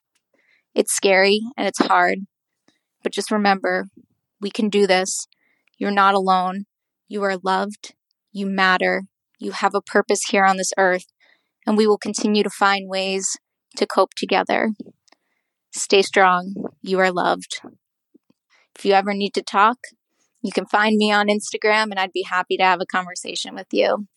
it's 0.79 0.95
scary 0.95 1.41
and 1.57 1.67
it's 1.67 1.85
hard, 1.85 2.19
but 3.03 3.11
just 3.11 3.31
remember 3.31 3.87
we 4.39 4.49
can 4.49 4.69
do 4.69 4.87
this. 4.87 5.27
You're 5.77 5.91
not 5.91 6.15
alone. 6.15 6.63
You 7.09 7.21
are 7.23 7.35
loved. 7.43 7.95
You 8.31 8.45
matter. 8.45 9.03
You 9.39 9.51
have 9.51 9.75
a 9.75 9.81
purpose 9.81 10.21
here 10.29 10.45
on 10.45 10.55
this 10.55 10.71
earth, 10.77 11.03
and 11.67 11.75
we 11.75 11.85
will 11.85 11.97
continue 11.97 12.43
to 12.43 12.49
find 12.49 12.89
ways 12.89 13.35
to 13.75 13.85
cope 13.85 14.11
together. 14.15 14.69
Stay 15.71 16.01
strong. 16.01 16.53
You 16.81 16.99
are 17.01 17.11
loved. 17.11 17.59
If 18.73 18.85
you 18.85 18.93
ever 18.93 19.13
need 19.13 19.33
to 19.33 19.43
talk, 19.43 19.79
you 20.41 20.53
can 20.53 20.65
find 20.65 20.95
me 20.95 21.11
on 21.11 21.27
Instagram 21.27 21.91
and 21.91 21.99
I'd 21.99 22.13
be 22.13 22.23
happy 22.23 22.55
to 22.55 22.63
have 22.63 22.79
a 22.79 22.85
conversation 22.85 23.53
with 23.53 23.67
you. 23.73 24.07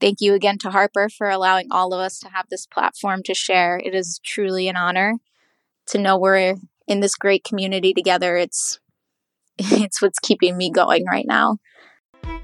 Thank 0.00 0.16
you 0.20 0.32
again 0.32 0.56
to 0.62 0.70
Harper 0.70 1.10
for 1.10 1.28
allowing 1.28 1.68
all 1.70 1.92
of 1.92 2.00
us 2.00 2.18
to 2.20 2.30
have 2.30 2.46
this 2.48 2.66
platform 2.66 3.22
to 3.24 3.34
share. 3.34 3.78
It 3.78 3.94
is 3.94 4.18
truly 4.24 4.66
an 4.68 4.76
honor 4.76 5.18
to 5.88 5.98
know 5.98 6.18
we're 6.18 6.56
in 6.86 7.00
this 7.00 7.14
great 7.14 7.44
community 7.44 7.94
together. 7.94 8.36
It's 8.36 8.78
it's 9.58 10.00
what's 10.00 10.18
keeping 10.18 10.56
me 10.56 10.70
going 10.70 11.04
right 11.06 11.26
now. 11.26 11.58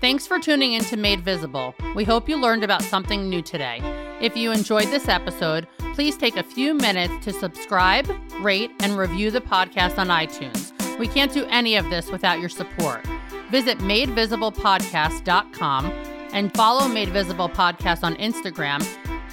Thanks 0.01 0.27
for 0.27 0.39
tuning 0.39 0.73
in 0.73 0.85
to 0.85 0.97
Made 0.97 1.21
Visible. 1.21 1.75
We 1.95 2.05
hope 2.05 2.29
you 2.29 2.37
learned 2.37 2.65
about 2.65 2.83
something 2.83 3.29
new 3.29 3.43
today. 3.43 3.81
If 4.21 4.37
you 4.37 4.51
enjoyed 4.53 4.89
this 4.89 5.09
episode, 5.09 5.69
please 5.95 6.17
take 6.17 6.37
a 6.37 6.43
few 6.43 6.75
minutes 6.75 7.25
to 7.25 7.33
subscribe, 7.33 8.11
rate, 8.41 8.73
and 8.81 8.99
review 8.99 9.31
the 9.31 9.41
podcast 9.41 9.99
on 9.99 10.09
iTunes. 10.09 10.73
We 10.99 11.07
can't 11.07 11.33
do 11.33 11.45
any 11.47 11.77
of 11.77 11.89
this 11.91 12.11
without 12.11 12.41
your 12.41 12.49
support. 12.49 13.07
Visit 13.51 13.79
madevisiblepodcast.com 13.79 15.87
and 16.33 16.53
follow 16.55 16.89
Made 16.89 17.09
Visible 17.09 17.49
Podcast 17.49 18.03
on 18.03 18.17
Instagram. 18.17 18.85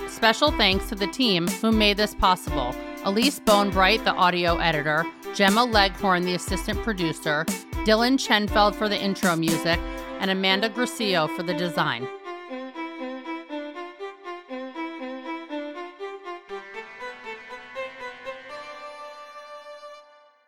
Special 0.09 0.51
thanks 0.51 0.87
to 0.89 0.95
the 0.95 1.07
team 1.07 1.47
who 1.47 1.71
made 1.71 1.97
this 1.97 2.13
possible 2.15 2.75
Elise 3.05 3.39
Bonebright, 3.39 4.03
the 4.03 4.15
audio 4.15 4.57
editor, 4.57 5.05
Gemma 5.35 5.63
Leghorn, 5.63 6.25
the 6.25 6.33
assistant 6.33 6.81
producer, 6.81 7.45
Dylan 7.85 8.17
Chenfeld 8.17 8.73
for 8.73 8.89
the 8.89 8.99
intro 8.99 9.35
music, 9.35 9.79
and 10.19 10.31
Amanda 10.31 10.69
Gracio 10.69 11.27
for 11.35 11.43
the 11.43 11.53
design. 11.53 12.07